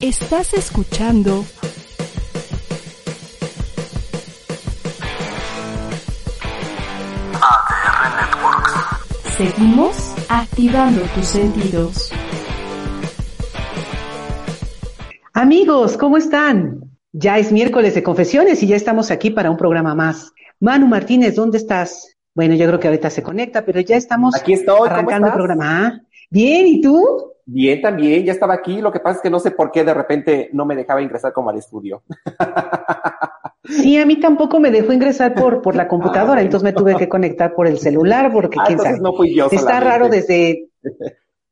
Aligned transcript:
Estás 0.00 0.54
escuchando 0.54 1.44
ADR 7.42 8.16
Networks. 8.16 9.36
Seguimos 9.36 10.14
activando 10.30 11.02
tus 11.14 11.26
sentidos. 11.26 12.12
Amigos, 15.34 15.98
¿cómo 15.98 16.16
están? 16.16 16.80
Ya 17.12 17.36
es 17.36 17.52
miércoles 17.52 17.94
de 17.94 18.02
confesiones 18.02 18.62
y 18.62 18.68
ya 18.68 18.76
estamos 18.76 19.10
aquí 19.10 19.28
para 19.28 19.50
un 19.50 19.58
programa 19.58 19.94
más. 19.94 20.32
Manu 20.60 20.86
Martínez, 20.86 21.34
¿dónde 21.34 21.58
estás? 21.58 22.16
Bueno, 22.34 22.54
yo 22.54 22.66
creo 22.68 22.80
que 22.80 22.88
ahorita 22.88 23.10
se 23.10 23.22
conecta, 23.22 23.66
pero 23.66 23.80
ya 23.80 23.98
estamos 23.98 24.34
Aquí 24.34 24.54
estoy, 24.54 24.88
arrancando 24.88 25.26
el 25.26 25.34
programa. 25.34 26.00
Bien, 26.30 26.66
¿y 26.66 26.80
tú? 26.80 27.34
Bien, 27.52 27.80
también, 27.82 28.24
ya 28.24 28.32
estaba 28.32 28.54
aquí. 28.54 28.80
Lo 28.80 28.92
que 28.92 29.00
pasa 29.00 29.16
es 29.16 29.22
que 29.22 29.30
no 29.30 29.40
sé 29.40 29.50
por 29.50 29.70
qué 29.72 29.82
de 29.84 29.94
repente 29.94 30.50
no 30.52 30.64
me 30.64 30.76
dejaba 30.76 31.02
ingresar 31.02 31.32
como 31.32 31.50
al 31.50 31.58
estudio. 31.58 32.02
Sí, 33.62 33.98
a 33.98 34.06
mí 34.06 34.16
tampoco 34.18 34.58
me 34.58 34.70
dejó 34.70 34.92
ingresar 34.92 35.34
por, 35.34 35.60
por 35.62 35.76
la 35.76 35.86
computadora, 35.86 36.40
entonces 36.40 36.64
me 36.64 36.72
tuve 36.72 36.96
que 36.96 37.08
conectar 37.08 37.54
por 37.54 37.66
el 37.66 37.78
celular, 37.78 38.32
porque 38.32 38.58
Ah, 38.58 38.64
quién 38.66 38.78
sabe. 38.78 38.98
no 39.00 39.12
fui 39.14 39.34
yo 39.34 39.46
Está 39.46 39.58
solamente. 39.58 39.84
raro 39.88 40.08
desde... 40.08 40.68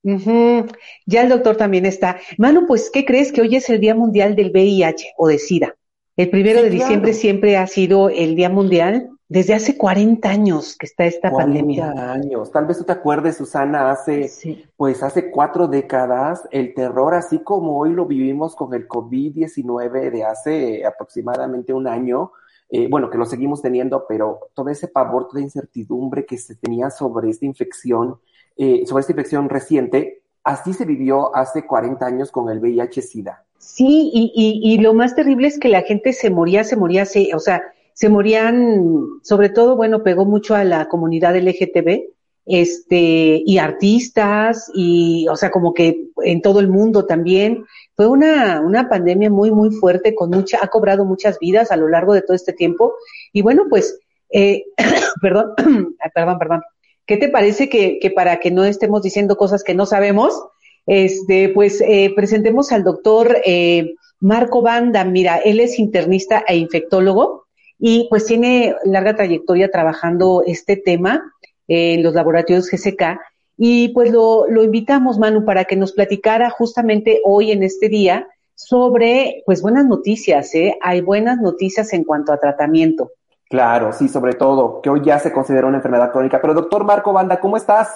Ya 1.06 1.22
el 1.22 1.28
doctor 1.28 1.56
también 1.56 1.84
está. 1.86 2.18
Manu, 2.38 2.66
pues, 2.66 2.90
¿qué 2.90 3.04
crees? 3.04 3.30
Que 3.30 3.42
hoy 3.42 3.56
es 3.56 3.68
el 3.68 3.78
Día 3.80 3.94
Mundial 3.94 4.34
del 4.36 4.50
VIH 4.50 5.12
o 5.16 5.28
de 5.28 5.38
SIDA. 5.38 5.76
El 6.16 6.30
primero 6.30 6.58
Sí, 6.60 6.64
de 6.64 6.70
claro. 6.70 6.82
diciembre 6.82 7.12
siempre 7.12 7.56
ha 7.56 7.66
sido 7.66 8.08
el 8.08 8.34
Día 8.34 8.48
Mundial 8.48 9.10
desde 9.28 9.52
hace 9.54 9.76
40 9.76 10.28
años 10.28 10.74
que 10.76 10.86
está 10.86 11.04
esta 11.04 11.30
40 11.30 11.58
pandemia. 11.60 12.12
años. 12.12 12.50
Tal 12.50 12.64
vez 12.66 12.78
tú 12.78 12.84
te 12.84 12.92
acuerdes, 12.92 13.36
Susana, 13.36 13.90
hace, 13.90 14.28
Sí. 14.28 14.64
pues 14.76 15.02
hace 15.02 15.30
cuatro 15.30 15.68
décadas, 15.68 16.48
el 16.50 16.72
terror, 16.72 17.14
así 17.14 17.40
como 17.40 17.78
hoy 17.78 17.92
lo 17.92 18.06
vivimos 18.06 18.56
con 18.56 18.72
el 18.72 18.88
COVID-19 18.88 20.10
de 20.10 20.24
hace 20.24 20.86
aproximadamente 20.86 21.72
un 21.72 21.86
año, 21.86 22.32
eh, 22.70 22.88
bueno, 22.88 23.10
que 23.10 23.18
lo 23.18 23.26
seguimos 23.26 23.60
teniendo, 23.62 24.06
pero 24.08 24.40
todo 24.54 24.68
ese 24.70 24.88
pavor, 24.88 25.28
toda 25.28 25.40
incertidumbre 25.42 26.24
que 26.24 26.38
se 26.38 26.54
tenía 26.54 26.90
sobre 26.90 27.30
esta 27.30 27.44
infección, 27.46 28.18
eh, 28.56 28.84
sobre 28.86 29.00
esta 29.02 29.12
infección 29.12 29.48
reciente, 29.48 30.22
así 30.44 30.72
se 30.72 30.84
vivió 30.84 31.34
hace 31.36 31.66
40 31.66 32.06
años 32.06 32.30
con 32.30 32.48
el 32.48 32.60
VIH-Sida. 32.60 33.44
Sí, 33.58 34.10
y, 34.12 34.32
y, 34.34 34.74
y 34.74 34.78
lo 34.78 34.94
más 34.94 35.14
terrible 35.14 35.48
es 35.48 35.58
que 35.58 35.68
la 35.68 35.82
gente 35.82 36.12
se 36.12 36.30
moría, 36.30 36.64
se 36.64 36.76
moría, 36.76 37.04
se, 37.04 37.34
o 37.34 37.38
sea, 37.38 37.62
se 37.98 38.08
morían, 38.08 39.18
sobre 39.24 39.48
todo, 39.48 39.74
bueno, 39.74 40.04
pegó 40.04 40.24
mucho 40.24 40.54
a 40.54 40.62
la 40.62 40.86
comunidad 40.86 41.34
LGTB, 41.34 42.04
este, 42.46 43.42
y 43.44 43.58
artistas, 43.58 44.70
y, 44.72 45.26
o 45.26 45.34
sea, 45.34 45.50
como 45.50 45.74
que 45.74 46.06
en 46.22 46.40
todo 46.40 46.60
el 46.60 46.68
mundo 46.68 47.06
también. 47.06 47.64
Fue 47.96 48.06
una, 48.06 48.60
una 48.60 48.88
pandemia 48.88 49.30
muy, 49.30 49.50
muy 49.50 49.72
fuerte, 49.72 50.14
con 50.14 50.30
mucha, 50.30 50.60
ha 50.62 50.68
cobrado 50.68 51.04
muchas 51.04 51.40
vidas 51.40 51.72
a 51.72 51.76
lo 51.76 51.88
largo 51.88 52.14
de 52.14 52.22
todo 52.22 52.36
este 52.36 52.52
tiempo. 52.52 52.94
Y 53.32 53.42
bueno, 53.42 53.64
pues, 53.68 53.98
eh, 54.30 54.66
perdón, 55.20 55.54
ay, 55.98 56.10
perdón, 56.14 56.38
perdón. 56.38 56.62
¿Qué 57.04 57.16
te 57.16 57.28
parece 57.28 57.68
que, 57.68 57.98
que 57.98 58.12
para 58.12 58.38
que 58.38 58.52
no 58.52 58.62
estemos 58.62 59.02
diciendo 59.02 59.36
cosas 59.36 59.64
que 59.64 59.74
no 59.74 59.86
sabemos, 59.86 60.40
este, 60.86 61.48
pues 61.48 61.80
eh, 61.80 62.12
presentemos 62.14 62.70
al 62.70 62.84
doctor 62.84 63.38
eh, 63.44 63.96
Marco 64.20 64.62
Banda. 64.62 65.04
Mira, 65.04 65.38
él 65.38 65.58
es 65.58 65.80
internista 65.80 66.44
e 66.46 66.58
infectólogo 66.58 67.47
y 67.78 68.08
pues 68.08 68.26
tiene 68.26 68.74
larga 68.84 69.14
trayectoria 69.14 69.70
trabajando 69.70 70.42
este 70.46 70.76
tema 70.76 71.32
en 71.68 72.02
los 72.02 72.14
laboratorios 72.14 72.70
GCK. 72.70 73.20
Y 73.56 73.88
pues 73.90 74.12
lo, 74.12 74.48
lo 74.48 74.62
invitamos, 74.62 75.18
Manu, 75.18 75.44
para 75.44 75.64
que 75.64 75.76
nos 75.76 75.92
platicara 75.92 76.50
justamente 76.50 77.20
hoy 77.24 77.52
en 77.52 77.62
este 77.62 77.88
día 77.88 78.28
sobre, 78.54 79.42
pues 79.46 79.62
buenas 79.62 79.86
noticias, 79.86 80.54
¿eh? 80.54 80.76
Hay 80.80 81.00
buenas 81.00 81.38
noticias 81.38 81.92
en 81.92 82.04
cuanto 82.04 82.32
a 82.32 82.40
tratamiento. 82.40 83.12
Claro, 83.48 83.92
sí, 83.92 84.08
sobre 84.08 84.34
todo, 84.34 84.82
que 84.82 84.90
hoy 84.90 85.00
ya 85.04 85.18
se 85.18 85.32
considera 85.32 85.66
una 85.66 85.78
enfermedad 85.78 86.10
crónica. 86.12 86.40
Pero 86.40 86.54
doctor 86.54 86.84
Marco 86.84 87.12
Banda, 87.12 87.40
¿cómo 87.40 87.56
estás? 87.56 87.88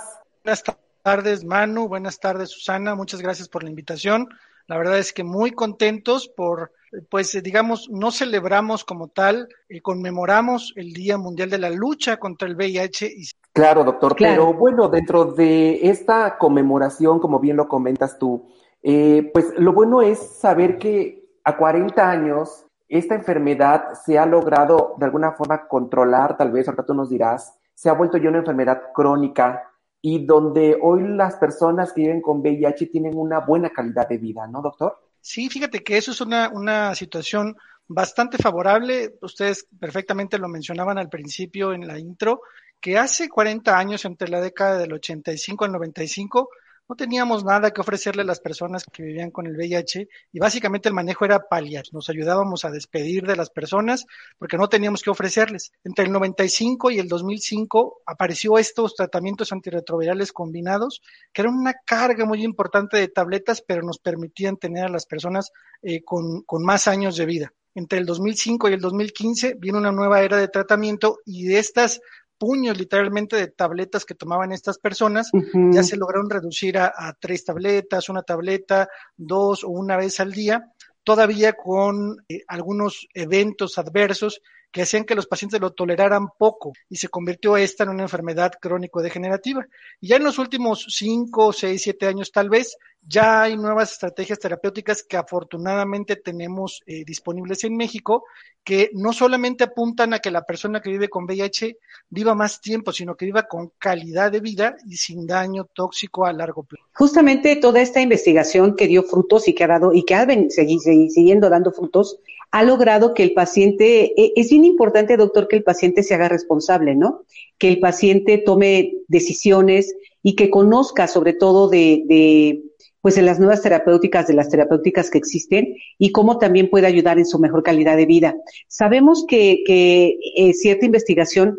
Buenas 0.44 0.64
tardes, 1.02 1.44
Manu. 1.44 1.88
Buenas 1.88 2.18
tardes, 2.20 2.50
Susana. 2.50 2.94
Muchas 2.94 3.20
gracias 3.20 3.48
por 3.48 3.62
la 3.64 3.70
invitación. 3.70 4.28
La 4.66 4.78
verdad 4.78 4.98
es 4.98 5.12
que 5.12 5.24
muy 5.24 5.50
contentos 5.50 6.28
por, 6.28 6.72
pues, 7.10 7.34
eh, 7.34 7.42
digamos, 7.42 7.88
no 7.90 8.10
celebramos 8.10 8.84
como 8.84 9.08
tal, 9.08 9.48
eh, 9.68 9.80
conmemoramos 9.80 10.72
el 10.76 10.92
Día 10.92 11.18
Mundial 11.18 11.50
de 11.50 11.58
la 11.58 11.70
Lucha 11.70 12.18
contra 12.18 12.48
el 12.48 12.56
VIH 12.56 13.06
y 13.06 13.24
Claro, 13.52 13.84
doctor, 13.84 14.16
Claro. 14.16 14.46
pero 14.46 14.58
bueno, 14.58 14.88
dentro 14.88 15.26
de 15.26 15.88
esta 15.88 16.38
conmemoración, 16.38 17.18
como 17.18 17.38
bien 17.38 17.56
lo 17.56 17.68
comentas 17.68 18.18
tú, 18.18 18.46
eh, 18.82 19.30
pues 19.32 19.52
lo 19.58 19.72
bueno 19.72 20.00
es 20.02 20.18
saber 20.18 20.78
que 20.78 21.36
a 21.44 21.56
40 21.56 22.10
años 22.10 22.66
esta 22.88 23.14
enfermedad 23.14 23.94
se 24.04 24.18
ha 24.18 24.26
logrado 24.26 24.94
de 24.98 25.04
alguna 25.04 25.32
forma 25.32 25.66
controlar, 25.68 26.36
tal 26.36 26.50
vez 26.50 26.66
ahorita 26.66 26.84
tú 26.84 26.94
nos 26.94 27.10
dirás, 27.10 27.58
se 27.74 27.88
ha 27.88 27.94
vuelto 27.94 28.16
ya 28.18 28.28
una 28.28 28.38
enfermedad 28.38 28.82
crónica 28.94 29.62
y 30.00 30.24
donde 30.24 30.78
hoy 30.80 31.06
las 31.08 31.36
personas 31.36 31.92
que 31.92 32.02
viven 32.02 32.22
con 32.22 32.40
VIH 32.40 32.86
tienen 32.86 33.16
una 33.16 33.40
buena 33.40 33.70
calidad 33.70 34.08
de 34.08 34.18
vida, 34.18 34.46
¿no, 34.46 34.60
doctor? 34.60 34.98
Sí, 35.22 35.48
fíjate 35.48 35.84
que 35.84 35.96
eso 35.96 36.10
es 36.10 36.20
una, 36.20 36.48
una 36.48 36.94
situación 36.96 37.56
bastante 37.86 38.38
favorable. 38.38 39.14
Ustedes 39.22 39.66
perfectamente 39.78 40.36
lo 40.36 40.48
mencionaban 40.48 40.98
al 40.98 41.08
principio 41.08 41.72
en 41.72 41.86
la 41.86 41.98
intro, 41.98 42.40
que 42.80 42.98
hace 42.98 43.28
40 43.28 43.78
años, 43.78 44.04
entre 44.04 44.28
la 44.28 44.40
década 44.40 44.78
del 44.78 44.92
85 44.92 45.64
al 45.64 45.72
95, 45.72 46.48
no 46.92 46.96
teníamos 46.96 47.42
nada 47.42 47.70
que 47.70 47.80
ofrecerle 47.80 48.20
a 48.20 48.26
las 48.26 48.40
personas 48.40 48.84
que 48.84 49.02
vivían 49.02 49.30
con 49.30 49.46
el 49.46 49.56
VIH 49.56 50.08
y 50.30 50.38
básicamente 50.38 50.90
el 50.90 50.94
manejo 50.94 51.24
era 51.24 51.48
paliar. 51.48 51.84
Nos 51.90 52.10
ayudábamos 52.10 52.66
a 52.66 52.70
despedir 52.70 53.26
de 53.26 53.34
las 53.34 53.48
personas 53.48 54.04
porque 54.38 54.58
no 54.58 54.68
teníamos 54.68 55.00
que 55.00 55.08
ofrecerles. 55.08 55.72
Entre 55.84 56.04
el 56.04 56.12
95 56.12 56.90
y 56.90 56.98
el 56.98 57.08
2005 57.08 58.02
apareció 58.04 58.58
estos 58.58 58.94
tratamientos 58.94 59.52
antirretrovirales 59.52 60.34
combinados 60.34 61.00
que 61.32 61.40
eran 61.40 61.54
una 61.54 61.72
carga 61.72 62.26
muy 62.26 62.44
importante 62.44 62.98
de 62.98 63.08
tabletas, 63.08 63.64
pero 63.66 63.82
nos 63.82 63.96
permitían 63.96 64.58
tener 64.58 64.84
a 64.84 64.90
las 64.90 65.06
personas 65.06 65.50
eh, 65.80 66.02
con, 66.02 66.42
con 66.42 66.62
más 66.62 66.88
años 66.88 67.16
de 67.16 67.24
vida. 67.24 67.54
Entre 67.74 68.00
el 68.00 68.04
2005 68.04 68.68
y 68.68 68.74
el 68.74 68.80
2015 68.82 69.54
vino 69.58 69.78
una 69.78 69.92
nueva 69.92 70.20
era 70.20 70.36
de 70.36 70.48
tratamiento 70.48 71.20
y 71.24 71.44
de 71.46 71.58
estas 71.58 72.02
puños 72.42 72.76
literalmente 72.76 73.36
de 73.36 73.46
tabletas 73.46 74.04
que 74.04 74.16
tomaban 74.16 74.50
estas 74.50 74.76
personas, 74.76 75.30
ya 75.70 75.84
se 75.84 75.96
lograron 75.96 76.28
reducir 76.28 76.76
a, 76.76 76.86
a 76.86 77.14
tres 77.14 77.44
tabletas, 77.44 78.08
una 78.08 78.22
tableta, 78.22 78.88
dos 79.16 79.62
o 79.62 79.68
una 79.68 79.96
vez 79.96 80.18
al 80.18 80.32
día, 80.32 80.72
todavía 81.04 81.52
con 81.52 82.16
eh, 82.28 82.40
algunos 82.48 83.06
eventos 83.14 83.78
adversos 83.78 84.42
que 84.72 84.82
hacían 84.82 85.04
que 85.04 85.14
los 85.14 85.26
pacientes 85.26 85.60
lo 85.60 85.72
toleraran 85.72 86.28
poco 86.38 86.72
y 86.88 86.96
se 86.96 87.08
convirtió 87.08 87.56
esta 87.56 87.84
en 87.84 87.90
una 87.90 88.04
enfermedad 88.04 88.52
crónico-degenerativa. 88.60 89.66
Y 90.00 90.08
ya 90.08 90.16
en 90.16 90.24
los 90.24 90.38
últimos 90.38 90.86
cinco, 90.88 91.52
seis, 91.52 91.82
siete 91.82 92.06
años 92.06 92.32
tal 92.32 92.48
vez, 92.48 92.76
ya 93.04 93.42
hay 93.42 93.56
nuevas 93.56 93.92
estrategias 93.92 94.38
terapéuticas 94.38 95.02
que 95.02 95.16
afortunadamente 95.16 96.16
tenemos 96.16 96.82
eh, 96.86 97.04
disponibles 97.04 97.64
en 97.64 97.76
México, 97.76 98.24
que 98.64 98.90
no 98.94 99.12
solamente 99.12 99.64
apuntan 99.64 100.14
a 100.14 100.20
que 100.20 100.30
la 100.30 100.42
persona 100.42 100.80
que 100.80 100.90
vive 100.90 101.08
con 101.08 101.24
VIH 101.24 101.76
viva 102.08 102.34
más 102.34 102.60
tiempo, 102.60 102.92
sino 102.92 103.16
que 103.16 103.26
viva 103.26 103.42
con 103.42 103.72
calidad 103.78 104.30
de 104.30 104.40
vida 104.40 104.76
y 104.86 104.96
sin 104.96 105.26
daño 105.26 105.64
tóxico 105.74 106.24
a 106.26 106.32
largo 106.32 106.62
plazo. 106.62 106.84
Justamente 106.94 107.56
toda 107.56 107.80
esta 107.80 108.00
investigación 108.00 108.76
que 108.76 108.86
dio 108.86 109.02
frutos 109.02 109.48
y 109.48 109.54
que 109.54 109.64
ha 109.64 109.68
dado 109.68 109.92
y 109.92 110.04
que 110.04 110.14
ha 110.14 110.24
ven- 110.24 110.48
segui- 110.48 110.78
segui- 110.80 111.10
siguiendo 111.10 111.50
dando 111.50 111.72
frutos, 111.72 112.18
ha 112.52 112.62
logrado 112.62 113.14
que 113.14 113.22
el 113.22 113.32
paciente, 113.32 114.12
e- 114.20 114.32
es 114.36 114.50
bien 114.50 114.64
importante, 114.64 115.16
doctor, 115.16 115.48
que 115.48 115.56
el 115.56 115.64
paciente 115.64 116.02
se 116.02 116.14
haga 116.14 116.28
responsable, 116.28 116.94
¿no? 116.94 117.22
Que 117.58 117.68
el 117.68 117.80
paciente 117.80 118.38
tome 118.38 118.94
decisiones 119.08 119.94
y 120.22 120.36
que 120.36 120.50
conozca 120.50 121.08
sobre 121.08 121.32
todo 121.32 121.68
de, 121.68 122.04
de 122.06 122.62
pues 123.00 123.16
de 123.16 123.22
las 123.22 123.40
nuevas 123.40 123.62
terapéuticas, 123.62 124.28
de 124.28 124.34
las 124.34 124.48
terapéuticas 124.48 125.10
que 125.10 125.18
existen 125.18 125.74
y 125.98 126.12
cómo 126.12 126.38
también 126.38 126.70
puede 126.70 126.86
ayudar 126.86 127.18
en 127.18 127.26
su 127.26 127.38
mejor 127.40 127.64
calidad 127.64 127.96
de 127.96 128.06
vida. 128.06 128.36
Sabemos 128.68 129.24
que, 129.26 129.64
que 129.66 130.18
eh, 130.36 130.54
cierta 130.54 130.86
investigación 130.86 131.56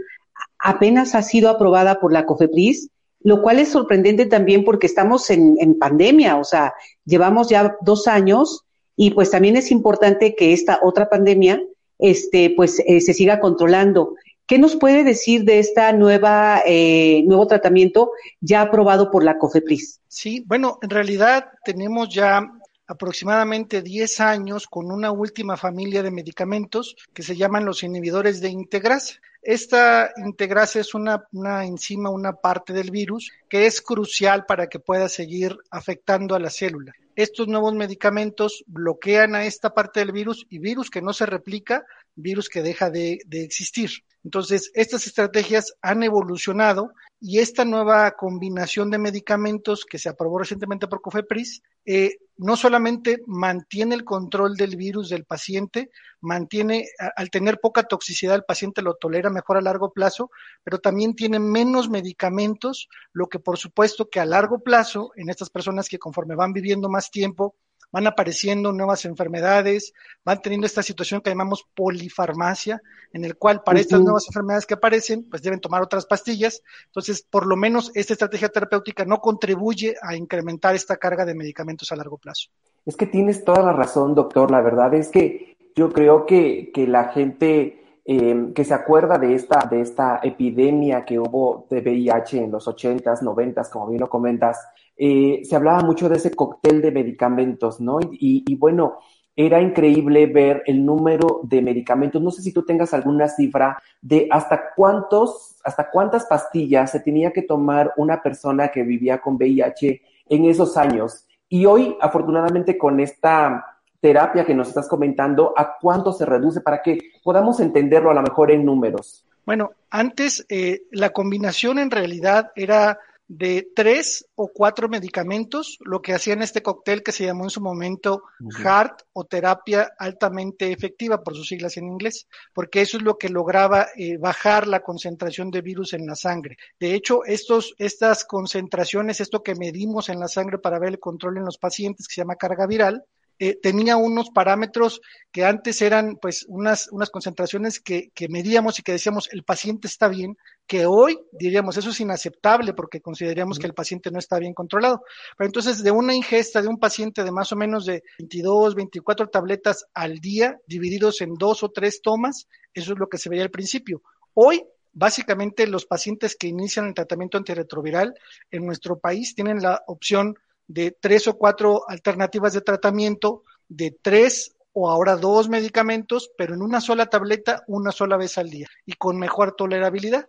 apenas 0.58 1.16
ha 1.16 1.22
sido 1.22 1.50
aprobada 1.50 2.00
por 2.00 2.14
la 2.14 2.26
COFEPRIS, 2.26 2.90
lo 3.20 3.42
cual 3.42 3.60
es 3.60 3.70
sorprendente 3.70 4.26
también 4.26 4.64
porque 4.64 4.88
estamos 4.88 5.30
en, 5.30 5.58
en 5.60 5.78
pandemia, 5.78 6.38
o 6.38 6.44
sea, 6.44 6.74
llevamos 7.04 7.50
ya 7.50 7.76
dos 7.82 8.08
años 8.08 8.64
y 8.96 9.12
pues 9.12 9.32
también 9.32 9.56
es 9.56 9.72
importante 9.72 10.36
que 10.36 10.54
esta 10.54 10.80
otra 10.82 11.10
pandemia 11.10 11.62
este, 12.00 12.54
pues 12.56 12.82
eh, 12.86 13.02
se 13.02 13.14
siga 13.14 13.40
controlando. 13.40 14.16
¿Qué 14.46 14.60
nos 14.60 14.76
puede 14.76 15.04
decir 15.04 15.46
de 15.46 15.60
esta 15.60 15.94
nueva 15.94 16.62
eh, 16.66 17.24
nuevo 17.26 17.48
tratamiento 17.48 18.12
ya 18.42 18.62
aprobado 18.62 19.10
por 19.10 19.24
la 19.24 19.38
COFEPRIS? 19.38 20.02
Sí, 20.08 20.44
bueno, 20.46 20.80
en 20.82 20.90
realidad 20.90 21.50
tenemos 21.64 22.10
ya 22.10 22.42
aproximadamente 22.86 23.82
10 23.82 24.20
años 24.20 24.68
con 24.68 24.92
una 24.92 25.12
última 25.12 25.56
familia 25.56 26.04
de 26.04 26.12
medicamentos 26.12 26.96
que 27.14 27.24
se 27.24 27.38
llaman 27.38 27.66
los 27.66 27.84
inhibidores 27.84 28.42
de 28.42 28.50
integrasa. 28.50 29.16
Esta 29.42 30.12
integrasa 30.18 30.80
es 30.80 30.94
una, 30.94 31.26
una 31.32 31.66
enzima, 31.66 32.10
una 32.10 32.34
parte 32.34 32.74
del 32.74 32.92
virus 32.92 33.32
que 33.50 33.66
es 33.66 33.82
crucial 33.82 34.46
para 34.46 34.68
que 34.68 34.80
pueda 34.80 35.10
seguir 35.10 35.58
afectando 35.70 36.36
a 36.36 36.40
la 36.40 36.50
célula. 36.50 36.94
Estos 37.16 37.48
nuevos 37.48 37.74
medicamentos 37.76 38.64
bloquean 38.68 39.36
a 39.36 39.46
esta 39.46 39.74
parte 39.74 40.00
del 40.00 40.12
virus 40.12 40.46
y 40.50 40.60
virus 40.60 40.90
que 40.90 41.02
no 41.02 41.14
se 41.14 41.26
replica, 41.26 41.86
virus 42.16 42.50
que 42.50 42.64
deja 42.64 42.90
de, 42.90 43.20
existir. 43.32 43.90
Entonces, 44.24 44.72
estas 44.74 45.06
estrategias 45.06 45.76
han 45.82 46.02
evolucionado 46.04 46.94
y 47.26 47.40
esta 47.40 47.64
nueva 47.64 48.12
combinación 48.18 48.92
de 48.92 48.98
medicamentos 48.98 49.86
que 49.86 49.98
se 49.98 50.10
aprobó 50.10 50.40
recientemente 50.40 50.90
por 50.90 51.00
COFEPRIS 51.00 51.64
eh, 51.86 52.18
no 52.36 52.58
solamente 52.58 53.24
mantiene 53.28 53.96
el 53.96 54.04
control 54.04 54.58
del 54.58 54.76
virus 54.76 55.08
del 55.08 55.24
paciente, 55.24 55.90
mantiene, 56.20 56.86
al 57.16 57.30
tener 57.30 57.62
poca 57.62 57.84
toxicidad, 57.84 58.36
el 58.36 58.44
paciente 58.44 58.82
lo 58.82 58.96
tolera 58.96 59.30
mejor 59.30 59.56
a 59.56 59.62
largo 59.62 59.94
plazo, 59.94 60.32
pero 60.66 60.80
también 60.80 61.16
tiene 61.16 61.40
menos 61.40 61.90
medicamentos, 61.90 62.90
lo 63.14 63.28
que 63.28 63.40
por 63.40 63.58
supuesto 63.58 64.10
que 64.10 64.20
a 64.20 64.26
largo 64.26 64.60
plazo, 64.60 65.14
en 65.16 65.30
estas 65.30 65.50
personas 65.50 65.88
que 65.88 66.00
conforme 66.00 66.36
van 66.36 66.52
viviendo 66.52 66.90
más 66.90 67.10
tiempo, 67.10 67.56
van 67.94 68.08
apareciendo 68.08 68.74
nuevas 68.74 69.06
enfermedades, 69.06 69.94
van 70.26 70.42
teniendo 70.42 70.66
esta 70.66 70.82
situación 70.82 71.22
que 71.22 71.30
llamamos 71.30 71.66
polifarmacia, 71.76 72.82
en 73.14 73.24
el 73.24 73.38
cual 73.38 73.62
para 73.64 73.80
estas 73.80 74.02
nuevas 74.02 74.26
enfermedades 74.28 74.66
que 74.66 74.74
aparecen, 74.74 75.30
pues 75.30 75.44
deben 75.44 75.62
tomar 75.62 75.84
otras 75.84 76.08
pastillas. 76.08 76.64
Entonces, 76.88 77.22
por 77.22 77.46
lo 77.46 77.56
menos 77.56 77.92
esta 77.94 78.14
estrategia 78.14 78.50
terapéutica 78.50 79.06
no 79.06 79.20
contribuye 79.20 79.96
a 80.02 80.16
incrementar 80.16 80.74
esta 80.74 80.98
carga 80.98 81.24
de 81.24 81.36
medicamentos 81.36 81.92
a 81.92 81.96
largo 81.96 82.18
plazo. 82.18 82.50
Es 82.84 82.98
que 82.98 83.06
tienes 83.06 83.46
toda 83.46 83.62
la 83.62 83.74
razón, 83.74 84.16
doctor. 84.16 84.50
La 84.50 84.62
verdad 84.62 84.94
es 84.96 85.10
que 85.10 85.56
yo 85.76 85.94
creo 85.94 86.26
que, 86.26 86.72
que 86.74 86.88
la 86.88 87.10
gente 87.10 88.02
eh, 88.06 88.52
que 88.56 88.66
se 88.66 88.74
acuerda 88.74 89.20
de 89.20 89.36
esta, 89.36 89.68
de 89.70 89.82
esta 89.82 90.20
epidemia 90.24 91.06
que 91.06 91.20
hubo 91.20 91.68
de 91.70 91.80
VIH 91.80 92.40
en 92.40 92.52
los 92.52 92.68
80s, 92.68 93.22
90s, 93.22 93.70
como 93.70 93.88
bien 93.88 94.02
lo 94.02 94.10
comentas, 94.10 94.58
eh, 94.96 95.42
se 95.44 95.56
hablaba 95.56 95.82
mucho 95.82 96.10
de 96.10 96.18
ese 96.18 96.32
cóctel 96.32 96.82
de 96.82 96.92
medicamentos, 96.92 97.82
¿no? 97.82 98.00
Y, 98.12 98.56
bueno, 98.56 99.00
era 99.36 99.62
increíble 99.62 100.28
ver 100.28 100.64
el 100.66 100.86
número 100.86 101.42
de 101.44 101.62
medicamentos. 101.62 102.22
No 102.22 102.32
sé 102.32 102.42
si 102.42 102.54
tú 102.54 102.64
tengas 102.64 102.94
alguna 102.94 103.28
cifra 103.28 103.78
de 104.02 104.28
hasta 104.30 104.74
cuántos, 104.76 105.58
hasta 105.64 105.90
cuántas 105.90 106.26
pastillas 106.26 106.92
se 106.92 107.00
tenía 107.00 107.32
que 107.32 107.42
tomar 107.42 107.94
una 107.98 108.22
persona 108.22 108.70
que 108.70 108.84
vivía 108.84 109.20
con 109.20 109.36
VIH 109.36 110.02
en 110.30 110.46
esos 110.46 110.78
años. 110.78 111.26
Y 111.50 111.66
hoy, 111.66 111.98
afortunadamente, 112.00 112.78
con 112.78 113.00
esta 113.00 113.66
terapia 114.00 114.46
que 114.46 114.54
nos 114.54 114.68
estás 114.68 114.88
comentando, 114.88 115.54
¿a 115.56 115.78
cuánto 115.80 116.12
se 116.12 116.26
reduce 116.26 116.62
para 116.62 116.82
que 116.82 117.00
podamos 117.24 117.60
entenderlo 117.60 118.12
a 118.12 118.14
lo 118.14 118.22
mejor 118.22 118.52
en 118.52 118.66
números? 118.66 119.26
Bueno, 119.46 119.72
antes 119.90 120.46
eh, 120.50 120.84
la 120.92 121.12
combinación 121.12 121.80
en 121.80 121.92
realidad 121.92 122.52
era 122.56 123.00
de 123.38 123.68
tres 123.76 124.28
o 124.36 124.48
cuatro 124.48 124.88
medicamentos, 124.88 125.78
lo 125.82 126.02
que 126.02 126.14
hacían 126.14 126.42
este 126.42 126.62
cóctel 126.62 127.02
que 127.02 127.12
se 127.12 127.26
llamó 127.26 127.46
en 127.46 127.50
su 127.50 127.62
momento 127.62 128.24
HART 128.64 129.02
o 129.14 129.26
terapia 129.26 129.92
altamente 129.98 130.72
efectiva, 130.72 131.24
por 131.24 131.36
sus 131.36 131.48
siglas 131.48 131.78
en 131.78 131.88
inglés, 131.88 132.28
porque 132.54 132.82
eso 132.82 132.98
es 132.98 133.04
lo 133.04 133.18
que 133.18 133.30
lograba 133.30 133.88
eh, 133.96 134.18
bajar 134.18 134.68
la 134.68 134.82
concentración 134.82 135.50
de 135.50 135.62
virus 135.62 135.94
en 135.94 136.06
la 136.06 136.16
sangre. 136.16 136.58
De 136.80 136.94
hecho, 136.94 137.26
estos, 137.26 137.74
estas 137.80 138.24
concentraciones, 138.24 139.20
esto 139.20 139.42
que 139.42 139.56
medimos 139.56 140.10
en 140.10 140.20
la 140.20 140.28
sangre 140.28 140.60
para 140.60 140.80
ver 140.80 140.90
el 140.90 141.00
control 141.00 141.38
en 141.38 141.46
los 141.46 141.58
pacientes, 141.58 142.08
que 142.08 142.16
se 142.16 142.22
llama 142.22 142.36
carga 142.36 142.68
viral, 142.68 143.04
eh, 143.46 143.60
tenía 143.62 143.98
unos 143.98 144.30
parámetros 144.30 145.02
que 145.30 145.44
antes 145.44 145.82
eran 145.82 146.16
pues 146.22 146.46
unas, 146.48 146.88
unas 146.94 147.10
concentraciones 147.10 147.82
que, 147.82 148.10
que, 148.16 148.30
medíamos 148.30 148.80
y 148.80 148.84
que 148.84 148.94
decíamos 148.94 149.28
el 149.34 149.44
paciente 149.44 149.86
está 149.88 150.08
bien, 150.08 150.38
que 150.66 150.86
hoy 150.86 151.20
diríamos 151.34 151.76
eso 151.76 151.90
es 151.90 152.00
inaceptable 152.00 152.74
porque 152.74 153.02
consideraríamos 153.02 153.60
que 153.60 153.68
el 153.68 153.74
paciente 153.74 154.12
no 154.12 154.20
está 154.20 154.40
bien 154.40 154.54
controlado. 154.54 155.02
Pero 155.38 155.48
entonces 155.48 155.84
de 155.84 155.92
una 155.92 156.16
ingesta 156.16 156.62
de 156.62 156.70
un 156.70 156.80
paciente 156.80 157.22
de 157.26 157.34
más 157.34 157.52
o 157.52 157.58
menos 157.58 157.86
de 157.86 158.02
22, 158.18 158.76
24 158.76 159.28
tabletas 159.28 159.88
al 159.94 160.20
día, 160.20 160.58
divididos 160.66 161.20
en 161.20 161.34
dos 161.34 161.64
o 161.64 161.70
tres 161.70 162.02
tomas, 162.02 162.48
eso 162.74 162.94
es 162.94 162.98
lo 162.98 163.10
que 163.10 163.18
se 163.18 163.28
veía 163.28 163.44
al 163.44 163.52
principio. 163.52 164.04
Hoy 164.36 164.64
básicamente 164.94 165.68
los 165.68 165.86
pacientes 165.86 166.38
que 166.38 166.48
inician 166.48 166.86
el 166.86 166.94
tratamiento 166.94 167.38
antirretroviral 167.38 168.14
en 168.52 168.66
nuestro 168.66 169.00
país 169.00 169.36
tienen 169.36 169.62
la 169.62 169.84
opción 169.88 170.36
de 170.74 170.96
tres 171.00 171.28
o 171.28 171.38
cuatro 171.38 171.84
alternativas 171.88 172.54
de 172.54 172.62
tratamiento, 172.62 173.44
de 173.70 173.96
tres 174.02 174.56
o 174.74 174.90
ahora 174.90 175.16
dos 175.16 175.48
medicamentos, 175.50 176.32
pero 176.36 176.56
en 176.56 176.64
una 176.64 176.82
sola 176.82 177.06
tableta, 177.06 177.64
una 177.68 177.92
sola 177.92 178.18
vez 178.18 178.38
al 178.40 178.50
día 178.50 178.68
y 178.86 178.94
con 178.94 179.20
mejor 179.20 179.56
tolerabilidad. 179.56 180.26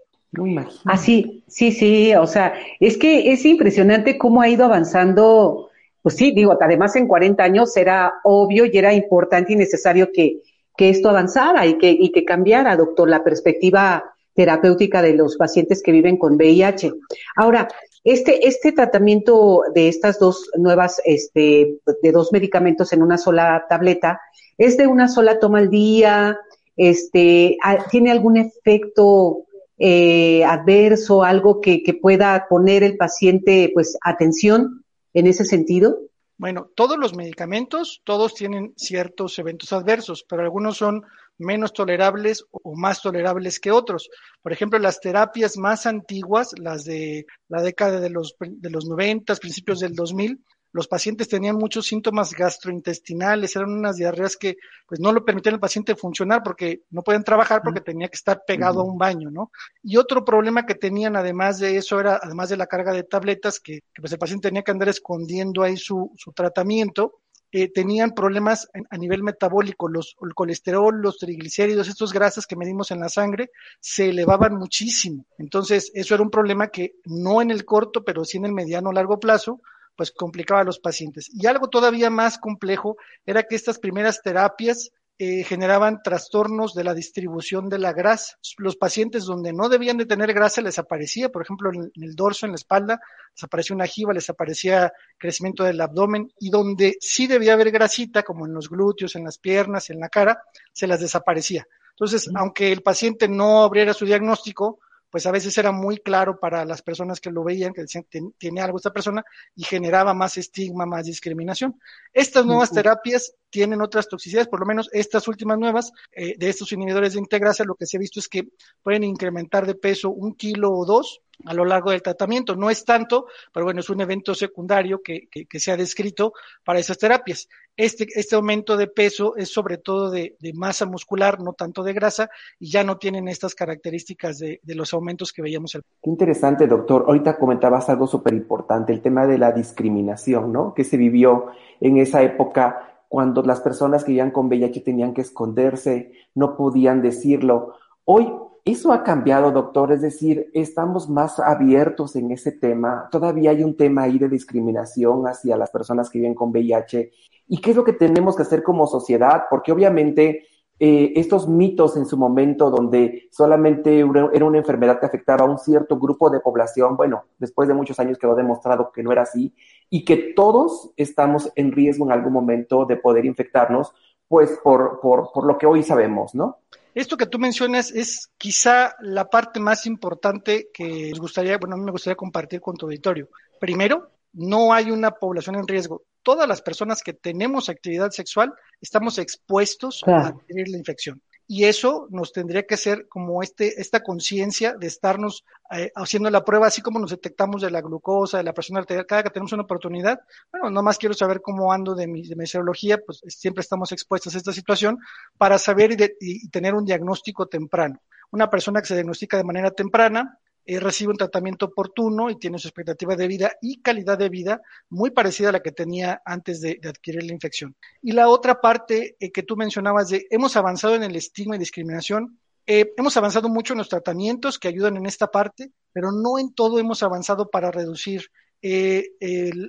Así, 0.85 1.45
sí, 1.47 1.73
sí, 1.73 2.15
o 2.15 2.27
sea, 2.27 2.55
es 2.79 2.99
que 2.99 3.33
es 3.33 3.45
impresionante 3.47 4.19
cómo 4.19 4.43
ha 4.43 4.49
ido 4.49 4.65
avanzando, 4.65 5.71
pues 6.03 6.17
sí, 6.17 6.33
digo, 6.33 6.59
además 6.61 6.95
en 6.97 7.09
40 7.09 7.43
años 7.43 7.77
era 7.77 8.15
obvio 8.25 8.67
y 8.67 8.77
era 8.77 8.93
importante 8.93 9.55
y 9.55 9.57
necesario 9.57 10.11
que, 10.13 10.41
que 10.77 10.91
esto 10.91 11.09
avanzara 11.09 11.67
y 11.67 11.79
que, 11.79 11.91
y 11.91 12.11
que 12.11 12.25
cambiara, 12.25 12.77
doctor, 12.77 13.09
la 13.09 13.25
perspectiva 13.25 14.05
terapéutica 14.35 15.01
de 15.01 15.15
los 15.15 15.37
pacientes 15.37 15.83
que 15.83 15.93
viven 15.93 16.19
con 16.19 16.35
VIH. 16.35 16.93
Ahora, 17.37 17.69
este, 18.05 18.47
este 18.47 18.73
tratamiento 18.73 19.63
de 19.75 19.89
estas 19.89 20.19
dos 20.19 20.51
nuevas, 20.57 21.01
este, 21.07 21.79
de 22.03 22.13
dos 22.13 22.33
medicamentos 22.33 22.93
en 22.93 23.03
una 23.03 23.17
sola 23.17 23.65
tableta, 23.69 24.21
¿es 24.59 24.77
de 24.77 24.87
una 24.87 25.09
sola 25.09 25.41
toma 25.41 25.59
al 25.59 25.71
día? 25.71 26.39
Este, 26.77 27.57
¿Tiene 27.91 28.11
algún 28.11 28.37
efecto 28.37 29.47
eh, 29.79 30.45
adverso, 30.45 31.25
algo 31.25 31.63
que, 31.63 31.83
que 31.83 31.95
pueda 31.95 32.47
poner 32.49 32.83
el 32.83 32.99
paciente, 32.99 33.71
pues, 33.73 33.97
atención 34.03 34.85
en 35.15 35.27
ese 35.27 35.47
sentido? 35.47 35.99
Bueno, 36.37 36.69
todos 36.75 36.99
los 36.99 37.15
medicamentos, 37.15 38.03
todos 38.05 38.35
tienen 38.35 38.75
ciertos 38.77 39.39
eventos 39.39 39.73
adversos, 39.73 40.27
pero 40.29 40.43
algunos 40.43 40.77
son 40.77 41.05
menos 41.39 41.73
tolerables 41.73 42.45
o 42.51 42.77
más 42.77 43.03
tolerables 43.03 43.61
que 43.61 43.71
otros. 43.71 44.09
Por 44.43 44.53
ejemplo, 44.53 44.79
las 44.79 45.01
terapias 45.01 45.57
más 45.57 45.87
antiguas, 45.87 46.53
las 46.59 46.85
de 46.85 47.27
la 47.49 47.63
década 47.63 48.01
de 48.01 48.11
los, 48.11 48.37
de 48.39 48.71
los 48.71 48.87
90, 48.87 49.35
principios 49.37 49.81
del 49.81 49.95
2000, 49.95 50.41
los 50.75 50.89
pacientes 50.89 51.29
tenían 51.29 51.55
muchos 51.55 51.87
síntomas 51.87 52.33
gastrointestinales, 52.33 53.55
eran 53.55 53.71
unas 53.71 53.97
diarreas 53.97 54.37
que 54.37 54.57
pues 54.89 54.99
no 54.99 55.13
lo 55.13 55.25
permitían 55.25 55.55
al 55.55 55.61
paciente 55.61 55.95
funcionar 55.95 56.43
porque 56.43 56.83
no 56.91 57.03
pueden 57.03 57.23
trabajar 57.23 57.63
porque 57.63 57.81
tenía 57.81 58.09
que 58.09 58.17
estar 58.17 58.43
pegado 58.45 58.81
a 58.81 58.85
un 58.85 58.99
baño, 58.99 59.31
¿no? 59.31 59.53
Y 59.85 59.99
otro 59.99 60.25
problema 60.25 60.67
que 60.67 60.75
tenían 60.75 61.15
además 61.15 61.61
de 61.61 61.77
eso 61.77 62.01
era, 62.01 62.19
además 62.21 62.49
de 62.49 62.57
la 62.57 62.67
carga 62.67 62.93
de 62.93 63.05
tabletas, 63.05 63.61
que, 63.61 63.83
que 63.95 64.03
pues 64.03 64.13
el 64.13 64.19
paciente 64.19 64.49
tenía 64.49 64.65
que 64.65 64.73
andar 64.73 64.89
escondiendo 64.89 65.63
ahí 65.63 65.77
su, 65.77 66.13
su 66.17 66.33
tratamiento, 66.33 67.21
eh, 67.57 67.71
tenían 67.73 68.11
problemas 68.11 68.69
a 68.91 68.99
nivel 68.99 69.23
metabólico, 69.23 69.87
los, 69.87 70.17
colesterol, 70.35 71.01
los 71.01 71.19
triglicéridos, 71.19 71.87
estos 71.87 72.13
grasas 72.13 72.49
que 72.49 72.57
medimos 72.57 72.91
en 72.91 72.99
la 72.99 73.09
sangre, 73.09 73.53
se 73.79 74.09
elevaban 74.09 74.57
muchísimo. 74.57 75.25
Entonces, 75.39 75.93
eso 75.95 76.15
era 76.15 76.25
un 76.25 76.31
problema 76.31 76.67
que 76.67 76.97
no 77.05 77.41
en 77.41 77.53
el 77.53 77.65
corto, 77.65 78.03
pero 78.03 78.25
sí 78.25 78.39
en 78.39 78.47
el 78.47 78.53
mediano 78.53 78.89
o 78.89 78.93
largo 78.93 79.21
plazo, 79.21 79.61
pues 79.95 80.11
complicaba 80.11 80.63
a 80.63 80.65
los 80.65 80.81
pacientes. 80.81 81.31
Y 81.33 81.47
algo 81.47 81.69
todavía 81.69 82.11
más 82.11 82.39
complejo 82.39 82.97
era 83.25 83.45
que 83.45 83.55
estas 83.55 83.79
primeras 83.79 84.21
terapias 84.21 84.91
eh, 85.17 85.45
generaban 85.45 86.03
trastornos 86.03 86.75
de 86.75 86.83
la 86.83 86.93
distribución 86.93 87.69
de 87.69 87.79
la 87.79 87.93
grasa. 87.93 88.37
Los 88.59 88.77
pacientes 88.77 89.25
donde 89.25 89.53
no 89.53 89.69
debían 89.69 89.97
de 89.97 90.07
tener 90.07 90.33
grasa 90.33 90.61
les 90.61 90.79
aparecía, 90.79 91.29
por 91.29 91.43
ejemplo, 91.43 91.71
en, 91.73 91.93
el 91.95 92.17
dorso, 92.17 92.47
en 92.47 92.53
la 92.53 92.57
espalda, 92.57 93.01
les 93.33 93.45
aparecía 93.45 93.77
una 93.77 93.87
jiba, 93.87 94.13
les 94.13 94.29
aparecía 94.29 94.93
crecimiento 95.17 95.63
del 95.63 95.81
abdomen 95.81 96.33
y 96.41 96.51
donde 96.51 96.97
sí 97.01 97.29
debía 97.29 97.53
haber 97.53 97.71
grasita, 97.71 98.25
como 98.25 98.47
en 98.47 98.55
los 98.55 98.69
glúteos, 98.69 99.15
en 99.15 99.25
las 99.25 99.39
piernas, 99.39 99.89
en 99.91 100.01
la 100.01 100.09
cara, 100.09 100.43
se 100.73 100.89
las 100.89 101.01
desaparecía. 101.01 101.65
Entonces, 101.91 102.29
aunque 102.35 102.73
el 102.73 102.83
paciente 102.83 103.29
no 103.29 103.63
abriera 103.63 103.95
su 103.95 104.05
diagnóstico, 104.05 104.81
pues 105.15 105.27
a 105.27 105.31
veces 105.31 105.57
era 105.59 105.71
muy 105.71 105.99
claro 105.99 106.41
para 106.41 106.65
las 106.65 106.83
personas 106.83 107.21
que 107.21 107.31
lo 107.31 107.45
veían, 107.45 107.73
que 107.73 107.83
decían, 107.83 108.05
tiene 108.37 108.61
algo 108.61 108.79
esta 108.79 108.93
persona, 108.93 109.25
y 109.55 109.63
generaba 109.63 110.13
más 110.13 110.37
estigma, 110.39 110.87
más 110.87 111.07
discriminación. 111.07 111.79
Estas 112.13 112.45
nuevas 112.45 112.73
terapias 112.73 113.33
tienen 113.49 113.81
otras 113.81 114.09
toxicidades, 114.09 114.49
por 114.49 114.59
lo 114.59 114.67
menos 114.67 114.91
estas 114.93 115.29
últimas 115.29 115.57
nuevas, 115.57 115.93
eh, 116.11 116.35
de 116.37 116.49
estos 116.49 116.73
inhibidores 116.73 117.13
de 117.13 117.21
integrasa, 117.21 117.63
lo 117.63 117.77
que 117.77 117.87
se 117.87 117.97
ha 117.97 118.01
visto 118.01 118.19
es 118.19 118.27
que 118.27 118.49
pueden 118.83 119.05
incrementar 119.05 119.67
de 119.69 119.77
peso 119.77 120.11
un 120.11 120.35
kilo 120.35 120.73
o 120.73 120.85
dos, 120.85 121.21
a 121.45 121.55
lo 121.55 121.65
largo 121.65 121.91
del 121.91 122.03
tratamiento. 122.03 122.57
No 122.57 122.71
es 122.71 122.85
tanto, 122.85 123.27
pero 123.53 123.65
bueno, 123.65 123.81
es 123.81 123.91
un 123.91 124.01
evento 124.01 124.35
secundario 124.35 125.03
que, 125.03 125.29
que, 125.29 125.61
se 125.61 125.73
ha 125.73 125.77
descrito 125.77 126.33
para 126.65 126.79
esas 126.79 126.99
terapias. 126.99 127.49
Este, 127.77 128.07
este 128.15 128.37
aumento 128.37 128.77
de 128.77 128.87
peso 128.87 129.35
es 129.37 129.53
sobre 129.53 129.79
todo 129.79 130.11
de, 130.11 130.37
masa 130.55 130.87
muscular, 130.87 131.41
no 131.41 131.55
tanto 131.55 131.83
de 131.83 131.93
grasa, 131.93 132.31
y 132.59 132.71
ya 132.71 132.85
no 132.85 132.99
tienen 132.99 133.27
estas 133.27 133.55
características 133.55 134.39
de, 134.39 134.61
los 134.65 134.95
aumentos 134.95 135.33
que 135.33 135.43
veíamos. 135.43 135.73
Qué 135.73 136.11
interesante, 136.11 136.67
doctor. 136.67 137.05
Ahorita 137.07 137.37
comentabas 137.37 137.89
algo 137.89 138.07
súper 138.07 138.35
importante, 138.35 138.93
el 138.93 139.03
tema 139.03 139.27
de 139.27 139.39
la 139.39 139.53
discriminación, 139.53 140.53
¿no? 140.53 140.75
Que 140.75 140.85
se 140.85 140.97
vivió 140.97 141.47
en 141.81 141.99
esa 141.99 142.23
época 142.23 143.03
cuando 143.09 143.43
las 143.43 143.61
personas 143.61 144.05
que 144.05 144.13
vivían 144.13 144.31
con 144.31 144.47
VIH 144.47 144.81
tenían 144.81 145.15
que 145.15 145.21
esconderse, 145.21 146.13
no 146.35 146.57
podían 146.57 147.03
decirlo. 147.03 147.75
Hoy 148.05 148.29
eso 148.65 148.93
ha 148.93 149.03
cambiado, 149.05 149.51
doctor, 149.51 149.93
es 149.93 150.01
decir, 150.01 150.51
estamos 150.55 151.09
más 151.11 151.39
abiertos 151.39 152.17
en 152.17 152.31
ese 152.31 152.51
tema. 152.51 153.09
Todavía 153.11 153.51
hay 153.51 153.63
un 153.63 153.77
tema 153.77 154.05
ahí 154.05 154.19
de 154.19 154.29
discriminación 154.29 155.27
hacia 155.27 155.59
las 155.59 155.71
personas 155.71 156.09
que 156.09 156.19
viven 156.19 156.35
con 156.35 156.51
VIH. 156.51 157.11
¿Y 157.49 157.61
qué 157.61 157.71
es 157.71 157.77
lo 157.77 157.85
que 157.85 157.93
tenemos 157.93 158.37
que 158.37 158.43
hacer 158.43 158.63
como 158.63 158.87
sociedad? 158.87 159.45
Porque 159.51 159.71
obviamente 159.71 160.47
eh, 160.81 161.13
estos 161.15 161.47
mitos 161.47 161.97
en 161.99 162.07
su 162.07 162.17
momento 162.17 162.71
donde 162.71 163.29
solamente 163.31 164.01
era 164.01 164.45
una 164.47 164.59
enfermedad 164.59 164.99
que 164.99 165.07
afectaba 165.07 165.45
a 165.45 165.49
un 165.51 165.59
cierto 165.59 165.99
grupo 165.99 166.31
de 166.31 166.41
población, 166.41 166.97
bueno, 166.97 167.25
después 167.39 167.69
de 167.69 167.75
muchos 167.75 168.01
años 168.01 168.19
quedó 168.19 168.35
demostrado 168.35 168.91
que 168.93 169.03
no 169.03 169.13
era 169.13 169.23
así 169.23 169.55
y 169.91 170.07
que 170.07 170.33
todos 170.35 170.91
estamos 170.97 171.53
en 171.55 171.71
riesgo 171.71 172.07
en 172.07 172.13
algún 172.13 172.33
momento 172.33 172.87
de 172.87 172.97
poder 172.97 173.27
infectarnos, 173.27 173.93
pues 174.27 174.59
por, 174.65 175.01
por, 175.01 175.31
por 175.33 175.45
lo 175.45 175.59
que 175.59 175.67
hoy 175.67 175.83
sabemos, 175.83 176.35
¿no? 176.35 176.59
Esto 176.95 177.17
que 177.17 177.27
tú 177.27 177.39
mencionas 177.39 177.91
es 177.91 178.31
quizá 178.39 178.95
la 179.01 179.29
parte 179.29 179.59
más 179.59 179.85
importante 179.87 180.71
que 180.73 181.11
nos 181.11 181.21
gustaría, 181.21 181.59
bueno, 181.59 181.75
a 181.75 181.79
mí 181.79 181.85
me 181.85 181.91
gustaría 181.91 182.17
compartir 182.17 182.61
con 182.61 182.77
tu 182.77 182.87
auditorio. 182.87 183.29
Primero, 183.59 184.13
no 184.33 184.73
hay 184.73 184.91
una 184.91 185.11
población 185.11 185.57
en 185.57 185.67
riesgo. 185.67 186.05
Todas 186.23 186.49
las 186.49 186.63
personas 186.63 187.03
que 187.03 187.13
tenemos 187.13 187.69
actividad 187.69 188.11
sexual 188.11 188.55
estamos 188.81 189.19
expuestos 189.19 190.03
a 190.07 190.29
adquirir 190.29 190.69
la 190.69 190.79
infección 190.79 191.21
y 191.47 191.65
eso 191.65 192.09
nos 192.11 192.33
tendría 192.33 192.67
que 192.67 192.77
ser 192.77 193.07
como 193.09 193.43
este, 193.43 193.81
esta 193.81 194.03
conciencia 194.03 194.75
de 194.75 194.87
estarnos 194.87 195.45
eh, 195.71 195.93
haciendo 195.95 196.31
la 196.31 196.45
prueba, 196.45 196.67
así 196.67 196.81
como 196.81 196.99
nos 196.99 197.11
detectamos 197.11 197.63
de 197.63 197.71
la 197.71 197.83
glucosa, 197.83 198.39
de 198.39 198.45
la 198.45 198.55
presión 198.55 198.79
arterial, 198.79 199.07
cada 199.07 199.23
que 199.23 199.31
tenemos 199.31 199.53
una 199.53 199.65
oportunidad. 199.65 200.21
Bueno, 200.51 200.71
nomás 200.71 200.99
quiero 200.99 201.15
saber 201.15 201.41
cómo 201.43 201.73
ando 201.73 201.95
de 201.95 202.07
mi, 202.07 202.27
de 202.27 202.37
mi 202.37 202.47
serología, 202.47 202.99
pues 203.05 203.21
siempre 203.29 203.61
estamos 203.61 203.93
expuestos 203.93 204.35
a 204.35 204.39
esta 204.39 204.53
situación 204.53 204.99
para 205.37 205.59
saber 205.59 205.97
y 206.21 206.49
tener 206.49 206.75
un 206.75 206.85
diagnóstico 206.85 207.47
temprano. 207.47 208.01
Una 208.31 208.49
persona 208.49 208.81
que 208.81 208.87
se 208.87 208.95
diagnostica 208.95 209.37
de 209.37 209.45
manera 209.45 209.71
temprana 209.71 210.39
eh, 210.67 210.81
recibe 210.81 211.11
un 211.11 211.19
tratamiento 211.19 211.67
oportuno 211.67 212.31
y 212.31 212.39
tiene 212.39 212.59
su 212.59 212.69
expectativa 212.69 213.17
de 213.17 213.29
vida 213.29 213.53
y 213.61 213.83
calidad 213.83 214.17
de 214.17 214.31
vida 214.31 214.63
muy 214.89 215.11
parecida 215.11 215.51
a 215.51 215.53
la 215.53 215.61
que 215.61 215.73
tenía 215.73 216.23
antes 216.25 216.63
de, 216.63 216.81
adquirir 216.83 217.23
la 217.23 217.35
infección. 217.35 217.77
Y 218.01 218.13
la 218.13 218.29
otra 218.29 218.61
parte 218.63 219.17
eh, 219.21 219.31
que 219.31 219.43
tú 219.43 219.57
mencionabas 219.57 220.09
de 220.09 220.27
hemos 220.31 220.57
avanzado 220.57 220.95
en 220.95 221.03
el 221.03 221.17
estigma 221.17 221.57
y 221.57 221.59
discriminación, 221.59 222.39
eh, 222.67 222.95
hemos 222.97 223.15
avanzado 223.19 223.51
mucho 223.51 223.75
en 223.75 223.79
los 223.79 223.91
tratamientos 223.91 224.59
que 224.59 224.69
ayudan 224.69 224.97
en 224.97 225.05
esta 225.05 225.31
parte, 225.31 225.71
pero 225.93 226.13
no 226.13 226.39
en 226.39 226.55
todo 226.55 226.79
hemos 226.79 227.03
avanzado 227.03 227.51
para 227.51 227.71
reducir 227.71 228.31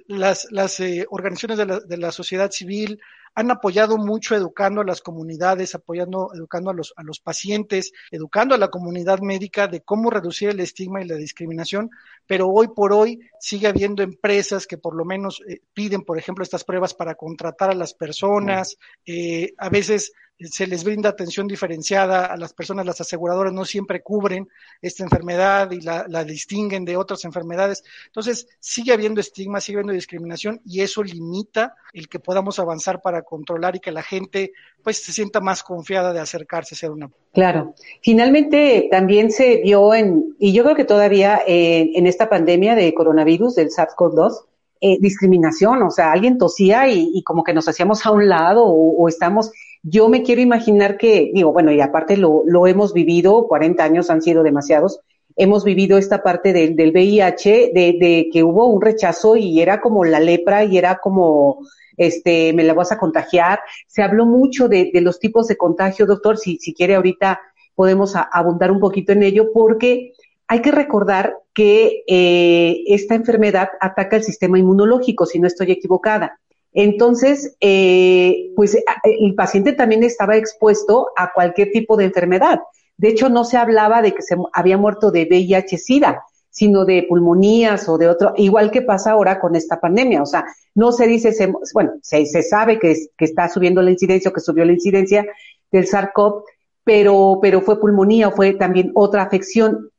las, 0.07 0.47
las 0.51 0.81
organizaciones 1.09 1.57
de 1.57 1.65
la, 1.65 1.79
de 1.81 1.97
la 1.97 2.13
sociedad 2.13 2.49
civil, 2.51 3.01
han 3.35 3.51
apoyado 3.51 3.97
mucho 3.97 4.35
educando 4.35 4.81
a 4.81 4.85
las 4.85 5.01
comunidades, 5.01 5.75
apoyando, 5.75 6.31
educando 6.33 6.71
a 6.71 6.73
los, 6.73 6.93
a 6.95 7.03
los 7.03 7.19
pacientes, 7.19 7.91
educando 8.09 8.55
a 8.55 8.57
la 8.57 8.69
comunidad 8.69 9.19
médica 9.19 9.67
de 9.67 9.81
cómo 9.81 10.09
reducir 10.09 10.49
el 10.49 10.61
estigma 10.61 11.01
y 11.01 11.07
la 11.07 11.15
discriminación, 11.15 11.91
pero 12.25 12.47
hoy 12.47 12.69
por 12.69 12.93
hoy 12.93 13.19
sigue 13.39 13.67
habiendo 13.67 14.03
empresas 14.03 14.65
que 14.65 14.77
por 14.77 14.95
lo 14.95 15.03
menos 15.03 15.41
eh, 15.47 15.59
piden, 15.73 16.03
por 16.03 16.17
ejemplo, 16.17 16.43
estas 16.43 16.63
pruebas 16.63 16.93
para 16.93 17.15
contratar 17.15 17.69
a 17.69 17.75
las 17.75 17.93
personas, 17.93 18.77
eh, 19.05 19.53
a 19.57 19.69
veces 19.69 20.13
se 20.39 20.67
les 20.67 20.83
brinda 20.83 21.09
atención 21.09 21.47
diferenciada 21.47 22.25
a 22.25 22.35
las 22.35 22.53
personas, 22.53 22.85
las 22.85 22.99
aseguradoras 22.99 23.53
no 23.53 23.63
siempre 23.63 24.01
cubren 24.01 24.49
esta 24.81 25.03
enfermedad 25.03 25.71
y 25.71 25.81
la, 25.81 26.23
distinguen 26.25 26.83
de 26.83 26.97
otras 26.97 27.23
enfermedades. 27.23 27.83
Entonces, 28.07 28.47
sigue 28.59 28.91
habiendo 28.91 29.21
estigma, 29.21 29.61
sigue 29.61 29.77
habiendo 29.77 29.93
discriminación 29.93 30.59
y 30.65 30.81
eso 30.81 31.03
limita 31.03 31.75
el 31.93 32.09
que 32.09 32.19
podamos 32.19 32.59
avanzar 32.59 33.01
para 33.01 33.21
controlar 33.21 33.75
y 33.77 33.79
que 33.79 33.91
la 33.91 34.03
gente 34.03 34.51
pues 34.83 35.01
se 35.01 35.13
sienta 35.13 35.39
más 35.39 35.63
confiada 35.63 36.11
de 36.11 36.19
acercarse 36.19 36.75
a 36.75 36.77
ser 36.77 36.91
una. 36.91 37.09
Claro. 37.33 37.73
Finalmente 38.01 38.87
también 38.91 39.31
se 39.31 39.57
vio 39.57 39.93
en, 39.93 40.35
y 40.37 40.51
yo 40.51 40.63
creo 40.63 40.75
que 40.75 40.85
todavía 40.85 41.41
en 41.45 42.07
esta 42.07 42.29
pandemia 42.29 42.75
de 42.75 42.93
coronavirus, 42.93 43.55
del 43.55 43.69
SARS-CoV-2, 43.69 44.43
eh, 44.81 44.97
discriminación, 44.99 45.81
o 45.83 45.89
sea, 45.89 46.11
alguien 46.11 46.37
tosía 46.37 46.87
y, 46.89 47.23
como 47.23 47.43
que 47.43 47.53
nos 47.53 47.67
hacíamos 47.67 48.05
a 48.05 48.11
un 48.11 48.27
lado 48.27 48.65
o, 48.65 49.07
estamos, 49.07 49.51
yo 49.87 50.09
me 50.09 50.23
quiero 50.23 50.41
imaginar 50.41 50.97
que, 50.97 51.31
digo, 51.31 51.53
bueno, 51.53 51.71
y 51.71 51.79
aparte 51.79 52.17
lo, 52.17 52.41
lo 52.47 52.65
hemos 52.65 52.91
vivido, 52.91 53.47
40 53.47 53.83
años 53.83 54.09
han 54.09 54.23
sido 54.23 54.41
demasiados, 54.41 54.99
hemos 55.35 55.63
vivido 55.63 55.99
esta 55.99 56.23
parte 56.23 56.53
del, 56.53 56.75
del 56.75 56.91
VIH, 56.91 57.71
de, 57.71 57.97
de 57.99 58.29
que 58.33 58.43
hubo 58.43 58.65
un 58.65 58.81
rechazo 58.81 59.35
y 59.35 59.61
era 59.61 59.81
como 59.81 60.03
la 60.03 60.19
lepra 60.19 60.63
y 60.63 60.79
era 60.79 60.97
como, 60.97 61.59
este, 61.97 62.51
me 62.53 62.63
la 62.63 62.73
vas 62.73 62.91
a 62.91 62.97
contagiar. 62.97 63.59
Se 63.85 64.01
habló 64.01 64.25
mucho 64.25 64.67
de, 64.67 64.89
de 64.91 65.01
los 65.01 65.19
tipos 65.19 65.47
de 65.47 65.57
contagio, 65.57 66.07
doctor, 66.07 66.39
si, 66.39 66.57
si 66.57 66.73
quiere 66.73 66.95
ahorita 66.95 67.39
podemos 67.75 68.15
abundar 68.15 68.71
un 68.71 68.79
poquito 68.79 69.11
en 69.11 69.21
ello, 69.21 69.51
porque 69.53 70.13
hay 70.47 70.61
que 70.61 70.71
recordar 70.71 71.37
que 71.53 72.03
eh, 72.07 72.83
esta 72.87 73.13
enfermedad 73.13 73.69
ataca 73.79 74.15
el 74.15 74.23
sistema 74.23 74.57
inmunológico, 74.57 75.27
si 75.27 75.39
no 75.39 75.47
estoy 75.47 75.71
equivocada. 75.71 76.39
Entonces, 76.75 77.55
eh, 77.61 78.51
pues 78.55 78.77
el 79.03 79.33
paciente 79.33 79.73
también 79.73 80.03
estaba 80.03 80.37
expuesto 80.37 81.07
a 81.17 81.31
cualquier 81.33 81.71
tipo 81.71 81.97
de 81.97 82.05
enfermedad. 82.05 82.59
De 82.97 83.07
hecho, 83.07 83.29
no 83.29 83.45
se 83.45 83.57
hablaba 83.57 84.01
de 84.01 84.13
que 84.13 84.21
se 84.21 84.35
había 84.53 84.77
muerto 84.77 85.09
de 85.09 85.25
VIH-Sida, 85.25 86.21
sino 86.49 86.85
de 86.85 87.05
pulmonías 87.09 87.89
o 87.89 87.97
de 87.97 88.07
otro, 88.07 88.33
igual 88.37 88.71
que 88.71 88.81
pasa 88.81 89.11
ahora 89.11 89.39
con 89.39 89.55
esta 89.55 89.79
pandemia. 89.79 90.21
O 90.21 90.25
sea, 90.25 90.45
no 90.73 90.91
se 90.91 91.07
dice, 91.07 91.33
bueno, 91.73 91.93
se, 92.01 92.25
se 92.25 92.43
sabe 92.43 92.77
que, 92.77 92.95
que 93.17 93.25
está 93.25 93.49
subiendo 93.49 93.81
la 93.81 93.91
incidencia 93.91 94.29
o 94.29 94.33
que 94.33 94.41
subió 94.41 94.63
la 94.65 94.73
incidencia 94.73 95.25
del 95.71 95.87
SARS-CoV, 95.87 96.43
pero, 96.83 97.39
pero 97.41 97.61
fue 97.61 97.79
pulmonía 97.79 98.27
o 98.27 98.31
fue 98.31 98.53
también 98.53 98.91
otra 98.93 99.23
afección 99.23 99.89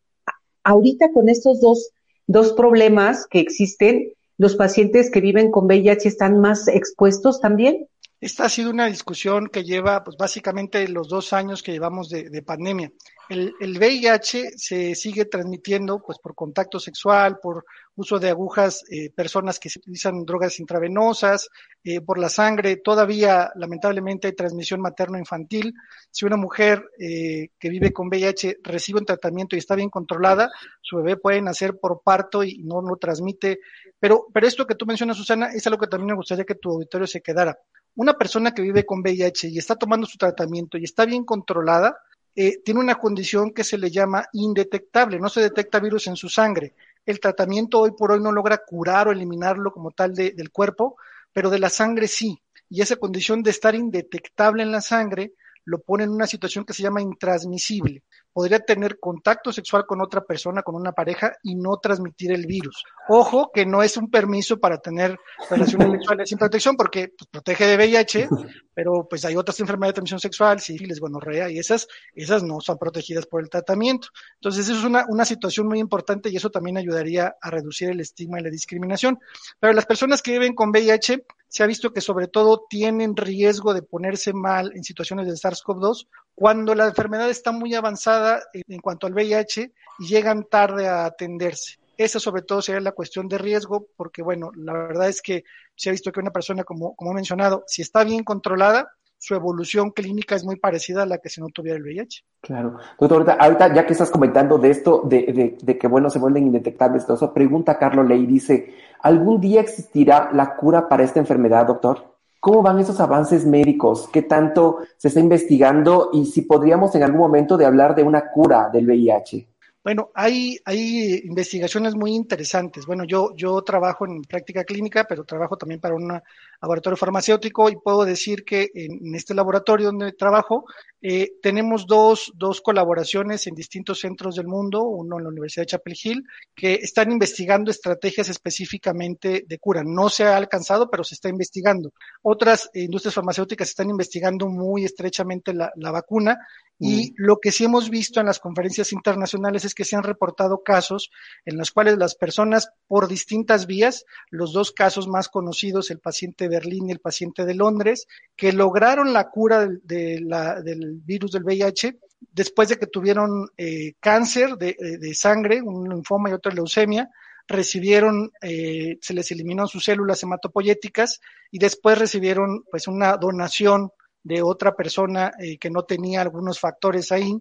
ahorita 0.63 1.13
con 1.13 1.29
estos 1.29 1.61
dos, 1.61 1.91
dos 2.27 2.53
problemas 2.53 3.27
que 3.27 3.41
existen, 3.41 4.13
los 4.39 4.57
pacientes 4.57 5.11
que 5.11 5.21
viven 5.21 5.51
con 5.51 5.67
VIH 5.67 6.09
están 6.09 6.41
más 6.41 6.69
expuestos 6.69 7.41
también. 7.41 7.89
Esta 8.19 8.47
ha 8.47 8.49
sido 8.49 8.71
una 8.71 8.87
discusión 8.87 9.49
que 9.49 9.63
lleva, 9.63 10.03
pues 10.03 10.17
básicamente 10.17 10.89
los 10.89 11.09
dos 11.09 11.33
años 11.35 11.63
que 11.63 11.73
llevamos 11.73 12.09
de, 12.09 12.31
de 12.31 12.43
pandemia. 12.43 12.91
El, 13.29 13.55
el, 13.61 13.79
VIH 13.79 14.53
se 14.57 14.95
sigue 14.95 15.27
transmitiendo 15.27 16.01
pues 16.01 16.19
por 16.19 16.35
contacto 16.35 16.79
sexual, 16.79 17.39
por 17.43 17.65
uso 17.97 18.19
de 18.19 18.31
agujas, 18.31 18.85
eh, 18.91 19.11
personas 19.11 19.59
que 19.59 19.69
utilizan 19.75 20.25
drogas 20.25 20.61
intravenosas, 20.61 21.49
eh, 21.83 22.01
por 22.01 22.19
la 22.19 22.29
sangre. 22.29 22.77
Todavía, 22.77 23.51
lamentablemente, 23.57 24.29
hay 24.29 24.35
transmisión 24.35 24.81
materno-infantil. 24.81 25.75
Si 26.11 26.25
una 26.25 26.37
mujer 26.37 26.85
eh, 26.99 27.49
que 27.59 27.69
vive 27.69 27.93
con 27.93 28.09
VIH 28.09 28.59
recibe 28.63 29.01
un 29.01 29.07
tratamiento 29.07 29.57
y 29.57 29.59
está 29.59 29.75
bien 29.75 29.91
controlada, 29.91 30.51
su 30.81 30.97
bebé 30.99 31.17
puede 31.17 31.43
nacer 31.43 31.79
por 31.81 32.03
parto 32.03 32.45
y 32.45 32.63
no 32.63 32.81
lo 32.81 32.97
transmite. 32.97 33.59
Pero, 33.99 34.27
pero 34.33 34.47
esto 34.47 34.67
que 34.67 34.75
tú 34.75 34.87
mencionas, 34.87 35.17
Susana, 35.17 35.49
es 35.53 35.67
algo 35.67 35.79
que 35.79 35.87
también 35.87 36.09
me 36.09 36.17
gustaría 36.17 36.45
que 36.45 36.55
tu 36.55 36.71
auditorio 36.71 37.07
se 37.07 37.23
quedara. 37.23 37.59
Una 37.95 38.15
persona 38.15 38.53
que 38.53 38.63
vive 38.63 38.85
con 38.85 39.01
VIH 39.01 39.49
y 39.49 39.59
está 39.59 39.77
tomando 39.77 40.07
su 40.07 40.19
tratamiento 40.19 40.77
y 40.77 40.85
está 40.85 41.07
bien 41.07 41.25
controlada, 41.25 41.97
eh, 42.35 42.61
tiene 42.63 42.81
una 42.81 42.97
condición 42.97 43.53
que 43.53 43.65
se 43.65 43.79
le 43.79 43.91
llama 43.91 44.27
indetectable, 44.35 45.19
no 45.19 45.31
se 45.31 45.41
detecta 45.41 45.81
virus 45.81 46.07
en 46.07 46.17
su 46.17 46.29
sangre. 46.29 46.75
El 47.07 47.19
tratamiento 47.19 47.81
hoy 47.81 47.93
por 47.93 48.13
hoy 48.13 48.21
no 48.21 48.31
logra 48.31 48.59
curar 48.59 49.09
o 49.09 49.13
eliminarlo 49.13 49.73
como 49.73 49.93
tal 49.93 50.15
del 50.15 50.51
cuerpo, 50.51 50.97
pero 51.33 51.49
de 51.49 51.59
la 51.59 51.71
sangre 51.71 52.09
sí. 52.09 52.43
Y 52.69 52.83
esa 52.83 52.97
condición 52.97 53.43
de 53.43 53.51
estar 53.51 53.75
indetectable 53.75 54.63
en 54.63 54.73
la 54.73 54.83
sangre 54.83 55.33
lo 55.65 55.81
pone 55.81 56.05
en 56.05 56.11
una 56.11 56.27
situación 56.27 56.65
que 56.65 56.75
se 56.75 56.83
llama 56.83 57.01
intransmisible. 57.01 58.03
Podría 58.37 58.61
tener 58.61 58.99
contacto 59.01 59.51
sexual 59.51 59.87
con 59.87 60.03
otra 60.03 60.21
persona, 60.21 60.61
con 60.61 60.75
una 60.75 60.93
pareja, 60.93 61.33
y 61.43 61.55
no 61.55 61.79
transmitir 61.79 62.33
el 62.33 62.45
virus. 62.45 62.85
Ojo, 63.09 63.51
que 63.51 63.65
no 63.65 63.83
es 63.83 63.97
un 63.97 64.11
permiso 64.11 64.61
para 64.61 64.77
tener 64.77 65.19
relaciones 65.49 65.91
sexuales 65.93 66.29
sin 66.29 66.37
protección, 66.37 66.77
porque 66.77 67.15
pues, 67.17 67.31
protege 67.31 67.65
de 67.65 67.77
VIH, 67.77 68.29
pero 68.75 69.07
pues 69.09 69.25
hay 69.25 69.37
otras 69.37 69.59
enfermedades 69.61 69.93
de 69.93 69.95
transmisión 69.95 70.21
sexual, 70.21 70.61
sífilis, 70.61 71.01
gonorrea, 71.01 71.51
y 71.51 71.59
esas, 71.59 71.89
esas 72.15 72.43
no 72.43 72.61
son 72.61 72.77
protegidas 72.77 73.25
por 73.25 73.41
el 73.41 73.49
tratamiento. 73.49 74.09
Entonces, 74.35 74.69
eso 74.69 74.81
es 74.81 74.85
una, 74.85 75.07
una 75.09 75.25
situación 75.25 75.67
muy 75.67 75.79
importante 75.79 76.29
y 76.29 76.37
eso 76.37 76.51
también 76.51 76.77
ayudaría 76.77 77.37
a 77.41 77.51
reducir 77.51 77.89
el 77.89 78.01
estigma 78.01 78.39
y 78.39 78.43
la 78.43 78.51
discriminación. 78.51 79.19
Pero 79.59 79.73
las 79.73 79.87
personas 79.87 80.21
que 80.21 80.33
viven 80.33 80.55
con 80.55 80.69
VIH, 80.69 81.25
se 81.49 81.63
ha 81.63 81.67
visto 81.67 81.93
que 81.93 82.03
sobre 82.03 82.29
todo 82.29 82.67
tienen 82.69 83.17
riesgo 83.17 83.73
de 83.73 83.81
ponerse 83.81 84.35
mal 84.35 84.73
en 84.75 84.85
situaciones 84.85 85.27
de 85.27 85.33
SARS-CoV-2 85.33 86.07
cuando 86.37 86.75
la 86.75 86.87
enfermedad 86.87 87.31
está 87.31 87.51
muy 87.51 87.75
avanzada 87.75 88.43
en 88.53 88.81
cuanto 88.81 89.07
al 89.07 89.15
VIH 89.15 89.73
llegan 89.99 90.45
tarde 90.45 90.87
a 90.87 91.07
atenderse. 91.07 91.79
Esa 91.97 92.21
sobre 92.21 92.43
todo 92.43 92.61
sería 92.61 92.83
la 92.83 92.93
cuestión 92.93 93.27
de 93.27 93.39
riesgo, 93.39 93.87
porque 93.97 94.23
bueno, 94.23 94.51
la 94.55 94.75
verdad 94.75 95.09
es 95.09 95.23
que 95.23 95.45
se 95.75 95.89
ha 95.89 95.93
visto 95.93 96.13
que 96.13 96.21
una 96.21 96.31
persona, 96.31 96.63
como, 96.63 96.95
como 96.95 97.13
he 97.13 97.15
mencionado, 97.15 97.65
si 97.67 97.81
está 97.81 98.05
bien 98.05 98.23
controlada, 98.23 98.93
su 99.17 99.35
evolución 99.35 99.93
clínica 99.93 100.35
es 100.35 100.45
muy 100.45 100.57
parecida 100.57 101.05
a 101.05 101.07
la 101.07 101.17
que 101.17 101.31
si 101.31 101.41
no 101.41 101.47
tuviera 101.49 101.79
el 101.79 101.85
VIH. 101.85 102.23
Claro. 102.43 102.77
Doctor, 103.01 103.35
ahorita 103.39 103.75
ya 103.75 103.87
que 103.87 103.95
estás 103.95 104.11
comentando 104.11 104.59
de 104.59 104.71
esto, 104.71 105.05
de, 105.07 105.57
de, 105.59 105.79
que 105.79 105.89
bueno, 105.89 106.11
se 106.11 106.19
vuelven 106.19 106.47
indetectables, 106.49 107.07
todo 107.07 107.17
eso, 107.17 107.33
pregunta 107.33 107.79
Carlos 107.79 108.07
Ley, 108.07 108.27
dice, 108.27 108.75
¿algún 109.01 109.41
día 109.41 109.63
existirá 109.63 110.29
la 110.35 110.55
cura 110.55 110.87
para 110.87 111.03
esta 111.03 111.19
enfermedad, 111.19 111.67
doctor? 111.67 112.16
¿Cómo 112.47 112.63
van 112.63 112.79
esos 112.79 113.01
avances 113.01 113.45
médicos? 113.45 114.09
¿Qué 114.13 114.23
tanto 114.23 114.79
se 114.99 115.09
está 115.09 115.19
investigando? 115.19 116.11
Y 116.13 116.27
si 116.27 116.43
podríamos 116.43 116.95
en 116.95 117.03
algún 117.03 117.19
momento 117.19 117.57
de 117.57 117.67
hablar 117.67 117.97
de 117.97 118.05
una 118.05 118.31
cura 118.31 118.71
del 118.73 118.87
VIH. 118.87 119.49
Bueno, 119.83 120.11
hay, 120.15 120.57
hay 120.65 121.23
investigaciones 121.25 121.97
muy 121.97 122.15
interesantes. 122.15 122.87
Bueno, 122.87 123.03
yo, 123.03 123.35
yo 123.35 123.63
trabajo 123.63 124.07
en 124.07 124.23
práctica 124.23 124.63
clínica, 124.63 125.07
pero 125.09 125.25
trabajo 125.25 125.57
también 125.57 125.81
para 125.81 125.97
un 125.97 126.21
laboratorio 126.63 126.97
farmacéutico 126.97 127.69
y 127.69 127.79
puedo 127.83 128.05
decir 128.05 128.45
que 128.45 128.71
en, 128.75 129.13
este 129.17 129.35
laboratorio 129.35 129.87
donde 129.87 130.13
trabajo 130.13 130.67
eh, 131.09 131.35
tenemos 131.41 131.87
dos, 131.87 132.33
dos 132.35 132.61
colaboraciones 132.61 133.47
en 133.47 133.55
distintos 133.55 134.01
centros 134.01 134.35
del 134.35 134.49
mundo, 134.49 134.83
uno 134.83 135.19
en 135.19 135.23
la 135.23 135.29
Universidad 135.29 135.63
de 135.63 135.67
Chapel 135.69 135.97
Hill, 136.03 136.25
que 136.53 136.75
están 136.75 137.13
investigando 137.13 137.71
estrategias 137.71 138.29
específicamente 138.29 139.45
de 139.47 139.59
cura. 139.61 139.85
No 139.85 140.09
se 140.09 140.25
ha 140.25 140.37
alcanzado, 140.37 140.91
pero 140.91 141.05
se 141.05 141.15
está 141.15 141.29
investigando. 141.29 141.93
Otras 142.23 142.69
industrias 142.75 143.15
farmacéuticas 143.15 143.69
están 143.69 143.89
investigando 143.89 144.49
muy 144.49 144.85
estrechamente 144.85 145.55
la, 145.55 145.71
la 145.77 145.93
vacuna 145.93 146.39
y 146.79 147.11
mm. 147.11 147.15
lo 147.17 147.39
que 147.39 147.53
sí 147.53 147.65
hemos 147.65 147.89
visto 147.89 148.21
en 148.21 148.27
las 148.27 148.39
conferencias 148.39 148.93
internacionales 148.93 149.65
es 149.65 149.75
que 149.75 149.85
se 149.85 149.97
han 149.97 150.03
reportado 150.03 150.63
casos 150.63 151.11
en 151.45 151.57
los 151.57 151.71
cuales 151.71 151.97
las 151.97 152.15
personas 152.15 152.71
por 152.87 153.09
distintas 153.09 153.67
vías, 153.67 154.05
los 154.31 154.53
dos 154.53 154.73
casos 154.73 155.09
más 155.09 155.29
conocidos, 155.29 155.91
el 155.91 156.01
paciente 156.01 156.45
de 156.45 156.57
Berlín 156.57 156.89
y 156.89 156.93
el 156.93 157.01
paciente 157.01 157.45
de 157.47 157.55
Londres, 157.55 158.07
que 158.37 158.53
lograron 158.53 159.13
la 159.13 159.31
cura 159.31 159.67
de, 159.67 160.21
la, 160.21 160.61
del 160.61 160.96
virus 161.05 161.33
del 161.33 161.45
VIH 161.45 161.99
después 162.33 162.69
de 162.69 162.79
que 162.79 162.87
tuvieron 162.87 163.49
eh, 163.57 163.95
cáncer 164.01 164.57
de, 164.57 164.71
eh, 164.71 165.15
sangre, 165.15 165.61
un 165.63 165.89
linfoma 165.89 166.31
y 166.31 166.33
otra 166.33 166.53
leucemia, 166.53 167.09
recibieron, 167.47 168.33
eh, 168.43 168.99
se 169.01 169.15
les 169.15 169.31
eliminó 169.31 169.67
sus 169.67 169.85
células 169.85 170.23
hematopoyéticas 170.23 171.21
y 171.51 171.59
después 171.59 171.99
recibieron 171.99 172.65
pues 172.71 172.89
una 172.89 173.17
donación 173.17 173.91
de 174.23 174.43
otra 174.43 174.75
persona 174.75 175.33
eh, 175.39 175.57
que 175.59 175.71
no 175.71 175.85
tenía 175.85 176.21
algunos 176.21 176.59
factores 176.59 177.13
ahí 177.13 177.41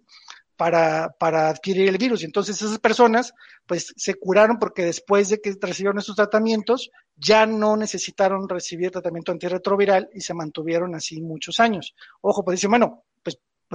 para, 0.56 1.16
para 1.20 1.50
adquirir 1.50 1.90
el 1.90 1.98
virus. 1.98 2.22
Y 2.22 2.26
entonces 2.26 2.62
esas 2.62 2.80
personas 2.80 3.34
pues 3.66 3.94
se 3.98 4.14
curaron 4.16 4.60
porque 4.60 4.86
después 4.86 5.30
de 5.30 5.42
que 5.42 5.56
recibieron 5.60 5.98
esos 5.98 6.16
tratamientos 6.16 6.92
ya 7.16 7.46
no 7.48 7.76
necesitaron 7.76 8.48
recibir 8.48 8.92
tratamiento 8.92 9.32
antirretroviral 9.32 10.10
y 10.14 10.22
se 10.22 10.36
mantuvieron 10.36 10.94
así 10.94 11.22
muchos 11.22 11.60
años. 11.60 11.96
Ojo, 12.22 12.46
pues 12.46 12.58
dicen, 12.60 12.70
bueno, 12.70 13.04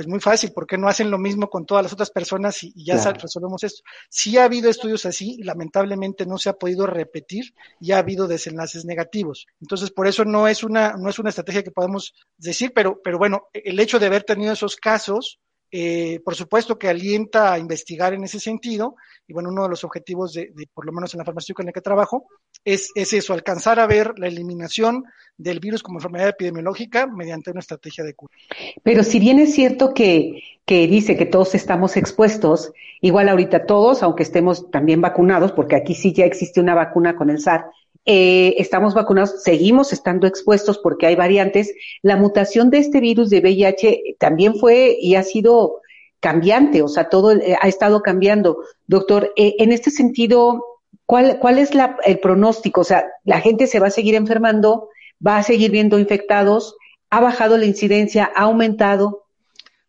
pues 0.01 0.09
muy 0.09 0.21
fácil, 0.21 0.53
¿por 0.53 0.67
qué 0.67 0.79
no 0.79 0.89
hacen 0.89 1.11
lo 1.11 1.19
mismo 1.19 1.51
con 1.51 1.67
todas 1.67 1.83
las 1.83 1.93
otras 1.93 2.11
personas 2.11 2.63
y, 2.63 2.73
ya 2.75 2.97
resolvemos 3.13 3.63
esto? 3.65 3.83
Sí 4.09 4.39
ha 4.39 4.45
habido 4.45 4.71
estudios 4.71 5.05
así, 5.05 5.37
y 5.39 5.43
lamentablemente 5.43 6.25
no 6.25 6.39
se 6.39 6.49
ha 6.49 6.55
podido 6.55 6.87
repetir 6.87 7.53
y 7.81 7.93
ha 7.93 7.99
habido 7.99 8.27
desenlaces 8.27 8.87
negativos. 8.87 9.47
Entonces, 9.61 9.91
por 9.91 10.07
eso 10.07 10.25
no 10.25 10.49
es 10.49 10.65
una, 10.65 10.95
no 10.97 11.11
es 11.11 11.19
una 11.19 11.29
estrategia 11.29 11.63
que 11.63 11.71
podemos 11.71 12.15
decir, 12.39 12.73
pero, 12.75 12.99
pero 13.05 13.19
bueno, 13.19 13.49
el 13.53 13.79
hecho 13.79 13.99
de 13.99 14.07
haber 14.07 14.23
tenido 14.23 14.55
esos 14.55 14.77
casos, 14.77 15.39
eh, 15.73 16.21
por 16.25 16.35
supuesto 16.35 16.79
que 16.79 16.89
alienta 16.89 17.53
a 17.53 17.59
investigar 17.59 18.13
en 18.13 18.25
ese 18.25 18.41
sentido, 18.41 18.97
y 19.27 19.33
bueno, 19.33 19.51
uno 19.51 19.63
de 19.63 19.69
los 19.69 19.85
objetivos 19.85 20.33
de, 20.33 20.53
por 20.75 20.85
lo 20.85 20.93
menos 20.93 21.15
en 21.15 21.19
la 21.19 21.25
farmacéutica 21.25 21.63
en 21.63 21.67
la 21.67 21.73
que 21.73 21.81
trabajo, 21.81 22.27
es, 22.65 22.91
es, 22.95 23.13
eso, 23.13 23.33
alcanzar 23.33 23.79
a 23.79 23.87
ver 23.87 24.19
la 24.19 24.27
eliminación 24.27 25.05
del 25.37 25.61
virus 25.61 25.83
como 25.83 25.99
enfermedad 25.99 26.29
epidemiológica 26.29 27.07
mediante 27.07 27.51
una 27.51 27.61
estrategia 27.61 28.05
de 28.05 28.15
cura. 28.15 28.35
Pero 28.83 29.05
si 29.05 29.21
bien 29.21 29.39
es 29.39 29.55
cierto 29.55 29.95
que, 29.95 30.43
que 30.65 30.87
dice 30.89 31.17
que 31.17 31.27
todos 31.27 31.55
estamos 31.55 31.97
expuestos, 31.97 32.73
igual 33.01 33.29
ahorita 33.29 33.67
todos, 33.67 34.03
aunque 34.03 34.25
estemos 34.25 34.71
también 34.71 35.01
vacunados, 35.01 35.53
porque 35.53 35.77
aquí 35.77 35.95
sí 35.95 36.13
ya 36.13 36.25
existe 36.25 36.61
una 36.61 36.75
vacuna 36.75 37.17
con 37.17 37.31
el 37.31 37.39
SAR, 37.39 37.67
eh, 38.07 38.55
estamos 38.59 38.95
vacunados, 38.95 39.43
seguimos 39.43 39.93
estando 39.93 40.27
expuestos 40.27 40.79
porque 40.79 41.07
hay 41.07 41.17
variantes. 41.17 41.73
La 42.03 42.17
mutación 42.17 42.71
de 42.71 42.79
este 42.79 43.01
virus 43.01 43.31
de 43.31 43.41
VIH 43.41 44.17
también 44.19 44.55
fue 44.57 44.97
y 45.01 45.15
ha 45.15 45.23
sido 45.23 45.81
cambiante, 46.21 46.83
o 46.83 46.89
sea, 46.89 47.09
todo 47.09 47.33
eh, 47.33 47.57
ha 47.61 47.69
estado 47.69 48.03
cambiando. 48.03 48.65
Doctor, 48.87 49.33
eh, 49.37 49.57
en 49.59 49.73
este 49.73 49.91
sentido, 49.91 50.65
¿cuál, 51.07 51.39
cuál 51.39 51.59
es 51.59 51.75
la, 51.75 51.97
el 52.05 52.21
pronóstico? 52.21 52.83
O 52.83 52.85
sea, 52.85 53.07
la 53.25 53.41
gente 53.41 53.67
se 53.67 53.81
va 53.81 53.89
a 53.89 53.91
seguir 53.91 54.15
enfermando, 54.15 54.89
va 55.27 55.39
a 55.39 55.43
seguir 55.43 55.71
viendo 55.71 55.99
infectados, 55.99 56.77
ha 57.11 57.21
bajado 57.21 57.59
la 57.59 57.67
incidencia, 57.67 58.31
ha 58.35 58.43
aumentado. 58.43 59.25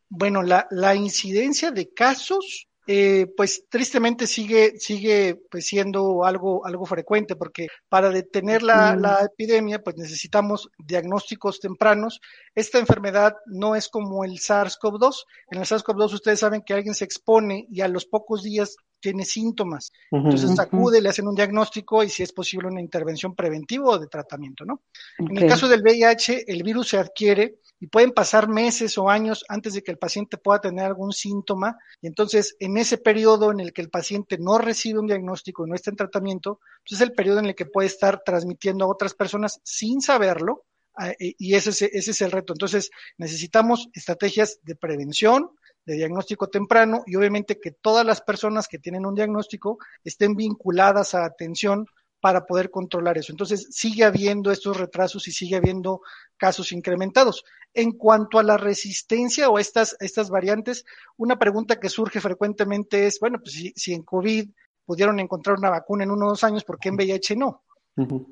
Bueno, 0.09 0.41
la, 0.43 0.67
la 0.71 0.95
incidencia 0.95 1.71
de 1.71 1.93
casos 1.93 2.67
eh, 2.87 3.27
pues 3.37 3.65
tristemente 3.69 4.25
sigue, 4.25 4.79
sigue 4.79 5.39
pues 5.49 5.67
siendo 5.67 6.25
algo, 6.25 6.65
algo 6.65 6.85
frecuente, 6.85 7.35
porque 7.35 7.67
para 7.89 8.09
detener 8.09 8.63
la, 8.63 8.95
la, 8.95 9.23
epidemia, 9.23 9.83
pues 9.83 9.97
necesitamos 9.97 10.69
diagnósticos 10.77 11.59
tempranos. 11.59 12.19
Esta 12.55 12.79
enfermedad 12.79 13.35
no 13.45 13.75
es 13.75 13.87
como 13.87 14.23
el 14.23 14.39
SARS-CoV-2. 14.39 15.25
En 15.51 15.59
el 15.59 15.65
SARS-CoV-2 15.65 16.13
ustedes 16.13 16.39
saben 16.39 16.63
que 16.63 16.73
alguien 16.73 16.95
se 16.95 17.05
expone 17.05 17.67
y 17.69 17.81
a 17.81 17.87
los 17.87 18.05
pocos 18.05 18.43
días 18.43 18.75
tiene 19.01 19.25
síntomas. 19.25 19.91
Entonces 20.11 20.57
acude, 20.59 21.01
le 21.01 21.09
hacen 21.09 21.27
un 21.27 21.35
diagnóstico 21.35 22.03
y 22.03 22.09
si 22.09 22.23
es 22.23 22.31
posible 22.31 22.67
una 22.67 22.79
intervención 22.79 23.35
preventiva 23.35 23.89
o 23.89 23.99
de 23.99 24.07
tratamiento, 24.07 24.63
¿no? 24.63 24.81
En 25.17 25.37
el 25.37 25.47
caso 25.47 25.67
del 25.67 25.81
VIH, 25.81 26.45
el 26.47 26.63
virus 26.63 26.89
se 26.89 26.97
adquiere 26.97 27.55
y 27.81 27.87
pueden 27.87 28.11
pasar 28.11 28.47
meses 28.47 28.95
o 28.99 29.09
años 29.09 29.43
antes 29.49 29.73
de 29.73 29.81
que 29.81 29.91
el 29.91 29.97
paciente 29.97 30.37
pueda 30.37 30.61
tener 30.61 30.85
algún 30.85 31.11
síntoma. 31.11 31.77
Y 31.99 32.07
entonces, 32.07 32.55
en 32.59 32.77
ese 32.77 32.99
periodo 32.99 33.51
en 33.51 33.59
el 33.59 33.73
que 33.73 33.81
el 33.81 33.89
paciente 33.89 34.37
no 34.37 34.59
recibe 34.59 34.99
un 34.99 35.07
diagnóstico 35.07 35.65
y 35.65 35.69
no 35.69 35.75
está 35.75 35.89
en 35.89 35.97
tratamiento, 35.97 36.59
pues 36.87 37.01
es 37.01 37.07
el 37.07 37.13
periodo 37.13 37.39
en 37.39 37.47
el 37.47 37.55
que 37.55 37.65
puede 37.65 37.87
estar 37.87 38.21
transmitiendo 38.23 38.85
a 38.85 38.87
otras 38.87 39.15
personas 39.15 39.59
sin 39.63 39.99
saberlo. 39.99 40.65
Ah, 40.95 41.13
y 41.17 41.55
ese 41.55 41.71
es, 41.71 41.81
ese 41.81 42.11
es 42.11 42.21
el 42.21 42.31
reto. 42.31 42.53
Entonces, 42.53 42.91
necesitamos 43.17 43.89
estrategias 43.93 44.59
de 44.61 44.75
prevención, 44.75 45.49
de 45.85 45.95
diagnóstico 45.95 46.47
temprano 46.47 47.03
y 47.05 47.15
obviamente 47.15 47.59
que 47.59 47.71
todas 47.71 48.05
las 48.05 48.21
personas 48.21 48.67
que 48.67 48.79
tienen 48.79 49.05
un 49.05 49.15
diagnóstico 49.15 49.79
estén 50.03 50.35
vinculadas 50.35 51.15
a 51.15 51.25
atención 51.25 51.87
para 52.21 52.45
poder 52.45 52.69
controlar 52.69 53.17
eso. 53.17 53.33
Entonces, 53.33 53.67
sigue 53.71 54.05
habiendo 54.05 54.51
estos 54.51 54.77
retrasos 54.77 55.27
y 55.27 55.31
sigue 55.31 55.55
habiendo 55.55 56.01
casos 56.37 56.71
incrementados. 56.71 57.43
En 57.73 57.93
cuanto 57.93 58.37
a 58.37 58.43
la 58.43 58.57
resistencia 58.57 59.49
o 59.49 59.57
estas, 59.57 59.97
estas 59.99 60.29
variantes, 60.29 60.85
una 61.17 61.39
pregunta 61.39 61.79
que 61.79 61.89
surge 61.89 62.21
frecuentemente 62.21 63.07
es, 63.07 63.19
bueno, 63.19 63.39
pues 63.39 63.53
si, 63.53 63.73
si 63.75 63.93
en 63.93 64.03
COVID 64.03 64.49
pudieron 64.85 65.19
encontrar 65.19 65.57
una 65.57 65.71
vacuna 65.71 66.03
en 66.03 66.11
uno 66.11 66.27
o 66.27 66.29
dos 66.29 66.43
años, 66.43 66.63
¿por 66.63 66.77
qué 66.79 66.89
en 66.89 66.95
VIH 66.95 67.35
no? 67.35 67.63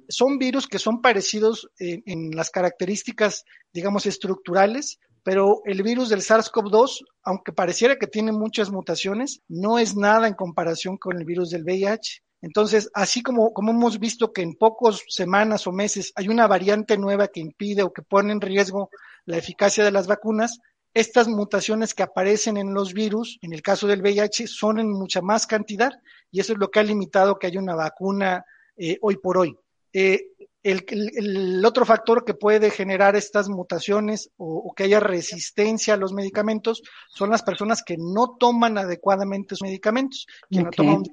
Son 0.07 0.37
virus 0.37 0.67
que 0.67 0.79
son 0.79 1.01
parecidos 1.01 1.69
en, 1.77 2.01
en, 2.05 2.31
las 2.31 2.49
características, 2.49 3.43
digamos, 3.73 4.05
estructurales, 4.05 4.99
pero 5.29 5.61
el 5.65 5.83
virus 5.83 6.09
del 6.09 6.21
SARS-CoV-2, 6.21 7.05
aunque 7.21 7.51
pareciera 7.51 7.99
que 7.99 8.07
tiene 8.07 8.31
muchas 8.31 8.71
mutaciones, 8.71 9.43
no 9.47 9.77
es 9.77 9.95
nada 9.95 10.27
en 10.27 10.33
comparación 10.33 10.97
con 10.97 11.19
el 11.19 11.23
virus 11.23 11.51
del 11.51 11.65
VIH. 11.65 12.23
Entonces, 12.41 12.89
así 12.95 13.21
como, 13.21 13.53
hemos 13.55 13.99
visto 13.99 14.33
que 14.33 14.41
en 14.41 14.55
pocas 14.55 15.03
semanas 15.07 15.67
o 15.67 15.71
meses 15.71 16.11
hay 16.15 16.29
una 16.29 16.47
variante 16.47 16.97
nueva 16.97 17.27
que 17.27 17.41
impide 17.41 17.83
o 17.83 17.93
que 17.93 18.01
pone 18.01 18.33
en 18.33 18.41
riesgo 18.41 18.89
la 19.25 19.37
eficacia 19.37 19.83
de 19.83 19.91
las 19.91 20.07
vacunas, 20.07 20.57
estas 20.95 21.27
mutaciones 21.27 21.93
que 21.93 22.01
aparecen 22.01 22.57
en 22.57 22.73
los 22.73 22.95
virus, 22.95 23.37
en 23.43 23.53
el 23.53 23.61
caso 23.61 23.85
del 23.85 24.01
VIH, 24.01 24.47
son 24.47 24.79
en 24.79 24.91
mucha 24.91 25.21
más 25.21 25.45
cantidad 25.45 25.91
y 26.31 26.39
eso 26.39 26.53
es 26.53 26.57
lo 26.57 26.71
que 26.71 26.79
ha 26.79 26.83
limitado 26.83 27.37
que 27.37 27.45
haya 27.45 27.59
una 27.59 27.75
vacuna 27.75 28.43
eh, 28.75 28.97
hoy 29.03 29.17
por 29.17 29.37
hoy. 29.37 29.55
Eh, 29.93 30.31
el, 30.63 30.85
el, 30.89 31.65
otro 31.65 31.85
factor 31.85 32.25
que 32.25 32.33
puede 32.33 32.69
generar 32.69 33.15
estas 33.15 33.47
mutaciones 33.49 34.31
o, 34.37 34.57
o, 34.57 34.73
que 34.73 34.83
haya 34.83 34.99
resistencia 34.99 35.93
a 35.93 35.97
los 35.97 36.13
medicamentos 36.13 36.81
son 37.07 37.29
las 37.29 37.43
personas 37.43 37.81
que 37.83 37.97
no 37.97 38.35
toman 38.37 38.77
adecuadamente 38.77 39.55
sus 39.55 39.63
medicamentos, 39.63 40.27
que 40.49 40.59
okay. 40.59 40.63
no 40.63 40.71
toman 40.71 41.03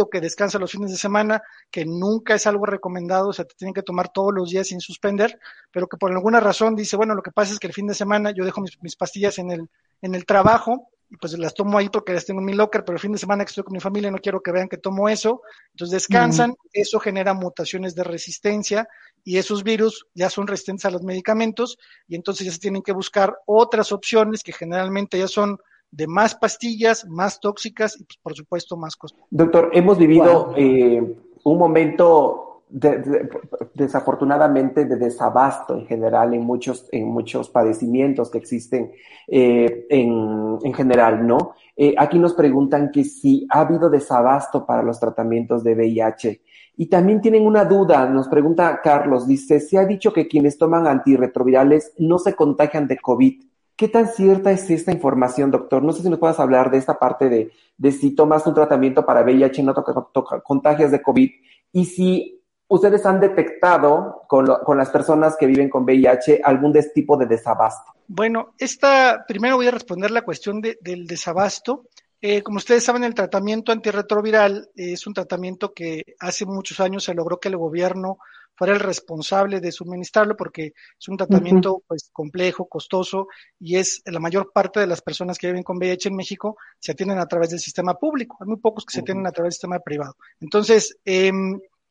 o 0.00 0.08
que 0.08 0.20
descansa 0.20 0.58
los 0.58 0.72
fines 0.72 0.90
de 0.90 0.96
semana, 0.96 1.42
que 1.70 1.84
nunca 1.84 2.34
es 2.34 2.46
algo 2.46 2.64
recomendado, 2.66 3.28
o 3.28 3.32
sea, 3.32 3.44
te 3.44 3.54
tienen 3.54 3.74
que 3.74 3.82
tomar 3.82 4.08
todos 4.08 4.32
los 4.32 4.50
días 4.50 4.68
sin 4.68 4.80
suspender, 4.80 5.38
pero 5.70 5.86
que 5.86 5.96
por 5.96 6.10
alguna 6.10 6.40
razón 6.40 6.74
dice, 6.74 6.96
bueno, 6.96 7.14
lo 7.14 7.22
que 7.22 7.32
pasa 7.32 7.52
es 7.52 7.58
que 7.58 7.66
el 7.66 7.74
fin 7.74 7.86
de 7.86 7.94
semana 7.94 8.30
yo 8.30 8.44
dejo 8.44 8.60
mis, 8.60 8.82
mis 8.82 8.96
pastillas 8.96 9.38
en 9.38 9.50
el, 9.50 9.68
en 10.00 10.14
el 10.14 10.24
trabajo 10.24 10.88
pues 11.20 11.38
las 11.38 11.54
tomo 11.54 11.78
ahí 11.78 11.88
porque 11.88 12.12
las 12.12 12.24
tengo 12.24 12.40
en 12.40 12.46
mi 12.46 12.54
locker, 12.54 12.84
pero 12.84 12.96
el 12.96 13.00
fin 13.00 13.12
de 13.12 13.18
semana 13.18 13.44
que 13.44 13.50
estoy 13.50 13.64
con 13.64 13.72
mi 13.72 13.80
familia 13.80 14.10
no 14.10 14.18
quiero 14.18 14.40
que 14.40 14.52
vean 14.52 14.68
que 14.68 14.78
tomo 14.78 15.08
eso, 15.08 15.42
entonces 15.72 15.92
descansan, 15.92 16.54
eso 16.72 16.98
genera 16.98 17.34
mutaciones 17.34 17.94
de 17.94 18.04
resistencia 18.04 18.88
y 19.22 19.38
esos 19.38 19.62
virus 19.62 20.06
ya 20.14 20.30
son 20.30 20.46
resistentes 20.46 20.84
a 20.84 20.90
los 20.90 21.02
medicamentos 21.02 21.78
y 22.08 22.16
entonces 22.16 22.46
ya 22.46 22.52
se 22.52 22.58
tienen 22.58 22.82
que 22.82 22.92
buscar 22.92 23.36
otras 23.46 23.92
opciones 23.92 24.42
que 24.42 24.52
generalmente 24.52 25.18
ya 25.18 25.28
son 25.28 25.58
de 25.90 26.06
más 26.06 26.34
pastillas, 26.34 27.06
más 27.06 27.38
tóxicas 27.40 27.98
y 28.00 28.04
pues, 28.04 28.18
por 28.20 28.34
supuesto 28.34 28.76
más 28.76 28.96
costosas. 28.96 29.26
Doctor, 29.30 29.70
hemos 29.72 29.96
vivido 29.96 30.46
wow. 30.46 30.54
eh, 30.56 31.16
un 31.44 31.58
momento 31.58 32.53
de, 32.68 32.98
de, 32.98 33.28
desafortunadamente 33.74 34.84
de 34.84 34.96
desabasto 34.96 35.74
en 35.74 35.86
general 35.86 36.34
en 36.34 36.42
muchos, 36.42 36.88
en 36.92 37.06
muchos 37.08 37.48
padecimientos 37.48 38.30
que 38.30 38.38
existen 38.38 38.92
eh, 39.28 39.86
en, 39.88 40.58
en, 40.62 40.74
general, 40.74 41.26
¿no? 41.26 41.54
Eh, 41.76 41.94
aquí 41.98 42.18
nos 42.18 42.34
preguntan 42.34 42.90
que 42.90 43.04
si 43.04 43.46
ha 43.50 43.60
habido 43.60 43.90
desabasto 43.90 44.64
para 44.64 44.82
los 44.82 44.98
tratamientos 44.98 45.62
de 45.64 45.74
VIH. 45.74 46.40
Y 46.76 46.86
también 46.86 47.20
tienen 47.20 47.46
una 47.46 47.64
duda, 47.64 48.08
nos 48.08 48.28
pregunta 48.28 48.80
Carlos, 48.82 49.26
dice, 49.26 49.60
se 49.60 49.78
ha 49.78 49.84
dicho 49.84 50.12
que 50.12 50.26
quienes 50.26 50.58
toman 50.58 50.86
antirretrovirales 50.86 51.92
no 51.98 52.18
se 52.18 52.34
contagian 52.34 52.88
de 52.88 52.98
COVID. 52.98 53.42
¿Qué 53.76 53.88
tan 53.88 54.08
cierta 54.08 54.52
es 54.52 54.68
esta 54.70 54.92
información, 54.92 55.50
doctor? 55.50 55.82
No 55.82 55.92
sé 55.92 56.02
si 56.02 56.08
nos 56.08 56.18
puedas 56.18 56.38
hablar 56.38 56.70
de 56.70 56.78
esta 56.78 56.98
parte 56.98 57.28
de, 57.28 57.50
de 57.76 57.92
si 57.92 58.14
tomas 58.14 58.46
un 58.46 58.54
tratamiento 58.54 59.04
para 59.04 59.22
VIH 59.22 59.62
y 59.62 59.64
no 59.64 59.74
toca, 59.74 60.40
contagias 60.40 60.90
de 60.90 61.02
COVID 61.02 61.30
y 61.72 61.84
si 61.86 62.33
ustedes 62.68 63.04
han 63.06 63.20
detectado 63.20 64.22
con, 64.28 64.46
lo, 64.46 64.60
con, 64.60 64.76
las 64.76 64.90
personas 64.90 65.36
que 65.36 65.46
viven 65.46 65.68
con 65.68 65.84
VIH 65.84 66.40
algún 66.42 66.72
tipo 66.94 67.16
de 67.16 67.26
desabasto? 67.26 67.92
Bueno, 68.06 68.54
esta, 68.58 69.24
primero 69.26 69.56
voy 69.56 69.66
a 69.66 69.72
responder 69.72 70.10
la 70.10 70.22
cuestión 70.22 70.60
de, 70.60 70.78
del 70.80 71.06
desabasto. 71.06 71.86
Eh, 72.20 72.42
como 72.42 72.56
ustedes 72.56 72.84
saben, 72.84 73.04
el 73.04 73.14
tratamiento 73.14 73.72
antirretroviral 73.72 74.70
es 74.74 75.06
un 75.06 75.14
tratamiento 75.14 75.72
que 75.72 76.02
hace 76.20 76.46
muchos 76.46 76.80
años 76.80 77.04
se 77.04 77.14
logró 77.14 77.38
que 77.38 77.48
el 77.48 77.56
gobierno 77.56 78.18
fuera 78.56 78.72
el 78.72 78.80
responsable 78.80 79.60
de 79.60 79.72
suministrarlo 79.72 80.36
porque 80.36 80.74
es 80.98 81.08
un 81.08 81.16
tratamiento 81.16 81.74
uh 81.74 81.78
-huh. 81.78 81.84
pues 81.88 82.10
complejo, 82.12 82.66
costoso 82.66 83.26
y 83.58 83.76
es 83.76 84.00
la 84.06 84.20
mayor 84.20 84.52
parte 84.54 84.80
de 84.80 84.86
las 84.86 85.02
personas 85.02 85.38
que 85.38 85.48
viven 85.48 85.64
con 85.64 85.76
VIH 85.76 86.08
en 86.08 86.16
México 86.16 86.56
se 86.78 86.92
atienden 86.92 87.18
a 87.18 87.26
través 87.26 87.50
del 87.50 87.58
sistema 87.58 87.94
público, 87.94 88.36
hay 88.40 88.46
muy 88.46 88.58
pocos 88.58 88.84
que 88.84 88.94
se 88.94 89.00
atienden 89.00 89.26
a 89.26 89.32
través 89.32 89.48
del 89.48 89.54
sistema 89.54 89.80
privado. 89.80 90.16
Entonces, 90.40 90.96
eh, 91.04 91.32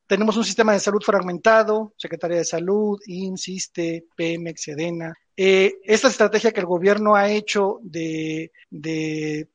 tenemos 0.08 0.38
un 0.38 0.44
sistema 0.44 0.74
de 0.74 0.80
salud 0.80 1.02
fragmentado, 1.02 1.94
Secretaría 1.98 2.38
de 2.38 2.46
Salud, 2.46 3.00
INSISTE, 3.06 4.06
Pemex, 4.16 4.64
Sedena. 4.64 5.14
Eh, 5.36 5.80
esta 5.84 6.10
estrategia 6.10 6.52
que 6.52 6.60
el 6.60 6.68
gobierno 6.68 7.16
ha 7.16 7.30
hecho 7.30 7.80
de, 7.82 8.52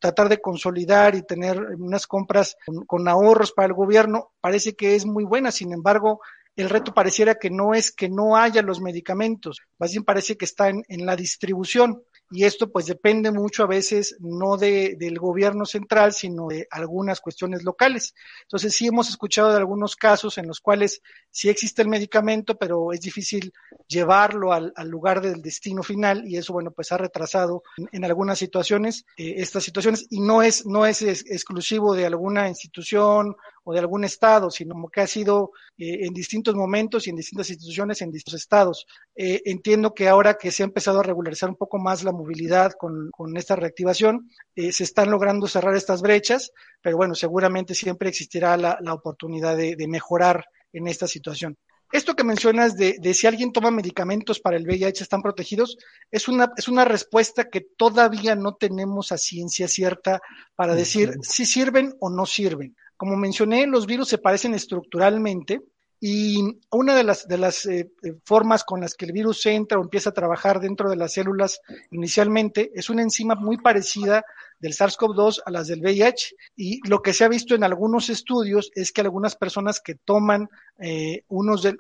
tratar 0.01 0.29
de 0.29 0.41
consolidar 0.41 1.15
y 1.15 1.23
tener 1.23 1.61
unas 1.79 2.07
compras 2.07 2.57
con, 2.87 3.07
ahorros 3.07 3.53
para 3.53 3.67
el 3.67 3.75
gobierno 3.75 4.33
parece 4.41 4.75
que 4.75 4.97
es 4.97 5.07
muy 5.07 5.25
buena, 5.25 5.53
sin 5.53 5.73
embargo, 5.73 6.21
el 6.57 6.69
reto 6.69 6.93
pareciera 6.93 7.37
que 7.37 7.51
no 7.51 7.75
es 7.75 7.93
que 7.93 8.09
no 8.09 8.37
haya 8.37 8.63
los 8.63 8.81
medicamentos, 8.81 9.61
más 9.79 9.93
bien 9.93 10.03
parece 10.03 10.37
que 10.37 10.47
está 10.47 10.69
en 10.69 11.07
la 11.07 11.15
distribución 11.15 12.03
y 12.31 12.45
esto 12.45 12.71
pues 12.71 12.87
depende 12.87 13.31
mucho 13.33 13.63
a 13.63 13.67
veces 13.67 14.17
no 14.21 14.57
de, 14.57 14.97
del 14.99 15.19
gobierno 15.19 15.65
central, 15.65 16.13
sino 16.13 16.49
de 16.49 16.67
algunas 16.71 17.21
cuestiones 17.21 17.65
locales. 17.65 18.15
Entonces 18.43 18.75
sí 18.75 18.87
hemos 18.87 19.09
escuchado 19.09 19.51
de 19.51 19.57
algunos 19.57 19.97
casos 19.97 20.37
en 20.39 20.47
los 20.47 20.61
cuales 20.61 21.01
sí 21.31 21.49
existe 21.49 21.83
el 21.83 21.89
medicamento, 21.89 22.57
pero 22.59 22.93
es 22.93 23.01
difícil 23.01 23.53
llevarlo 23.87 24.53
al, 24.53 24.73
al 24.77 24.89
lugar 24.89 25.21
del 25.21 25.41
destino 25.41 25.83
final 25.83 26.27
y 26.27 26.37
eso 26.37 26.53
bueno 26.53 26.71
pues 26.71 26.93
ha 26.93 26.99
retrasado 26.99 27.63
en, 27.93 28.05
algunas 28.05 28.39
situaciones 28.39 29.07
eh, 29.17 29.35
estas 29.39 29.65
situaciones 29.65 30.07
y 30.11 30.21
no 30.21 30.43
es 30.43 30.67
no 30.67 30.87
es 30.87 31.03
exclusivo 31.03 31.95
de 31.95 32.07
alguna 32.07 32.49
institución 32.49 33.35
o 33.65 33.73
de 33.73 33.81
algún 33.81 34.05
estado, 34.05 34.51
sino 34.51 34.89
que 34.89 35.01
ha 35.01 35.07
sido 35.07 35.53
eh, 35.77 36.07
en 36.07 36.15
distintos 36.15 36.55
momentos 36.55 37.07
y 37.07 37.11
en 37.11 37.17
distintas 37.17 37.51
instituciones 37.51 38.03
en 38.03 38.11
distintos 38.11 38.41
estados. 38.41 38.87
Eh, 39.15 39.43
entiendo 39.45 39.95
que 39.95 40.09
ahora 40.09 40.35
que 40.35 40.51
se 40.51 40.63
ha 40.63 40.67
empezado 40.67 41.01
a 41.01 41.03
regularizar 41.03 41.49
un 41.49 41.57
poco 41.57 41.79
más 41.79 42.05
la 42.05 42.13
movilidad 42.13 42.73
con, 42.73 43.11
con 43.11 43.37
esta 43.37 43.57
reactivación, 43.57 44.31
eh, 44.55 44.73
se 44.73 44.85
están 44.85 45.11
logrando 45.11 45.47
cerrar 45.47 45.75
estas 45.75 46.03
brechas, 46.03 46.53
pero 46.83 46.97
bueno, 46.97 47.15
seguramente 47.15 47.75
siempre 47.75 48.09
existirá 48.09 48.57
la, 48.57 48.79
la 48.81 48.95
oportunidad 48.95 49.57
de, 49.57 49.77
de, 49.77 49.89
mejorar 49.89 50.45
en 50.73 50.87
esta 50.87 51.07
situación. 51.07 51.57
Esto 51.91 52.15
que 52.15 52.25
mencionas 52.25 52.77
de, 52.77 52.97
de, 53.01 53.15
si 53.15 53.27
alguien 53.27 53.51
toma 53.51 53.71
medicamentos 53.71 54.41
para 54.41 54.59
el 54.59 54.67
VIH 54.67 55.03
están 55.03 55.23
protegidos, 55.23 55.79
es 56.11 56.29
una, 56.29 56.53
es 56.57 56.69
una 56.69 56.85
respuesta 56.85 57.49
que 57.49 57.63
todavía 57.63 58.35
no 58.35 58.57
tenemos 58.57 59.11
a 59.11 59.17
ciencia 59.17 59.69
cierta 59.69 60.21
para 60.55 60.75
decir 60.75 61.15
si 61.23 61.47
sirven 61.47 61.95
o 62.01 62.11
no 62.11 62.27
sirven. 62.27 62.77
Como 62.99 63.17
mencioné, 63.17 63.67
los 63.67 63.87
virus 63.87 64.09
se 64.09 64.19
parecen 64.19 64.55
estructuralmente 64.55 65.63
y 66.01 66.59
una 66.71 66.97
de 66.97 67.05
las, 67.05 67.27
de 67.27 67.39
las 67.39 67.65
eh, 67.67 67.91
formas 68.25 68.65
con 68.65 68.81
las 68.81 68.95
que 68.95 69.07
el 69.07 69.13
virus 69.13 69.47
entra 69.47 69.79
o 69.79 69.83
empieza 69.83 70.11
a 70.11 70.15
trabajar 70.15 70.61
dentro 70.61 70.91
de 70.91 70.97
las 70.97 71.13
células 71.13 71.61
inicialmente 71.91 72.71
es 72.75 72.91
una 72.91 73.03
enzima 73.03 73.35
muy 73.37 73.57
parecida 73.59 74.25
del 74.59 74.75
SARS-CoV-2 74.75 75.43
a 75.45 75.51
las 75.51 75.69
del 75.69 75.81
VIH 75.81 76.35
y 76.57 76.89
lo 76.89 77.01
que 77.01 77.13
se 77.13 77.25
ha 77.25 77.29
visto 77.29 77.55
en 77.55 77.65
algunos 77.65 78.11
estudios 78.11 78.71
es 78.75 78.93
que 78.93 79.01
algunas 79.01 79.37
personas 79.37 79.81
que 79.81 79.95
toman 79.95 80.49
eh, 80.81 81.25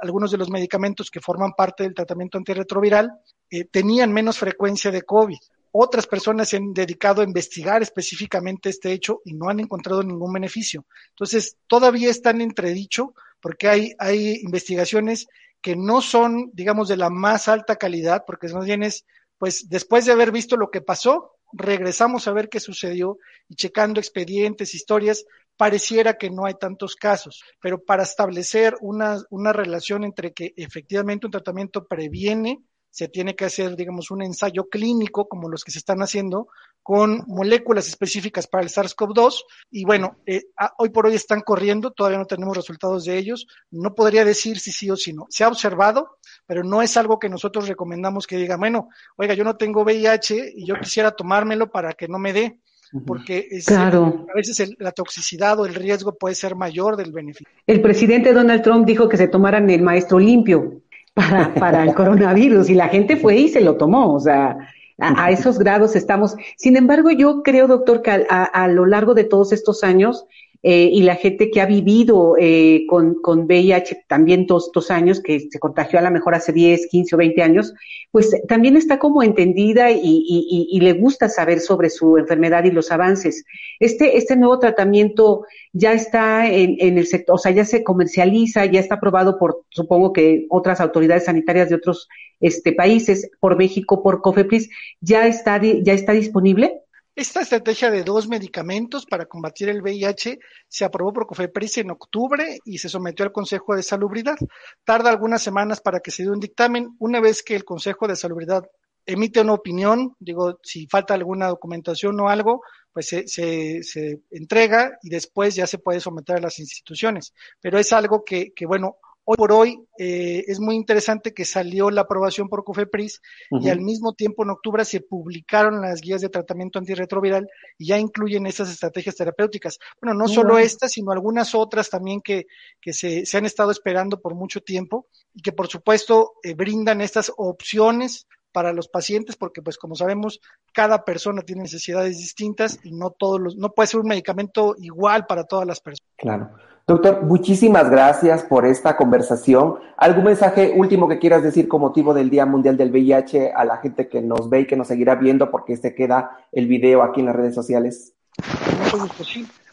algunos 0.01 0.31
de 0.31 0.39
los 0.39 0.51
medicamentos 0.51 1.11
que 1.11 1.21
forman 1.21 1.53
parte 1.53 1.83
del 1.83 1.95
tratamiento 1.95 2.39
antirretroviral 2.39 3.11
eh, 3.51 3.65
tenían 3.65 4.13
menos 4.13 4.39
frecuencia 4.39 4.93
de 4.93 5.03
COVID. 5.03 5.39
Otras 5.73 6.07
personas 6.07 6.49
se 6.49 6.57
han 6.57 6.73
dedicado 6.73 7.23
a 7.23 7.25
investigar 7.25 7.83
específicamente 7.83 8.71
este 8.71 8.93
hecho 8.93 9.21
y 9.25 9.35
no 9.35 9.49
han 9.49 9.61
encontrado 9.61 10.03
ningún 10.03 10.33
beneficio. 10.33 10.87
Entonces, 11.11 11.57
todavía 11.67 12.11
está 12.11 12.31
en 12.31 12.41
entredicho 12.41 13.15
porque 13.41 13.69
hay, 13.69 13.93
hay 13.99 14.41
investigaciones 14.43 15.27
que 15.61 15.77
no 15.77 16.01
son, 16.01 16.51
digamos, 16.53 16.89
de 16.89 16.97
la 16.97 17.11
más 17.11 17.49
alta 17.49 17.77
calidad, 17.77 18.25
porque 18.27 18.49
más 18.49 18.65
bien 18.65 18.83
es, 18.83 19.05
pues, 19.39 19.69
después 19.69 20.07
de 20.07 20.13
haber 20.13 20.33
visto 20.33 20.57
lo 20.57 20.71
que 20.71 20.81
pasó, 20.81 21.33
regresamos 21.53 22.29
a 22.29 22.33
ver 22.33 22.49
qué 22.49 22.61
sucedió 22.61 23.19
y 23.49 23.55
checando 23.55 24.01
expedientes, 24.01 24.75
historias, 24.75 25.25
pareciera 25.57 26.17
que 26.17 26.31
no 26.31 26.47
hay 26.47 26.55
tantos 26.55 26.95
casos, 26.95 27.43
pero 27.61 27.85
para 27.85 28.05
establecer 28.05 28.77
una, 28.81 29.19
una 29.31 29.53
relación 29.53 30.05
entre 30.05 30.33
que 30.33 30.55
efectivamente 30.57 31.27
un 31.27 31.33
tratamiento 31.33 31.87
previene 31.87 32.63
se 32.91 33.09
tiene 33.09 33.37
que 33.37 33.45
hacer, 33.45 33.77
digamos, 33.77 34.11
un 34.11 34.23
ensayo 34.23 34.69
clínico 34.69 35.29
como 35.29 35.49
los 35.49 35.65
que 35.65 35.71
se 35.71 35.79
están 35.79 36.01
haciendo 36.01 36.49
con 36.83 37.23
moléculas 37.27 37.87
específicas 37.87 38.47
para 38.47 38.63
el 38.63 38.71
SARS-CoV-2 38.71 39.43
y 39.71 39.85
bueno, 39.85 40.17
eh, 40.27 40.45
hoy 40.79 40.89
por 40.89 41.07
hoy 41.07 41.15
están 41.15 41.43
corriendo, 41.43 41.91
todavía 41.91 42.19
no 42.19 42.25
tenemos 42.25 42.57
resultados 42.57 43.05
de 43.05 43.19
ellos, 43.19 43.47
no 43.71 43.95
podría 43.95 44.25
decir 44.25 44.59
si 44.59 44.73
sí 44.73 44.91
o 44.91 44.97
si 44.97 45.13
no. 45.13 45.27
Se 45.29 45.45
ha 45.45 45.49
observado, 45.49 46.19
pero 46.47 46.65
no 46.65 46.81
es 46.81 46.97
algo 46.97 47.19
que 47.19 47.29
nosotros 47.29 47.69
recomendamos 47.69 48.27
que 48.27 48.37
diga, 48.37 48.57
bueno, 48.57 48.89
oiga, 49.17 49.35
yo 49.35 49.45
no 49.45 49.57
tengo 49.57 49.83
VIH 49.83 50.55
y 50.57 50.67
yo 50.67 50.77
quisiera 50.81 51.11
tomármelo 51.11 51.71
para 51.71 51.93
que 51.93 52.09
no 52.09 52.19
me 52.19 52.33
dé 52.33 52.59
porque 53.07 53.47
es, 53.51 53.67
claro. 53.67 54.27
a 54.33 54.35
veces 54.35 54.61
el, 54.61 54.77
la 54.79 54.93
toxicidad 54.93 55.61
o 55.61 55.67
el 55.67 55.75
riesgo 55.75 56.17
puede 56.17 56.35
ser 56.35 56.55
mayor 56.55 56.97
del 56.97 57.13
beneficio. 57.13 57.47
El 57.67 57.83
presidente 57.83 58.33
Donald 58.33 58.63
Trump 58.63 58.87
dijo 58.87 59.09
que 59.09 59.17
se 59.17 59.29
tomaran 59.29 59.69
el 59.69 59.83
maestro 59.83 60.19
limpio 60.19 60.83
para, 61.19 61.53
para 61.55 61.83
el 61.83 61.95
coronavirus 61.95 62.71
y 62.71 62.75
la 62.75 62.89
gente 62.89 63.17
fue 63.17 63.37
y 63.37 63.49
se 63.49 63.61
lo 63.61 63.77
tomó, 63.77 64.15
o 64.15 64.21
sea, 64.21 64.57
a, 64.99 65.31
esos 65.31 65.59
grados 65.59 65.97
estamos. 65.97 66.37
Sin 66.57 66.77
embargo, 66.77 67.11
yo 67.11 67.43
creo, 67.43 67.67
doctor, 67.67 68.03
que 68.03 68.27
a 68.31 68.69
lo 68.69 68.87
largo 68.87 69.15
de 69.15 69.25
todos 69.25 69.53
estos 69.53 69.83
años 69.83 70.27
eh, 70.63 70.91
y 70.93 71.03
la 71.03 71.15
gente 71.15 71.51
que 71.51 71.61
ha 71.61 71.67
vivido 71.67 72.35
eh, 72.37 72.85
con, 72.89 73.15
con 73.23 73.45
VIH 73.45 74.05
también 74.09 74.47
todos 74.47 74.67
estos 74.67 74.91
años, 74.91 75.21
que 75.23 75.49
se 75.51 75.59
contagió 75.61 76.01
a 76.01 76.03
lo 76.03 76.11
mejor 76.11 76.35
hace 76.35 76.53
10, 76.53 76.89
15 76.89 77.15
o 77.15 77.19
20 77.19 77.43
años, 77.43 77.75
pues 78.11 78.35
también 78.49 78.77
está 78.77 78.99
como 78.99 79.23
entendida 79.23 79.93
y, 79.93 80.01
y, 80.03 80.69
y, 80.71 80.81
le 80.81 80.95
gusta 80.95 81.29
saber 81.29 81.61
sobre 81.61 81.91
su 81.91 82.17
enfermedad 82.17 82.65
y 82.65 82.73
los 82.73 82.91
avances. 82.91 83.45
Este, 83.79 84.17
este 84.17 84.35
nuevo 84.35 84.59
tratamiento 84.59 85.45
ya 85.73 85.93
está 85.93 86.49
en, 86.49 86.77
en 86.81 86.99
el 86.99 87.07
sector, 87.07 87.37
o 87.37 87.39
sea, 87.39 87.53
ya 87.53 87.65
se 87.65 87.85
comercializa, 87.85 88.65
ya 88.67 88.81
está 88.81 88.97
aprobado 88.97 89.39
por, 89.39 89.63
supongo 89.69 90.13
que 90.13 90.47
otras 90.49 90.81
autoridades 90.81 91.27
sanitarias 91.27 91.69
de 91.69 91.77
otros 91.77 92.09
este, 92.41 92.73
países, 92.73 93.31
por 93.41 93.57
México, 93.57 94.03
por 94.03 94.23
COFEPRIS, 94.23 94.71
ya 95.01 95.27
está, 95.27 95.61
ya 95.63 95.93
está 95.93 96.13
disponible. 96.13 96.83
Esta 97.19 97.41
estrategia 97.41 97.91
de 97.91 98.05
dos 98.05 98.29
medicamentos 98.29 99.05
para 99.05 99.27
combatir 99.27 99.69
el 99.69 99.83
VIH 99.83 100.39
se 100.69 100.85
aprobó 100.85 101.13
por 101.13 101.27
COFEPRIS 101.27 101.79
en 101.79 101.91
octubre 101.91 102.61
y 102.65 102.79
se 102.79 102.89
sometió 102.89 103.25
al 103.25 103.33
Consejo 103.33 103.75
de 103.75 103.83
Salubridad. 103.83 104.37
Tarda 104.85 105.11
algunas 105.11 105.43
semanas 105.43 105.81
para 105.81 105.99
que 105.99 106.13
se 106.13 106.23
dé 106.23 106.31
un 106.31 106.39
dictamen. 106.39 106.95
Una 107.01 107.21
vez 107.21 107.43
que 107.43 107.57
el 107.57 107.65
Consejo 107.65 108.07
de 108.07 108.15
Salubridad 108.15 108.63
emite 109.05 109.41
una 109.41 109.55
opinión, 109.55 110.15
digo, 110.21 110.61
si 110.63 110.87
falta 110.87 111.15
alguna 111.15 111.49
documentación 111.49 112.21
o 112.21 112.29
algo, 112.29 112.63
pues 112.93 113.09
se, 113.09 113.27
se, 113.27 113.83
se 113.83 114.21
entrega 114.31 114.97
y 115.03 115.09
después 115.09 115.57
ya 115.57 115.67
se 115.67 115.79
puede 115.79 115.99
someter 115.99 116.37
a 116.37 116.43
las 116.43 116.61
instituciones. 116.61 117.35
Pero 117.61 117.81
es 117.81 117.93
algo 117.93 118.23
que, 118.25 118.53
que 118.55 118.65
bueno, 118.65 118.99
Hoy 119.31 119.37
por 119.37 119.53
hoy 119.53 119.85
eh, 119.99 120.43
es 120.49 120.59
muy 120.59 120.75
interesante 120.75 121.35
que 121.35 121.45
salió 121.45 121.91
la 121.91 122.01
aprobación 122.01 122.49
por 122.49 122.65
COFEPRIS 122.65 123.21
y 123.61 123.69
al 123.69 123.83
mismo 123.83 124.15
tiempo 124.15 124.43
en 124.43 124.49
octubre 124.49 124.87
se 124.87 125.03
publicaron 125.03 125.83
las 125.83 126.01
guías 126.01 126.23
de 126.23 126.31
tratamiento 126.31 126.79
antirretroviral 126.79 127.47
y 127.77 127.89
ya 127.89 127.99
incluyen 127.99 128.47
esas 128.47 128.71
estrategias 128.71 129.17
terapéuticas. 129.17 129.79
Bueno, 130.01 130.19
no 130.19 130.29
solo 130.29 130.57
estas, 130.57 130.93
sino 130.93 131.13
algunas 131.13 131.55
otras 131.55 131.91
también 131.91 132.23
que, 132.23 132.47
que 132.81 132.95
se, 132.95 133.27
se, 133.27 133.37
han 133.37 133.45
estado 133.45 133.71
esperando 133.71 134.19
por 134.19 134.35
mucho 134.35 134.63
tiempo 134.63 135.09
y 135.35 135.43
que 135.43 135.53
por 135.53 135.69
supuesto 135.69 136.33
eh, 136.43 136.55
brindan 136.55 137.03
estas 137.03 137.31
opciones 137.37 138.27
para 138.51 138.73
los 138.73 138.89
pacientes, 138.89 139.37
porque 139.37 139.61
pues 139.61 139.77
como 139.77 139.95
sabemos, 139.95 140.41
cada 140.73 141.05
persona 141.05 141.43
tiene 141.43 141.65
necesidades 141.65 142.17
distintas 142.17 142.81
y 142.83 142.93
no 142.93 143.11
todos 143.11 143.39
los, 143.39 143.57
no 143.57 143.75
puede 143.75 143.89
ser 143.89 144.01
un 144.01 144.09
medicamento 144.09 144.75
igual 144.79 145.27
para 145.27 145.45
todas 145.45 145.67
las 145.67 145.81
personas. 145.81 146.15
Claro. 146.17 146.51
Doctor, 146.89 147.23
muchísimas 147.23 147.91
gracias 147.91 148.45
por 148.45 148.65
esta 148.65 148.97
conversación. 148.97 149.75
¿Algún 149.99 150.25
mensaje 150.25 150.73
último 150.75 151.07
que 151.07 151.19
quieras 151.19 151.43
decir 151.43 151.69
con 151.69 151.83
motivo 151.83 152.15
del 152.15 152.31
Día 152.31 152.47
Mundial 152.47 152.79
del 152.79 152.91
VIH 152.91 153.53
a 153.53 153.67
la 153.67 153.77
gente 153.77 154.09
que 154.09 154.23
nos 154.23 154.49
ve 154.49 154.61
y 154.61 154.67
que 154.67 154.75
nos 154.75 154.89
seguirá 154.89 155.15
viendo 155.15 155.51
porque 155.51 155.77
se 155.77 155.95
queda 155.95 156.39
el 156.51 156.67
video 156.67 157.03
aquí 157.03 157.21
en 157.21 157.27
las 157.27 157.37
redes 157.37 157.55
sociales? 157.55 158.15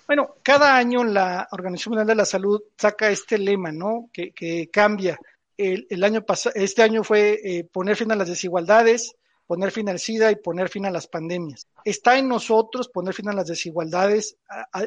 Bueno, 0.06 0.36
cada 0.44 0.76
año 0.76 1.06
la 1.06 1.48
Organización 1.54 1.92
Mundial 1.92 2.08
de 2.08 2.16
la 2.16 2.26
Salud 2.26 2.62
saca 2.78 3.10
este 3.10 3.38
lema, 3.38 3.72
¿no? 3.72 4.10
Que, 4.12 4.70
cambia. 4.70 5.18
El, 5.58 6.04
año 6.04 6.22
pasado, 6.22 6.54
este 6.58 6.84
año 6.84 7.06
fue 7.06 7.40
eh, 7.42 7.64
poner 7.64 7.96
fin 7.96 8.12
a 8.12 8.18
las 8.18 8.28
desigualdades, 8.28 9.16
poner 9.48 9.72
fin 9.72 9.88
al 9.88 10.00
SIDA 10.00 10.32
y 10.32 10.36
poner 10.36 10.68
fin 10.68 10.86
a 10.86 10.92
las 10.92 11.08
pandemias. 11.08 11.66
Está 11.86 12.18
en 12.18 12.28
nosotros 12.28 12.90
poner 12.90 13.14
fin 13.14 13.30
a 13.30 13.34
las 13.34 13.48
desigualdades, 13.48 14.36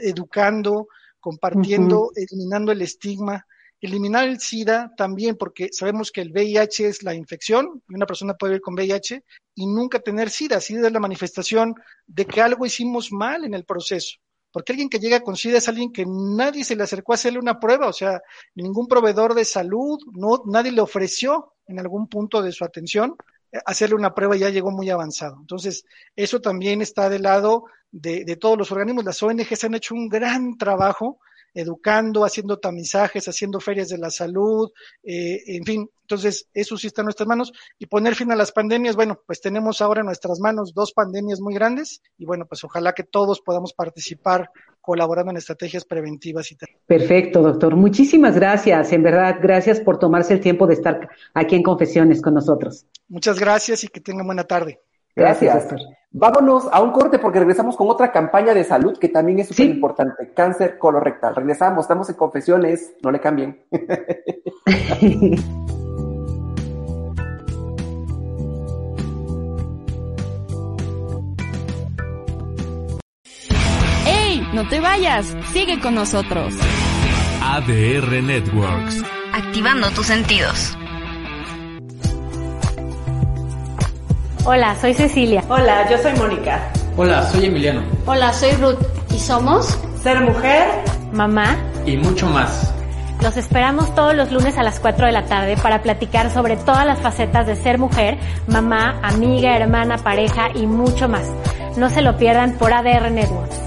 educando, 0.03 0.89
compartiendo, 1.21 2.01
uh 2.01 2.11
-huh. 2.11 2.13
eliminando 2.17 2.73
el 2.73 2.83
estigma, 2.83 3.47
eliminar 3.81 4.29
el 4.29 4.41
SIDA 4.41 4.93
también, 4.97 5.37
porque 5.37 5.69
sabemos 5.73 6.11
que 6.11 6.21
el 6.21 6.33
VIH 6.33 6.89
es 6.89 7.03
la 7.03 7.15
infección 7.15 7.83
y 7.89 7.95
una 7.95 8.07
persona 8.07 8.35
puede 8.35 8.53
vivir 8.53 8.63
con 8.63 8.75
VIH 8.75 9.25
y 9.55 9.67
nunca 9.67 10.01
tener 10.01 10.31
SIDA. 10.31 10.61
SIDA 10.61 10.89
es 10.89 10.93
la 10.93 11.01
manifestación 11.01 11.75
de 12.07 12.27
que 12.27 12.41
algo 12.41 12.67
hicimos 12.67 13.13
mal 13.13 13.45
en 13.45 13.55
el 13.55 13.65
proceso. 13.65 14.19
Porque 14.51 14.73
alguien 14.73 14.89
que 14.89 14.99
llega 14.99 15.21
con 15.21 15.37
SIDA 15.37 15.59
es 15.59 15.69
alguien 15.69 15.93
que 15.93 16.07
nadie 16.07 16.65
se 16.65 16.75
le 16.75 16.83
acercó 16.83 17.13
a 17.13 17.17
hacerle 17.17 17.39
una 17.39 17.61
prueba, 17.61 17.87
o 17.87 17.93
sea, 17.93 18.21
ningún 18.55 18.89
proveedor 18.89 19.35
de 19.35 19.45
salud, 19.45 19.99
no, 20.13 20.43
nadie 20.47 20.73
le 20.73 20.81
ofreció 20.81 21.55
en 21.67 21.79
algún 21.79 22.09
punto 22.09 22.43
de 22.43 22.51
su 22.51 22.65
atención 22.65 23.15
hacerle 23.65 23.97
una 23.97 24.15
prueba 24.15 24.37
ya 24.37 24.51
llegó 24.51 24.71
muy 24.71 24.91
avanzado. 24.91 25.37
Entonces, 25.41 25.85
eso 26.17 26.41
también 26.41 26.83
está 26.83 27.09
del 27.09 27.23
lado 27.23 27.65
de, 27.91 28.25
de, 28.25 28.37
todos 28.37 28.59
los 28.59 28.71
organismos. 28.73 29.05
Las 29.05 29.23
ONGs 29.23 29.65
han 29.65 29.75
hecho 29.75 29.95
un 29.95 30.09
gran 30.09 30.59
trabajo 30.59 31.19
educando, 31.59 32.25
haciendo 32.25 32.59
tamizajes, 32.59 33.27
haciendo 33.27 33.59
ferias 33.61 33.89
de 33.89 33.99
la 33.99 34.11
salud, 34.11 34.71
eh, 35.03 35.43
en 35.47 35.65
fin, 35.65 35.91
entonces 36.03 36.49
eso 36.55 36.77
sí 36.77 36.87
está 36.87 37.03
en 37.03 37.07
nuestras 37.07 37.27
manos. 37.27 37.53
Y 37.79 37.87
poner 37.87 38.15
fin 38.15 38.31
a 38.31 38.37
las 38.37 38.53
pandemias, 38.53 38.97
bueno, 38.97 39.21
pues 39.27 39.41
tenemos 39.41 39.81
ahora 39.83 40.01
en 40.01 40.07
nuestras 40.07 40.41
manos 40.41 40.73
dos 40.73 40.93
pandemias 40.93 41.41
muy 41.41 41.55
grandes 41.55 42.01
y 42.17 42.25
bueno, 42.25 42.47
pues 42.47 42.63
ojalá 42.65 42.93
que 42.93 43.03
todos 43.03 43.41
podamos 43.41 43.73
participar 43.73 44.51
colaborando 44.81 45.33
en 45.33 45.37
estrategias 45.37 45.85
preventivas 45.85 46.51
y 46.53 46.57
tal. 46.57 46.69
Perfecto, 46.87 47.43
doctor. 47.43 47.77
Muchísimas 47.77 48.37
gracias. 48.37 48.93
En 48.93 49.03
verdad, 49.03 49.37
gracias 49.43 49.81
por 49.81 49.99
tomarse 49.99 50.33
el 50.33 50.41
tiempo 50.41 50.67
de 50.67 50.75
estar 50.75 51.11
aquí 51.35 51.57
en 51.57 51.63
Confesiones 51.63 52.23
con 52.23 52.35
nosotros. 52.35 52.87
Muchas 53.09 53.39
gracias 53.39 53.85
y 53.85 53.89
que 53.89 54.01
tengan 54.01 54.27
buena 54.27 54.45
tarde. 54.45 54.81
Gracias. 55.19 55.69
Gracias 55.69 55.99
Vámonos 56.11 56.67
a 56.73 56.81
un 56.81 56.91
corte 56.91 57.19
porque 57.19 57.39
regresamos 57.39 57.77
con 57.77 57.91
otra 57.91 58.11
campaña 58.11 58.55
de 58.55 58.65
salud 58.65 58.99
que 58.99 59.11
también 59.11 59.41
es 59.41 59.49
súper 59.49 59.67
sí. 59.67 59.73
importante, 59.73 60.33
cáncer 60.35 60.79
colorectal. 60.79 61.37
Regresamos, 61.37 61.85
estamos 61.85 62.09
en 62.09 62.15
confesiones, 62.17 62.95
no 63.03 63.11
le 63.11 63.21
cambien. 63.21 63.63
¡Ey! 74.07 74.49
No 74.55 74.67
te 74.67 74.81
vayas, 74.81 75.37
sigue 75.53 75.79
con 75.79 75.95
nosotros. 75.95 76.55
ADR 77.43 78.23
Networks. 78.23 79.05
Activando 79.35 79.91
tus 79.91 80.07
sentidos. 80.07 80.78
Hola, 84.51 84.75
soy 84.81 84.95
Cecilia. 84.95 85.45
Hola, 85.51 85.91
yo 85.91 85.99
soy 85.99 86.15
Mónica. 86.15 86.71
Hola, 86.97 87.23
soy 87.31 87.45
Emiliano. 87.45 87.83
Hola, 88.07 88.33
soy 88.33 88.53
Ruth. 88.53 88.79
¿Y 89.15 89.19
somos? 89.19 89.79
Ser 90.03 90.23
mujer, 90.23 90.67
mamá 91.13 91.55
y 91.85 91.99
mucho 91.99 92.27
más. 92.29 92.73
Los 93.23 93.37
esperamos 93.37 93.95
todos 93.95 94.15
los 94.15 94.33
lunes 94.33 94.57
a 94.57 94.63
las 94.63 94.81
4 94.81 95.05
de 95.05 95.13
la 95.13 95.27
tarde 95.27 95.59
para 95.59 95.83
platicar 95.83 96.31
sobre 96.31 96.57
todas 96.57 96.87
las 96.87 96.99
facetas 96.99 97.47
de 97.47 97.57
ser 97.57 97.77
mujer, 97.77 98.17
mamá, 98.47 98.99
amiga, 99.03 99.55
hermana, 99.55 99.99
pareja 99.99 100.49
y 100.55 100.67
mucho 100.67 101.11
más. 101.11 101.27
No 101.77 101.91
se 101.91 102.01
lo 102.01 102.17
pierdan 102.17 102.55
por 102.55 102.73
ADR 102.73 103.11
Networks. 103.11 103.58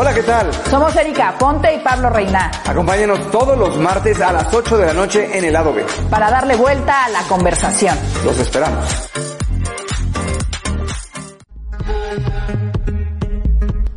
Hola, 0.00 0.14
¿qué 0.14 0.22
tal? 0.22 0.54
Somos 0.70 0.94
Erika 0.94 1.34
Ponte 1.36 1.74
y 1.74 1.80
Pablo 1.80 2.08
Reina. 2.08 2.52
Acompáñenos 2.64 3.32
todos 3.32 3.58
los 3.58 3.76
martes 3.78 4.20
a 4.20 4.32
las 4.32 4.54
8 4.54 4.78
de 4.78 4.86
la 4.86 4.92
noche 4.92 5.36
en 5.36 5.44
el 5.44 5.52
lado 5.52 5.74
B. 5.74 5.84
Para 6.08 6.30
darle 6.30 6.54
vuelta 6.54 7.06
a 7.06 7.08
la 7.08 7.22
conversación. 7.22 7.98
Los 8.24 8.38
esperamos. 8.38 9.10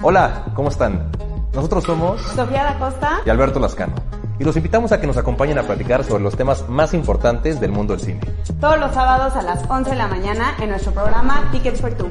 Hola, 0.02 0.46
¿cómo 0.56 0.70
están? 0.70 1.12
Nosotros 1.54 1.84
somos 1.84 2.20
Sofía 2.20 2.64
da 2.64 2.80
Costa 2.80 3.22
y 3.24 3.30
Alberto 3.30 3.60
Lascano. 3.60 3.94
Y 4.40 4.44
los 4.44 4.58
invitamos 4.58 4.92
a 4.92 5.00
que 5.00 5.06
nos 5.06 5.18
acompañen 5.18 5.60
a 5.60 5.62
platicar 5.62 6.04
sobre 6.04 6.24
los 6.24 6.36
temas 6.36 6.68
más 6.68 6.96
importantes 6.96 7.62
del 7.62 7.72
mundo 7.72 7.96
del 7.96 8.04
cine. 8.04 8.22
Todos 8.60 8.80
los 8.80 8.92
sábados 8.92 9.36
a 9.36 9.44
las 9.44 9.70
11 9.70 9.92
de 9.92 9.98
la 9.98 10.08
mañana 10.08 10.56
en 10.60 10.72
nuestro 10.72 10.94
programa 10.94 11.48
Tickets 11.52 11.80
for 11.80 11.94
Two. 11.94 12.10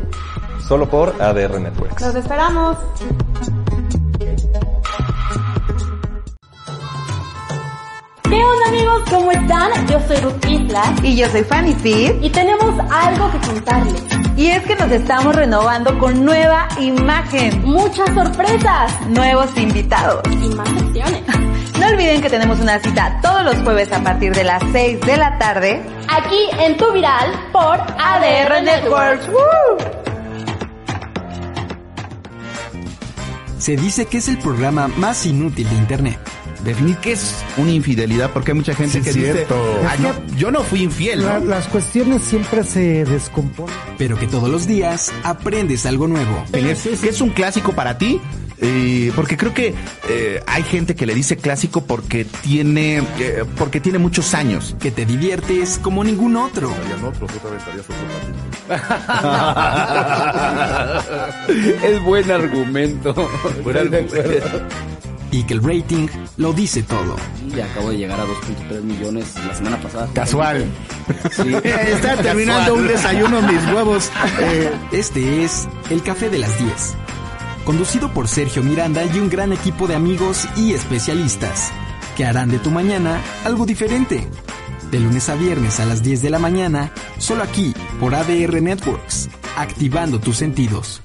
Solo 0.69 0.89
por 0.89 1.21
ADR 1.21 1.59
Networks. 1.59 2.01
Los 2.01 2.15
esperamos. 2.15 2.77
¿Qué 8.41 8.47
onda 8.47 8.69
amigos? 8.69 9.03
¿Cómo 9.11 9.33
están? 9.33 9.87
Yo 9.87 10.01
soy 10.09 10.17
Ruth 10.17 10.47
Isla. 10.49 10.95
Y 11.03 11.15
yo 11.15 11.29
soy 11.29 11.45
Fanny 11.45 11.75
Fit. 11.75 12.15
Y 12.23 12.31
tenemos 12.31 12.75
algo 12.91 13.31
que 13.33 13.39
contarles. 13.47 14.03
Y 14.35 14.47
es 14.47 14.63
que 14.63 14.77
nos 14.77 14.91
estamos 14.91 15.37
renovando 15.37 15.99
con 15.99 16.25
nueva 16.25 16.67
imagen. 16.81 17.63
Muchas 17.65 18.09
sorpresas. 18.15 19.07
Nuevos 19.09 19.55
invitados. 19.59 20.23
Y 20.33 20.49
más 20.55 20.69
secciones. 20.71 21.23
No 21.79 21.87
olviden 21.87 22.21
que 22.21 22.29
tenemos 22.29 22.61
una 22.61 22.79
cita 22.79 23.19
todos 23.23 23.43
los 23.43 23.57
jueves 23.63 23.91
a 23.91 24.03
partir 24.03 24.35
de 24.35 24.45
las 24.45 24.63
6 24.71 25.01
de 25.01 25.17
la 25.17 25.39
tarde. 25.39 25.83
Aquí 26.09 26.49
en 26.59 26.77
Tu 26.77 26.93
Viral 26.93 27.33
por 27.53 27.81
ADR, 27.81 28.53
ADR 28.53 28.63
Networks. 28.63 29.27
Networks. 29.29 30.01
Se 33.59 33.77
dice 33.77 34.07
que 34.07 34.19
es 34.19 34.29
el 34.29 34.39
programa 34.39 34.89
más 34.89 35.25
inútil 35.25 35.69
de 35.71 35.75
Internet. 35.75 36.19
Definir 36.65 36.97
qué 36.99 37.13
es 37.13 37.37
una 37.57 37.71
infidelidad, 37.71 38.31
porque 38.33 38.53
hay 38.53 38.57
mucha 38.57 38.75
gente 38.75 38.99
sí, 38.99 39.05
que 39.05 39.13
cierto. 39.13 39.57
dice, 39.57 39.89
ah, 39.89 39.97
no, 39.99 40.37
yo 40.37 40.51
no 40.51 40.63
fui 40.63 40.83
infiel. 40.83 41.25
La, 41.25 41.39
¿no? 41.39 41.47
Las 41.47 41.67
cuestiones 41.69 42.23
siempre 42.23 42.65
se 42.65 43.05
descomponen. 43.05 43.75
Pero 43.99 44.19
que 44.19 44.27
todos 44.27 44.49
los 44.49 44.67
días 44.67 45.13
aprendes 45.23 45.87
algo 45.87 46.07
nuevo. 46.07 46.45
¿Es, 46.53 46.87
es 46.87 47.21
un 47.21 47.31
clásico 47.31 47.73
para 47.73 47.99
ti? 47.99 48.21
Eh, 48.63 49.11
porque 49.17 49.39
creo 49.39 49.55
que 49.55 49.75
eh, 50.09 50.43
hay 50.47 50.63
gente 50.63 50.95
que 50.95 51.07
le 51.07 51.15
dice 51.15 51.39
clásico 51.39 51.81
porque 51.83 52.27
tiene 52.27 52.99
eh, 53.19 53.45
porque 53.57 53.81
tiene 53.81 53.99
muchos 53.99 54.35
años. 54.35 54.77
Que 54.79 54.91
te 54.91 55.07
diviertes 55.07 55.79
como 55.79 56.05
ningún 56.05 56.37
otro. 56.37 56.71
es 61.83 62.05
buen 62.05 62.31
argumento. 62.31 63.15
Buen 63.65 63.79
argumento. 63.79 64.15
Y 65.33 65.45
que 65.45 65.55
el 65.55 65.63
rating 65.63 66.09
lo 66.37 66.53
dice 66.53 66.83
todo. 66.83 67.17
Ya 67.55 67.67
acabo 67.67 67.91
de 67.91 67.99
llegar 67.99 68.21
a 68.21 68.25
2.3 68.25 68.83
millones 68.83 69.35
la 69.47 69.55
semana 69.55 69.81
pasada. 69.81 70.09
Casual. 70.13 70.65
Sí. 71.31 71.55
Está 71.65 72.17
terminando 72.17 72.75
Casual. 72.75 72.81
un 72.81 72.89
desayuno 72.89 73.43
mis 73.43 73.67
huevos. 73.73 74.11
Este 74.93 75.45
es 75.45 75.69
El 75.89 76.03
Café 76.03 76.31
de 76.31 76.39
las 76.39 76.59
10 76.59 76.97
conducido 77.65 78.13
por 78.13 78.29
Sergio 78.29 78.63
Miranda 78.63 79.05
y 79.05 79.19
un 79.19 79.29
gran 79.29 79.53
equipo 79.53 79.87
de 79.87 79.95
amigos 79.95 80.49
y 80.57 80.73
especialistas, 80.73 81.71
que 82.17 82.25
harán 82.25 82.51
de 82.51 82.59
tu 82.59 82.71
mañana 82.71 83.21
algo 83.45 83.67
diferente. 83.67 84.27
De 84.91 84.99
lunes 84.99 85.29
a 85.29 85.37
viernes 85.37 85.79
a 85.79 85.87
las 85.87 86.03
10 86.03 86.23
de 86.23 86.31
la 86.31 86.39
mañana, 86.39 86.93
solo 87.19 87.45
aquí 87.45 87.73
por 88.01 88.15
ADR 88.15 88.61
Networks, 88.61 89.29
activando 89.57 90.19
tus 90.19 90.37
sentidos. 90.37 91.03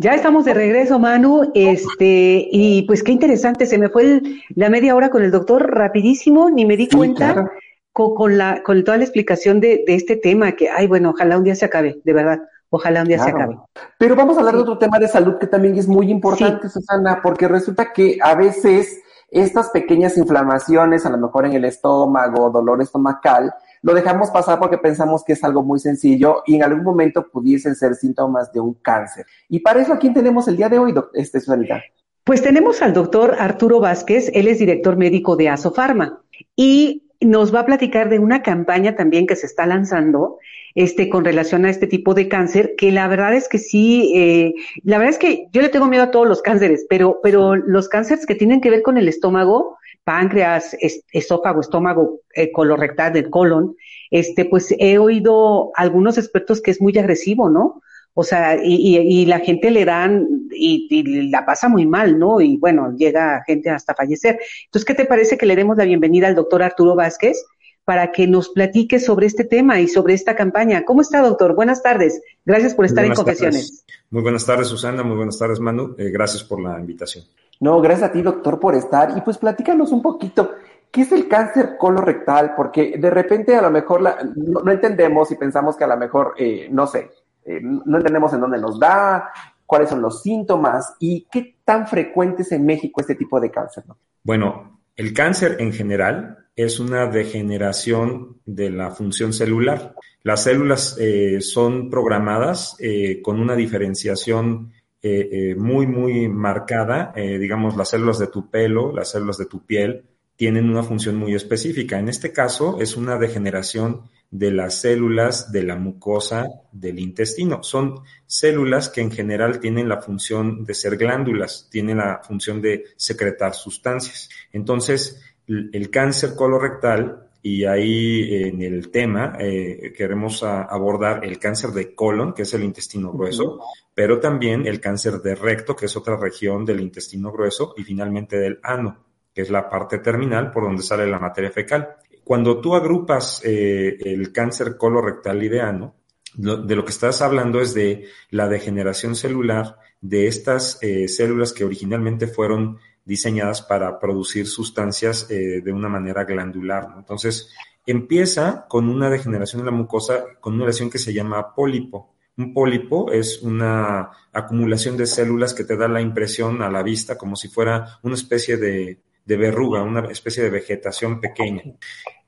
Ya 0.00 0.12
estamos 0.12 0.44
de 0.44 0.54
regreso, 0.54 1.00
Manu, 1.00 1.50
este, 1.54 2.48
y 2.52 2.82
pues 2.82 3.02
qué 3.02 3.10
interesante, 3.10 3.66
se 3.66 3.78
me 3.78 3.88
fue 3.88 4.02
el, 4.04 4.42
la 4.54 4.70
media 4.70 4.94
hora 4.94 5.10
con 5.10 5.24
el 5.24 5.32
doctor 5.32 5.74
rapidísimo, 5.74 6.50
ni 6.50 6.64
me 6.64 6.76
di 6.76 6.88
cuenta 6.88 7.50
con, 7.92 8.14
con, 8.14 8.38
la, 8.38 8.62
con 8.62 8.84
toda 8.84 8.96
la 8.96 9.02
explicación 9.02 9.58
de, 9.58 9.82
de, 9.84 9.96
este 9.96 10.14
tema, 10.14 10.52
que, 10.52 10.70
ay, 10.70 10.86
bueno, 10.86 11.10
ojalá 11.10 11.36
un 11.36 11.42
día 11.42 11.56
se 11.56 11.64
acabe, 11.64 12.00
de 12.04 12.12
verdad, 12.12 12.40
ojalá 12.70 13.02
un 13.02 13.08
día 13.08 13.16
claro. 13.16 13.30
se 13.30 13.42
acabe. 13.42 13.58
Pero 13.98 14.14
vamos 14.14 14.36
a 14.36 14.40
hablar 14.40 14.54
de 14.54 14.60
otro 14.60 14.78
tema 14.78 15.00
de 15.00 15.08
salud 15.08 15.36
que 15.36 15.48
también 15.48 15.76
es 15.76 15.88
muy 15.88 16.12
importante, 16.12 16.68
sí. 16.68 16.74
Susana, 16.74 17.20
porque 17.20 17.48
resulta 17.48 17.92
que 17.92 18.18
a 18.22 18.36
veces 18.36 19.00
estas 19.32 19.70
pequeñas 19.70 20.16
inflamaciones, 20.16 21.06
a 21.06 21.10
lo 21.10 21.18
mejor 21.18 21.46
en 21.46 21.54
el 21.54 21.64
estómago, 21.64 22.50
dolor 22.50 22.80
estomacal, 22.80 23.52
lo 23.82 23.94
dejamos 23.94 24.30
pasar 24.30 24.58
porque 24.58 24.78
pensamos 24.78 25.24
que 25.24 25.34
es 25.34 25.44
algo 25.44 25.62
muy 25.62 25.78
sencillo 25.78 26.42
y 26.46 26.56
en 26.56 26.62
algún 26.62 26.84
momento 26.84 27.28
pudiesen 27.28 27.74
ser 27.74 27.94
síntomas 27.94 28.52
de 28.52 28.60
un 28.60 28.74
cáncer. 28.74 29.26
Y 29.48 29.60
para 29.60 29.80
eso, 29.80 29.92
¿a 29.92 29.98
quién 29.98 30.14
tenemos 30.14 30.48
el 30.48 30.56
día 30.56 30.68
de 30.68 30.78
hoy, 30.78 30.94
este, 31.14 31.40
Susanita? 31.40 31.82
Pues 32.24 32.42
tenemos 32.42 32.82
al 32.82 32.92
doctor 32.92 33.36
Arturo 33.38 33.80
Vázquez, 33.80 34.30
él 34.34 34.48
es 34.48 34.58
director 34.58 34.96
médico 34.96 35.36
de 35.36 35.48
Asofarma 35.48 36.20
y 36.54 37.04
nos 37.20 37.54
va 37.54 37.60
a 37.60 37.66
platicar 37.66 38.08
de 38.08 38.18
una 38.18 38.42
campaña 38.42 38.94
también 38.94 39.26
que 39.26 39.36
se 39.36 39.46
está 39.46 39.66
lanzando 39.66 40.38
este, 40.74 41.08
con 41.08 41.24
relación 41.24 41.64
a 41.64 41.70
este 41.70 41.86
tipo 41.86 42.14
de 42.14 42.28
cáncer, 42.28 42.74
que 42.76 42.92
la 42.92 43.08
verdad 43.08 43.34
es 43.34 43.48
que 43.48 43.58
sí, 43.58 44.12
eh, 44.14 44.54
la 44.84 44.98
verdad 44.98 45.14
es 45.14 45.18
que 45.18 45.48
yo 45.52 45.62
le 45.62 45.70
tengo 45.70 45.86
miedo 45.86 46.04
a 46.04 46.10
todos 46.10 46.28
los 46.28 46.42
cánceres, 46.42 46.86
pero, 46.88 47.18
pero 47.22 47.56
los 47.56 47.88
cánceres 47.88 48.26
que 48.26 48.34
tienen 48.34 48.60
que 48.60 48.70
ver 48.70 48.82
con 48.82 48.96
el 48.96 49.08
estómago, 49.08 49.78
páncreas, 50.08 50.74
esófago, 51.12 51.60
estómago, 51.60 52.20
eh, 52.34 52.50
colorectal 52.50 53.12
del 53.12 53.28
colon, 53.28 53.76
este, 54.10 54.46
pues 54.46 54.74
he 54.78 54.96
oído 54.96 55.70
algunos 55.74 56.16
expertos 56.16 56.62
que 56.62 56.70
es 56.70 56.80
muy 56.80 56.96
agresivo, 56.96 57.50
¿no? 57.50 57.82
O 58.14 58.24
sea, 58.24 58.56
y, 58.56 58.74
y, 58.74 58.96
y 58.96 59.26
la 59.26 59.40
gente 59.40 59.70
le 59.70 59.84
dan 59.84 60.26
y, 60.50 60.86
y, 60.88 61.28
la 61.28 61.44
pasa 61.44 61.68
muy 61.68 61.84
mal, 61.84 62.18
¿no? 62.18 62.40
Y 62.40 62.56
bueno, 62.56 62.96
llega 62.96 63.44
gente 63.46 63.68
hasta 63.68 63.94
fallecer. 63.94 64.38
Entonces, 64.64 64.86
¿qué 64.86 64.94
te 64.94 65.04
parece 65.04 65.36
que 65.36 65.44
le 65.44 65.56
demos 65.56 65.76
la 65.76 65.84
bienvenida 65.84 66.26
al 66.26 66.34
doctor 66.34 66.62
Arturo 66.62 66.96
Vázquez 66.96 67.44
para 67.84 68.10
que 68.10 68.26
nos 68.26 68.48
platique 68.48 69.00
sobre 69.00 69.26
este 69.26 69.44
tema 69.44 69.78
y 69.78 69.88
sobre 69.88 70.14
esta 70.14 70.34
campaña? 70.34 70.86
¿Cómo 70.86 71.02
está, 71.02 71.20
doctor? 71.20 71.54
Buenas 71.54 71.82
tardes. 71.82 72.22
Gracias 72.46 72.74
por 72.74 72.86
estar 72.86 73.04
en 73.04 73.12
Confesiones. 73.12 73.84
Tardes. 73.84 74.02
Muy 74.08 74.22
buenas 74.22 74.46
tardes, 74.46 74.68
Susana. 74.68 75.02
Muy 75.02 75.16
buenas 75.16 75.38
tardes, 75.38 75.60
Manu. 75.60 75.94
Eh, 75.98 76.08
gracias 76.08 76.42
por 76.42 76.62
la 76.62 76.80
invitación. 76.80 77.26
No, 77.60 77.80
gracias 77.80 78.10
a 78.10 78.12
ti, 78.12 78.22
doctor, 78.22 78.60
por 78.60 78.74
estar. 78.74 79.16
Y 79.16 79.20
pues 79.20 79.38
platícanos 79.38 79.92
un 79.92 80.02
poquito. 80.02 80.52
¿Qué 80.90 81.02
es 81.02 81.12
el 81.12 81.28
cáncer 81.28 81.76
colorectal? 81.78 82.54
Porque 82.56 82.96
de 82.98 83.10
repente 83.10 83.54
a 83.54 83.62
lo 83.62 83.70
mejor 83.70 84.02
no, 84.36 84.70
entendemos 84.70 85.30
y 85.30 85.36
pensamos 85.36 85.76
que 85.76 85.84
a 85.84 85.88
lo 85.88 85.96
mejor, 85.96 86.34
eh, 86.38 86.68
no 86.70 86.86
sé, 86.86 87.10
eh, 87.44 87.60
no 87.62 87.98
entendemos 87.98 88.32
en 88.32 88.40
dónde 88.40 88.58
nos 88.58 88.78
da, 88.78 89.30
cuáles 89.66 89.90
son 89.90 90.00
los 90.00 90.22
síntomas 90.22 90.94
y 90.98 91.26
qué 91.30 91.56
tan 91.62 91.86
frecuente 91.86 92.42
es 92.42 92.52
en 92.52 92.64
México 92.64 93.02
este 93.02 93.14
tipo 93.14 93.38
de 93.38 93.50
cáncer. 93.50 93.84
¿no? 93.86 93.98
Bueno, 94.22 94.80
el 94.96 95.12
cáncer 95.12 95.56
en 95.60 95.72
general 95.72 96.46
es 96.56 96.80
una 96.80 97.06
degeneración 97.06 98.38
de 98.46 98.70
la 98.70 98.90
función 98.90 99.32
celular. 99.32 99.94
Las 100.22 100.42
células 100.42 100.96
eh, 100.98 101.40
son 101.40 101.88
programadas 101.88 102.76
eh, 102.80 103.22
con 103.22 103.38
una 103.40 103.54
diferenciación 103.54 104.72
eh, 105.02 105.54
muy, 105.56 105.86
muy 105.86 106.28
marcada. 106.28 107.12
digamos, 107.14 107.76
las 107.76 107.90
células 107.90 108.18
de 108.18 108.26
tu 108.28 108.50
pelo, 108.50 108.92
las 108.92 109.10
células 109.10 109.38
de 109.38 109.46
tu 109.46 109.64
piel, 109.64 110.04
tienen 110.36 110.70
una 110.70 110.84
función 110.84 111.16
muy 111.16 111.34
específica. 111.34 111.98
En 111.98 112.08
este 112.08 112.32
caso, 112.32 112.78
es 112.80 112.96
una 112.96 113.18
degeneración 113.18 114.02
de 114.30 114.50
las 114.50 114.80
células 114.80 115.50
de 115.52 115.62
la 115.62 115.76
mucosa 115.76 116.46
del 116.70 116.98
intestino. 116.98 117.62
Son 117.62 118.00
células 118.26 118.88
que 118.88 119.00
en 119.00 119.10
general 119.10 119.58
tienen 119.58 119.88
la 119.88 120.00
función 120.00 120.64
de 120.64 120.74
ser 120.74 120.96
glándulas, 120.96 121.68
tienen 121.70 121.98
la 121.98 122.20
función 122.22 122.60
de 122.60 122.84
secretar 122.96 123.54
sustancias. 123.54 124.28
Entonces, 124.52 125.20
el 125.46 125.90
cáncer 125.90 126.34
colorectal, 126.36 127.27
y 127.42 127.64
ahí 127.64 128.34
en 128.34 128.62
el 128.62 128.90
tema 128.90 129.36
eh, 129.38 129.92
queremos 129.96 130.42
a, 130.42 130.62
abordar 130.62 131.24
el 131.24 131.38
cáncer 131.38 131.70
de 131.70 131.94
colon, 131.94 132.32
que 132.32 132.42
es 132.42 132.54
el 132.54 132.64
intestino 132.64 133.12
grueso, 133.12 133.60
pero 133.94 134.18
también 134.18 134.66
el 134.66 134.80
cáncer 134.80 135.20
de 135.20 135.34
recto, 135.34 135.76
que 135.76 135.86
es 135.86 135.96
otra 135.96 136.16
región 136.16 136.64
del 136.64 136.80
intestino 136.80 137.30
grueso, 137.30 137.74
y 137.76 137.84
finalmente 137.84 138.38
del 138.38 138.58
ano, 138.62 139.04
que 139.32 139.42
es 139.42 139.50
la 139.50 139.68
parte 139.68 139.98
terminal 139.98 140.50
por 140.50 140.64
donde 140.64 140.82
sale 140.82 141.06
la 141.06 141.18
materia 141.18 141.50
fecal. 141.50 141.96
Cuando 142.24 142.60
tú 142.60 142.74
agrupas 142.74 143.40
eh, 143.44 143.96
el 144.00 144.32
cáncer 144.32 144.76
colorectal 144.76 145.42
y 145.42 145.48
de 145.48 145.60
ano, 145.60 145.94
lo, 146.36 146.58
de 146.58 146.76
lo 146.76 146.84
que 146.84 146.90
estás 146.90 147.22
hablando 147.22 147.60
es 147.60 147.72
de 147.72 148.06
la 148.30 148.48
degeneración 148.48 149.14
celular 149.16 149.76
de 150.00 150.26
estas 150.26 150.78
eh, 150.82 151.08
células 151.08 151.52
que 151.52 151.64
originalmente 151.64 152.26
fueron 152.26 152.78
diseñadas 153.08 153.62
para 153.62 153.98
producir 153.98 154.46
sustancias 154.46 155.26
eh, 155.30 155.62
de 155.64 155.72
una 155.72 155.88
manera 155.88 156.24
glandular. 156.24 156.88
Entonces, 156.98 157.48
empieza 157.86 158.66
con 158.68 158.86
una 158.90 159.08
degeneración 159.08 159.62
de 159.62 159.70
la 159.70 159.76
mucosa, 159.76 160.24
con 160.40 160.54
una 160.54 160.66
lesión 160.66 160.90
que 160.90 160.98
se 160.98 161.14
llama 161.14 161.54
pólipo. 161.54 162.14
Un 162.36 162.52
pólipo 162.52 163.10
es 163.10 163.40
una 163.42 164.10
acumulación 164.30 164.98
de 164.98 165.06
células 165.06 165.54
que 165.54 165.64
te 165.64 165.78
da 165.78 165.88
la 165.88 166.02
impresión 166.02 166.60
a 166.60 166.70
la 166.70 166.82
vista 166.82 167.16
como 167.16 167.34
si 167.34 167.48
fuera 167.48 167.98
una 168.02 168.14
especie 168.14 168.58
de, 168.58 169.00
de 169.24 169.36
verruga, 169.38 169.82
una 169.82 170.00
especie 170.10 170.42
de 170.42 170.50
vegetación 170.50 171.18
pequeña. 171.18 171.62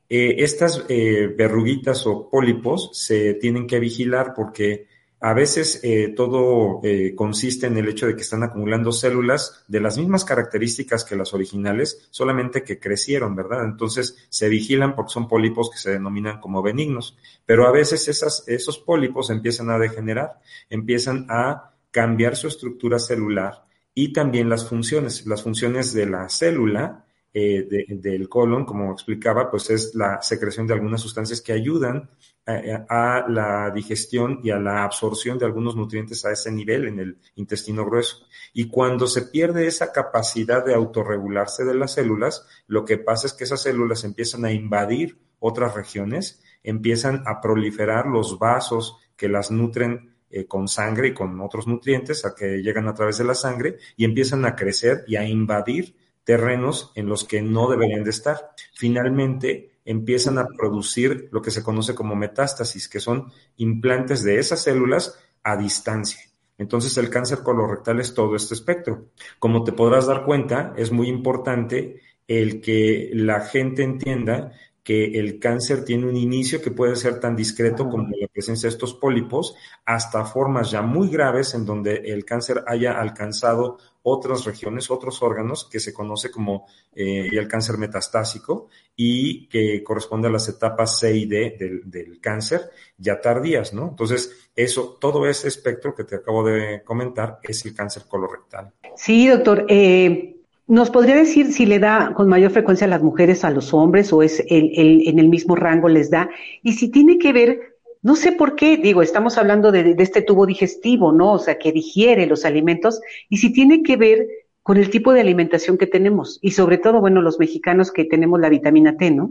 Eh, 0.09 0.43
estas 0.43 0.83
eh, 0.89 1.33
verruguitas 1.37 2.05
o 2.07 2.27
pólipos 2.27 2.89
se 2.91 3.35
tienen 3.35 3.67
que 3.67 3.79
vigilar 3.79 4.33
porque 4.35 4.87
a 5.23 5.33
veces 5.35 5.79
eh, 5.83 6.13
todo 6.15 6.81
eh, 6.83 7.13
consiste 7.15 7.67
en 7.67 7.77
el 7.77 7.87
hecho 7.87 8.07
de 8.07 8.15
que 8.15 8.23
están 8.23 8.41
acumulando 8.41 8.91
células 8.91 9.63
de 9.67 9.79
las 9.79 9.99
mismas 9.99 10.25
características 10.25 11.05
que 11.05 11.15
las 11.15 11.35
originales, 11.35 12.07
solamente 12.09 12.63
que 12.63 12.79
crecieron, 12.79 13.35
¿verdad? 13.35 13.63
Entonces 13.63 14.27
se 14.29 14.49
vigilan 14.49 14.95
porque 14.95 15.13
son 15.13 15.27
pólipos 15.27 15.69
que 15.69 15.77
se 15.77 15.91
denominan 15.91 16.39
como 16.39 16.63
benignos, 16.63 17.19
pero 17.45 17.67
a 17.67 17.71
veces 17.71 18.07
esas, 18.07 18.43
esos 18.47 18.79
pólipos 18.79 19.29
empiezan 19.29 19.69
a 19.69 19.77
degenerar, 19.77 20.39
empiezan 20.71 21.27
a 21.29 21.75
cambiar 21.91 22.35
su 22.35 22.47
estructura 22.47 22.97
celular 22.97 23.65
y 23.93 24.13
también 24.13 24.49
las 24.49 24.67
funciones, 24.67 25.27
las 25.27 25.43
funciones 25.43 25.93
de 25.93 26.07
la 26.07 26.29
célula 26.29 27.05
eh, 27.31 27.67
de, 27.69 27.85
del 27.95 28.27
colon, 28.27 28.65
como 28.65 28.91
explicaba, 28.91 29.51
pues 29.51 29.69
es 29.69 29.93
la 29.93 30.19
secreción 30.21 30.65
de 30.65 30.73
algunas 30.73 30.99
sustancias 30.99 31.41
que 31.41 31.53
ayudan 31.53 32.09
a, 32.45 32.85
a, 32.89 33.29
la 33.29 33.71
digestión 33.71 34.39
y 34.43 34.51
a 34.51 34.59
la 34.59 34.83
absorción 34.83 35.37
de 35.37 35.45
algunos 35.45 35.75
nutrientes 35.75 36.25
a 36.25 36.31
ese 36.31 36.51
nivel 36.51 36.87
en 36.87 36.99
el 36.99 37.17
intestino 37.35 37.85
grueso. 37.85 38.25
Y 38.53 38.67
cuando 38.67 39.07
se 39.07 39.23
pierde 39.23 39.67
esa 39.67 39.91
capacidad 39.91 40.65
de 40.65 40.73
autorregularse 40.73 41.63
de 41.63 41.75
las 41.75 41.93
células, 41.93 42.45
lo 42.67 42.85
que 42.85 42.97
pasa 42.97 43.27
es 43.27 43.33
que 43.33 43.43
esas 43.43 43.61
células 43.61 44.03
empiezan 44.03 44.45
a 44.45 44.51
invadir 44.51 45.19
otras 45.39 45.73
regiones, 45.75 46.41
empiezan 46.63 47.23
a 47.25 47.41
proliferar 47.41 48.05
los 48.07 48.39
vasos 48.39 48.97
que 49.15 49.29
las 49.29 49.51
nutren 49.51 50.15
eh, 50.29 50.45
con 50.45 50.67
sangre 50.67 51.09
y 51.09 51.13
con 51.13 51.41
otros 51.41 51.67
nutrientes 51.67 52.25
a 52.25 52.33
que 52.33 52.61
llegan 52.61 52.87
a 52.87 52.93
través 52.93 53.17
de 53.17 53.25
la 53.25 53.35
sangre 53.35 53.77
y 53.97 54.05
empiezan 54.05 54.45
a 54.45 54.55
crecer 54.55 55.03
y 55.07 55.17
a 55.17 55.27
invadir 55.27 55.95
terrenos 56.23 56.91
en 56.95 57.07
los 57.07 57.25
que 57.25 57.41
no 57.41 57.69
deberían 57.69 58.03
de 58.03 58.11
estar. 58.11 58.51
Finalmente, 58.73 59.70
empiezan 59.85 60.37
a 60.37 60.47
producir 60.47 61.29
lo 61.31 61.41
que 61.41 61.51
se 61.51 61.63
conoce 61.63 61.95
como 61.95 62.15
metástasis, 62.15 62.87
que 62.87 62.99
son 62.99 63.31
implantes 63.57 64.23
de 64.23 64.39
esas 64.39 64.63
células 64.63 65.17
a 65.43 65.57
distancia. 65.57 66.21
Entonces, 66.57 66.95
el 66.97 67.09
cáncer 67.09 67.39
colorectal 67.39 67.99
es 67.99 68.13
todo 68.13 68.35
este 68.35 68.53
espectro. 68.53 69.07
Como 69.39 69.63
te 69.63 69.71
podrás 69.71 70.05
dar 70.05 70.23
cuenta, 70.23 70.73
es 70.77 70.91
muy 70.91 71.07
importante 71.07 72.01
el 72.27 72.61
que 72.61 73.09
la 73.13 73.41
gente 73.41 73.83
entienda 73.83 74.53
que 74.83 75.19
el 75.19 75.39
cáncer 75.39 75.85
tiene 75.85 76.07
un 76.07 76.17
inicio 76.17 76.61
que 76.61 76.71
puede 76.71 76.95
ser 76.95 77.19
tan 77.19 77.35
discreto 77.35 77.87
como 77.87 78.07
la 78.19 78.27
presencia 78.27 78.67
de 78.67 78.73
estos 78.73 78.95
pólipos, 78.95 79.55
hasta 79.85 80.25
formas 80.25 80.71
ya 80.71 80.81
muy 80.81 81.09
graves 81.09 81.53
en 81.53 81.65
donde 81.65 81.95
el 82.05 82.25
cáncer 82.25 82.63
haya 82.65 82.99
alcanzado 82.99 83.77
otras 84.03 84.45
regiones, 84.45 84.89
otros 84.89 85.21
órganos 85.21 85.69
que 85.69 85.79
se 85.79 85.93
conoce 85.93 86.31
como 86.31 86.65
eh, 86.95 87.29
el 87.31 87.47
cáncer 87.47 87.77
metastásico 87.77 88.69
y 88.95 89.47
que 89.47 89.83
corresponde 89.83 90.27
a 90.27 90.31
las 90.31 90.49
etapas 90.49 90.97
C 90.99 91.15
y 91.15 91.25
D 91.27 91.55
del, 91.59 91.81
del, 91.85 92.19
cáncer 92.19 92.71
ya 92.97 93.21
tardías, 93.21 93.73
¿no? 93.73 93.89
Entonces, 93.89 94.49
eso, 94.55 94.97
todo 94.99 95.27
ese 95.27 95.47
espectro 95.47 95.93
que 95.93 96.03
te 96.03 96.15
acabo 96.15 96.43
de 96.43 96.83
comentar 96.83 97.37
es 97.43 97.63
el 97.65 97.75
cáncer 97.75 98.03
colorectal. 98.07 98.73
Sí, 98.95 99.27
doctor. 99.27 99.65
Eh, 99.69 100.40
¿Nos 100.71 100.89
podría 100.89 101.17
decir 101.17 101.51
si 101.51 101.65
le 101.65 101.79
da 101.79 102.13
con 102.13 102.29
mayor 102.29 102.49
frecuencia 102.49 102.87
a 102.87 102.89
las 102.89 103.03
mujeres 103.03 103.43
a 103.43 103.51
los 103.51 103.73
hombres 103.73 104.13
o 104.13 104.23
es 104.23 104.39
el, 104.47 104.71
el, 104.73 105.05
en 105.05 105.19
el 105.19 105.27
mismo 105.27 105.53
rango 105.53 105.89
les 105.89 106.09
da? 106.09 106.29
Y 106.63 106.71
si 106.71 106.89
tiene 106.89 107.17
que 107.17 107.33
ver, 107.33 107.75
no 108.01 108.15
sé 108.15 108.31
por 108.31 108.55
qué, 108.55 108.77
digo, 108.77 109.01
estamos 109.01 109.37
hablando 109.37 109.73
de, 109.73 109.95
de 109.95 110.01
este 110.01 110.21
tubo 110.21 110.45
digestivo, 110.45 111.11
¿no? 111.11 111.33
O 111.33 111.39
sea, 111.39 111.59
que 111.59 111.73
digiere 111.73 112.25
los 112.25 112.45
alimentos 112.45 113.01
y 113.27 113.35
si 113.35 113.51
tiene 113.51 113.83
que 113.83 113.97
ver 113.97 114.29
con 114.63 114.77
el 114.77 114.89
tipo 114.89 115.11
de 115.11 115.19
alimentación 115.19 115.77
que 115.77 115.87
tenemos 115.87 116.39
y 116.41 116.51
sobre 116.51 116.77
todo, 116.77 117.01
bueno, 117.01 117.21
los 117.21 117.37
mexicanos 117.37 117.91
que 117.91 118.05
tenemos 118.05 118.39
la 118.39 118.47
vitamina 118.47 118.95
T, 118.95 119.11
¿no? 119.11 119.29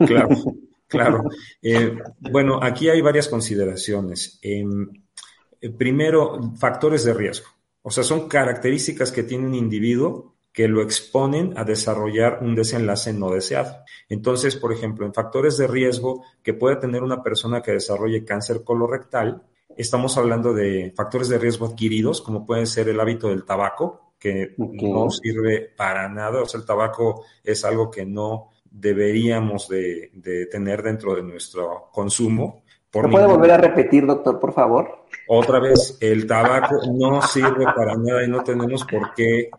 Claro, 0.00 0.28
claro. 0.88 1.24
Eh, 1.62 1.96
bueno, 2.20 2.62
aquí 2.62 2.90
hay 2.90 3.00
varias 3.00 3.28
consideraciones. 3.28 4.38
Eh, 4.42 4.62
primero, 5.78 6.52
factores 6.58 7.02
de 7.02 7.14
riesgo. 7.14 7.46
O 7.80 7.90
sea, 7.90 8.04
son 8.04 8.28
características 8.28 9.10
que 9.10 9.22
tiene 9.22 9.46
un 9.46 9.54
individuo 9.54 10.35
que 10.56 10.68
lo 10.68 10.80
exponen 10.80 11.52
a 11.58 11.64
desarrollar 11.64 12.38
un 12.40 12.54
desenlace 12.54 13.12
no 13.12 13.30
deseado. 13.30 13.84
Entonces, 14.08 14.56
por 14.56 14.72
ejemplo, 14.72 15.04
en 15.04 15.12
factores 15.12 15.58
de 15.58 15.66
riesgo 15.66 16.24
que 16.42 16.54
puede 16.54 16.76
tener 16.76 17.02
una 17.02 17.22
persona 17.22 17.60
que 17.60 17.72
desarrolle 17.72 18.24
cáncer 18.24 18.64
colorectal, 18.64 19.42
estamos 19.76 20.16
hablando 20.16 20.54
de 20.54 20.94
factores 20.96 21.28
de 21.28 21.36
riesgo 21.36 21.66
adquiridos, 21.66 22.22
como 22.22 22.46
puede 22.46 22.64
ser 22.64 22.88
el 22.88 22.98
hábito 22.98 23.28
del 23.28 23.44
tabaco, 23.44 24.14
que 24.18 24.54
no 24.56 25.10
sirve 25.10 25.60
para 25.76 26.08
nada. 26.08 26.40
O 26.40 26.46
sea, 26.46 26.58
el 26.58 26.66
tabaco 26.66 27.26
es 27.44 27.62
algo 27.66 27.90
que 27.90 28.06
no 28.06 28.52
deberíamos 28.64 29.68
de, 29.68 30.10
de 30.14 30.46
tener 30.46 30.82
dentro 30.82 31.14
de 31.14 31.22
nuestro 31.22 31.90
consumo. 31.92 32.62
¿No 33.02 33.10
puede 33.10 33.26
volver 33.26 33.50
a 33.52 33.56
repetir, 33.58 34.06
doctor, 34.06 34.40
por 34.40 34.52
favor? 34.52 35.06
Otra 35.28 35.58
vez, 35.58 35.98
el 36.00 36.26
tabaco 36.26 36.76
no 36.92 37.20
sirve 37.22 37.64
para 37.64 37.94
nada 37.96 38.24
y 38.24 38.28
no 38.28 38.42
tenemos 38.42 38.84
por 38.84 39.12
qué 39.14 39.50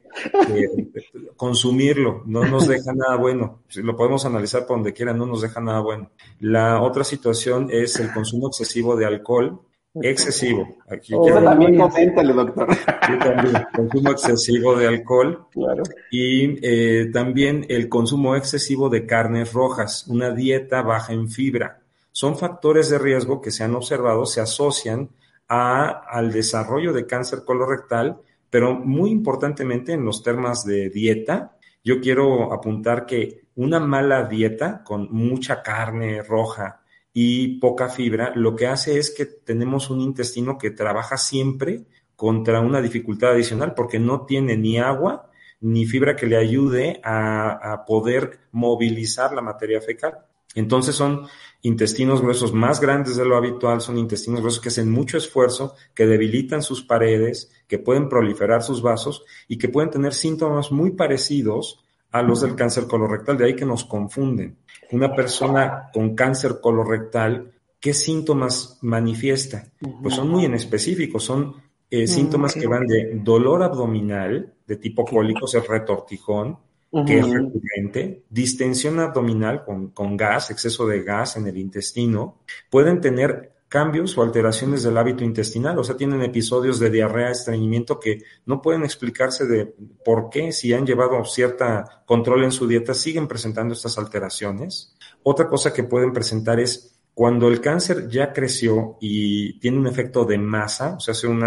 eh, 0.49 0.87
consumirlo. 1.35 2.23
No 2.25 2.45
nos 2.45 2.67
deja 2.67 2.93
nada 2.93 3.17
bueno. 3.17 3.63
Si 3.67 3.81
lo 3.81 3.95
podemos 3.95 4.25
analizar 4.25 4.65
por 4.65 4.77
donde 4.77 4.93
quiera, 4.93 5.13
no 5.13 5.25
nos 5.25 5.41
deja 5.41 5.59
nada 5.59 5.81
bueno. 5.81 6.11
La 6.39 6.81
otra 6.81 7.03
situación 7.03 7.67
es 7.71 7.99
el 7.99 8.11
consumo 8.13 8.47
excesivo 8.47 8.95
de 8.95 9.05
alcohol. 9.05 9.59
Excesivo. 9.99 10.77
Aquí 10.89 11.13
también 11.43 11.77
coméntale, 11.77 12.33
doctor. 12.33 12.67
Yo 13.09 13.17
también, 13.17 13.55
consumo 13.75 14.11
excesivo 14.11 14.75
de 14.75 14.87
alcohol. 14.87 15.47
Claro. 15.51 15.83
Y 16.11 16.59
eh, 16.61 17.09
también 17.11 17.65
el 17.67 17.89
consumo 17.89 18.35
excesivo 18.35 18.89
de 18.89 19.05
carnes 19.05 19.53
rojas, 19.53 20.07
una 20.07 20.29
dieta 20.31 20.83
baja 20.83 21.13
en 21.13 21.29
fibra 21.29 21.81
son 22.17 22.35
factores 22.35 22.89
de 22.89 22.97
riesgo 22.97 23.43
que 23.43 23.51
se 23.51 23.63
han 23.63 23.75
observado, 23.75 24.25
se 24.25 24.41
asocian 24.41 25.11
a, 25.47 25.87
al 26.09 26.31
desarrollo 26.31 26.91
de 26.91 27.05
cáncer 27.05 27.43
colorectal, 27.45 28.17
pero 28.49 28.73
muy 28.73 29.11
importantemente 29.11 29.93
en 29.93 30.03
los 30.03 30.23
temas 30.23 30.65
de 30.65 30.89
dieta, 30.89 31.59
yo 31.83 32.01
quiero 32.01 32.51
apuntar 32.51 33.05
que 33.05 33.43
una 33.53 33.79
mala 33.79 34.23
dieta 34.23 34.83
con 34.83 35.09
mucha 35.11 35.61
carne 35.61 36.23
roja 36.23 36.81
y 37.13 37.59
poca 37.59 37.87
fibra, 37.87 38.31
lo 38.33 38.55
que 38.55 38.65
hace 38.65 38.97
es 38.97 39.11
que 39.11 39.27
tenemos 39.27 39.91
un 39.91 40.01
intestino 40.01 40.57
que 40.57 40.71
trabaja 40.71 41.17
siempre 41.17 41.83
contra 42.15 42.61
una 42.61 42.81
dificultad 42.81 43.33
adicional 43.33 43.75
porque 43.75 43.99
no 43.99 44.25
tiene 44.25 44.57
ni 44.57 44.79
agua 44.79 45.29
ni 45.61 45.85
fibra 45.85 46.15
que 46.15 46.25
le 46.25 46.37
ayude 46.37 46.99
a, 47.03 47.73
a 47.73 47.85
poder 47.85 48.39
movilizar 48.53 49.33
la 49.33 49.43
materia 49.43 49.79
fecal. 49.81 50.25
Entonces 50.55 50.95
son 50.95 51.27
intestinos 51.61 52.21
gruesos 52.21 52.53
más 52.53 52.79
grandes 52.79 53.15
de 53.17 53.25
lo 53.25 53.35
habitual, 53.35 53.81
son 53.81 53.97
intestinos 53.97 54.41
gruesos 54.41 54.61
que 54.61 54.69
hacen 54.69 54.91
mucho 54.91 55.17
esfuerzo, 55.17 55.75
que 55.93 56.05
debilitan 56.05 56.61
sus 56.61 56.83
paredes, 56.83 57.51
que 57.67 57.79
pueden 57.79 58.09
proliferar 58.09 58.63
sus 58.63 58.81
vasos 58.81 59.23
y 59.47 59.57
que 59.57 59.69
pueden 59.69 59.89
tener 59.89 60.13
síntomas 60.13 60.71
muy 60.71 60.91
parecidos 60.91 61.83
a 62.11 62.21
los 62.21 62.41
del 62.41 62.55
cáncer 62.55 62.87
colorectal, 62.87 63.37
de 63.37 63.45
ahí 63.45 63.55
que 63.55 63.65
nos 63.65 63.83
confunden. 63.83 64.57
Una 64.91 65.13
persona 65.13 65.89
con 65.93 66.15
cáncer 66.15 66.59
colorectal, 66.61 67.51
¿qué 67.79 67.93
síntomas 67.93 68.79
manifiesta? 68.81 69.67
Pues 70.01 70.15
son 70.15 70.29
muy 70.29 70.45
en 70.45 70.53
específicos, 70.53 71.23
son 71.23 71.55
eh, 71.89 72.07
síntomas 72.07 72.53
que 72.53 72.67
van 72.67 72.85
de 72.85 73.19
dolor 73.23 73.63
abdominal 73.63 74.53
de 74.65 74.75
tipo 74.77 75.05
cólico, 75.05 75.45
o 75.45 75.47
sea, 75.47 75.61
retortijón, 75.67 76.57
que 77.05 77.19
es 77.19 77.29
recurrente, 77.29 78.23
distensión 78.29 78.99
abdominal 78.99 79.63
con, 79.63 79.89
con, 79.89 80.15
gas, 80.15 80.51
exceso 80.51 80.87
de 80.87 81.03
gas 81.03 81.35
en 81.35 81.47
el 81.47 81.57
intestino, 81.57 82.39
pueden 82.69 83.01
tener 83.01 83.57
cambios 83.67 84.17
o 84.17 84.23
alteraciones 84.23 84.83
del 84.83 84.97
hábito 84.97 85.23
intestinal, 85.23 85.77
o 85.77 85.83
sea, 85.83 85.97
tienen 85.97 86.21
episodios 86.21 86.79
de 86.79 86.89
diarrea, 86.89 87.31
estreñimiento 87.31 87.99
que 87.99 88.23
no 88.45 88.61
pueden 88.61 88.83
explicarse 88.83 89.45
de 89.45 89.75
por 90.05 90.29
qué, 90.29 90.51
si 90.53 90.73
han 90.73 90.85
llevado 90.85 91.23
cierta 91.25 92.03
control 92.05 92.45
en 92.45 92.51
su 92.51 92.67
dieta, 92.67 92.93
siguen 92.93 93.27
presentando 93.27 93.73
estas 93.73 93.97
alteraciones. 93.97 94.95
Otra 95.23 95.49
cosa 95.49 95.73
que 95.73 95.83
pueden 95.83 96.13
presentar 96.13 96.59
es 96.59 96.96
cuando 97.17 97.47
el 97.47 97.61
cáncer 97.61 98.07
ya 98.09 98.31
creció 98.31 98.95
y 99.01 99.57
tiene 99.57 99.79
un 99.79 99.87
efecto 99.87 100.23
de 100.23 100.37
masa, 100.37 100.97
o 100.97 100.99
sea, 100.99 101.13
hace 101.13 101.25
un 101.25 101.41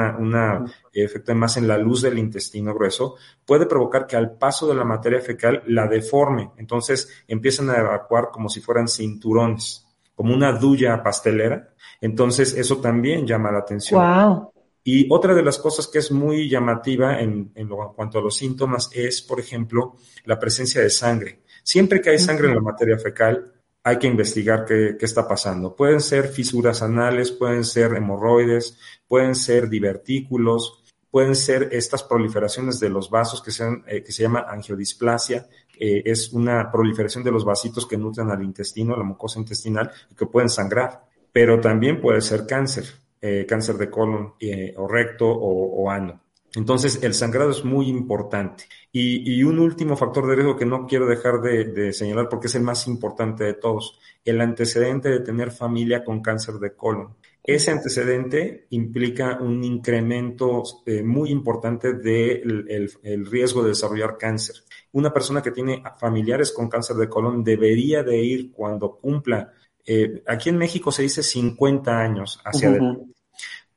efecto 0.93 1.31
de 1.31 1.39
masa 1.39 1.61
en 1.61 1.68
la 1.68 1.79
luz 1.79 2.03
del 2.03 2.18
intestino 2.18 2.75
grueso, 2.75 3.14
puede 3.47 3.66
provocar 3.66 4.09
que 4.09 4.16
al 4.16 4.37
paso 4.37 4.66
de 4.66 4.75
la 4.75 4.83
materia 4.83 5.21
fecal 5.21 5.62
la 5.68 5.87
deforme. 5.87 6.51
Entonces 6.57 7.23
empiezan 7.29 7.71
a 7.71 7.77
evacuar 7.77 8.31
como 8.33 8.49
si 8.49 8.61
fueran 8.61 8.89
cinturones, 8.89 9.87
como 10.16 10.35
una 10.35 10.51
duya 10.59 11.05
pastelera. 11.05 11.73
Entonces 12.01 12.53
eso 12.55 12.79
también 12.79 13.25
llama 13.25 13.53
la 13.53 13.61
atención. 13.61 14.01
Wow. 14.01 14.53
Y 14.83 15.07
otra 15.09 15.35
de 15.35 15.45
las 15.45 15.59
cosas 15.59 15.87
que 15.87 16.01
es 16.01 16.11
muy 16.11 16.49
llamativa 16.49 17.21
en, 17.21 17.53
en, 17.55 17.68
lo, 17.68 17.81
en 17.81 17.95
cuanto 17.95 18.18
a 18.18 18.23
los 18.23 18.37
síntomas 18.37 18.91
es, 18.93 19.23
por 19.23 19.39
ejemplo, 19.39 19.95
la 20.25 20.37
presencia 20.37 20.83
de 20.83 20.91
sangre. 20.91 21.43
Siempre 21.62 22.01
que 22.01 22.11
hay 22.11 22.18
sangre 22.18 22.49
en 22.49 22.57
la 22.57 22.61
materia 22.61 22.99
fecal, 22.99 23.59
hay 23.83 23.99
que 23.99 24.07
investigar 24.07 24.64
qué, 24.64 24.97
está 25.01 25.26
pasando. 25.26 25.74
Pueden 25.74 26.01
ser 26.01 26.28
fisuras 26.28 26.83
anales, 26.83 27.31
pueden 27.31 27.64
ser 27.64 27.95
hemorroides, 27.95 28.78
pueden 29.09 29.35
ser 29.35 29.68
divertículos, 29.68 30.85
pueden 31.11 31.35
ser 31.35 31.68
estas 31.72 32.03
proliferaciones 32.03 32.78
de 32.78 32.91
los 32.91 33.11
vasos 33.11 33.43
que, 33.43 33.51
sean, 33.51 33.83
eh, 33.87 34.03
que 34.03 34.12
se 34.12 34.22
llama 34.22 34.47
angiodisplasia, 34.49 35.49
es 35.83 36.31
una 36.35 36.70
proliferación 36.70 37.24
de 37.24 37.31
los 37.31 37.43
vasitos 37.43 37.87
que 37.87 37.97
nutren 37.97 38.31
al 38.31 38.45
intestino, 38.45 38.95
la 38.95 39.03
mucosa 39.03 39.39
intestinal, 39.39 39.91
y 40.11 40.14
que 40.14 40.26
pueden 40.26 40.51
sangrar. 40.51 41.07
Pero 41.33 41.59
también 41.59 42.03
puede 42.03 42.20
ser 42.20 42.47
cáncer, 42.47 42.85
eh, 43.20 43.47
cáncer 43.49 43.76
de 43.76 43.89
colon 43.89 44.35
eh, 44.41 44.74
o 44.76 44.87
recto 44.87 45.26
o 45.26 45.91
ano. 45.91 46.20
Entonces, 46.55 47.01
el 47.03 47.14
sangrado 47.14 47.51
es 47.51 47.64
muy 47.64 47.88
importante. 47.88 48.64
Y, 48.92 49.38
y, 49.38 49.44
un 49.44 49.61
último 49.61 49.96
factor 49.96 50.26
de 50.26 50.34
riesgo 50.34 50.57
que 50.57 50.66
no 50.66 50.86
quiero 50.86 51.07
dejar 51.07 51.40
de, 51.40 51.64
de, 51.64 51.92
señalar 51.92 52.28
porque 52.28 52.48
es 52.48 52.55
el 52.57 52.62
más 52.62 52.88
importante 52.88 53.44
de 53.44 53.55
todos, 53.55 54.01
el 54.24 54.40
antecedente 54.40 55.09
de 55.09 55.20
tener 55.20 55.53
familia 55.53 56.03
con 56.03 56.20
cáncer 56.20 56.57
de 56.57 56.74
colon. 56.74 57.14
Ese 57.42 57.70
antecedente 57.70 58.66
implica 58.70 59.38
un 59.40 59.62
incremento 59.64 60.62
eh, 60.86 61.03
muy 61.03 61.30
importante 61.30 61.94
del 61.94 62.64
de 62.64 62.74
el, 62.76 62.90
el 63.03 63.26
riesgo 63.26 63.62
de 63.62 63.70
desarrollar 63.70 64.18
cáncer. 64.18 64.57
Una 64.92 65.12
persona 65.12 65.40
que 65.40 65.53
tiene 65.53 65.82
familiares 65.98 66.53
con 66.53 66.68
cáncer 66.68 66.96
de 66.96 67.09
colon 67.09 67.44
debería 67.44 68.03
de 68.03 68.18
ir 68.18 68.51
cuando 68.51 68.96
cumpla, 68.96 69.53
eh, 69.86 70.22
aquí 70.26 70.51
en 70.51 70.59
México 70.59 70.92
se 70.92 71.03
dice 71.03 71.22
50 71.22 71.98
años 71.98 72.40
hacia 72.44 72.70
uh 72.70 72.72
-huh. 72.72 72.76
adelante 72.76 73.20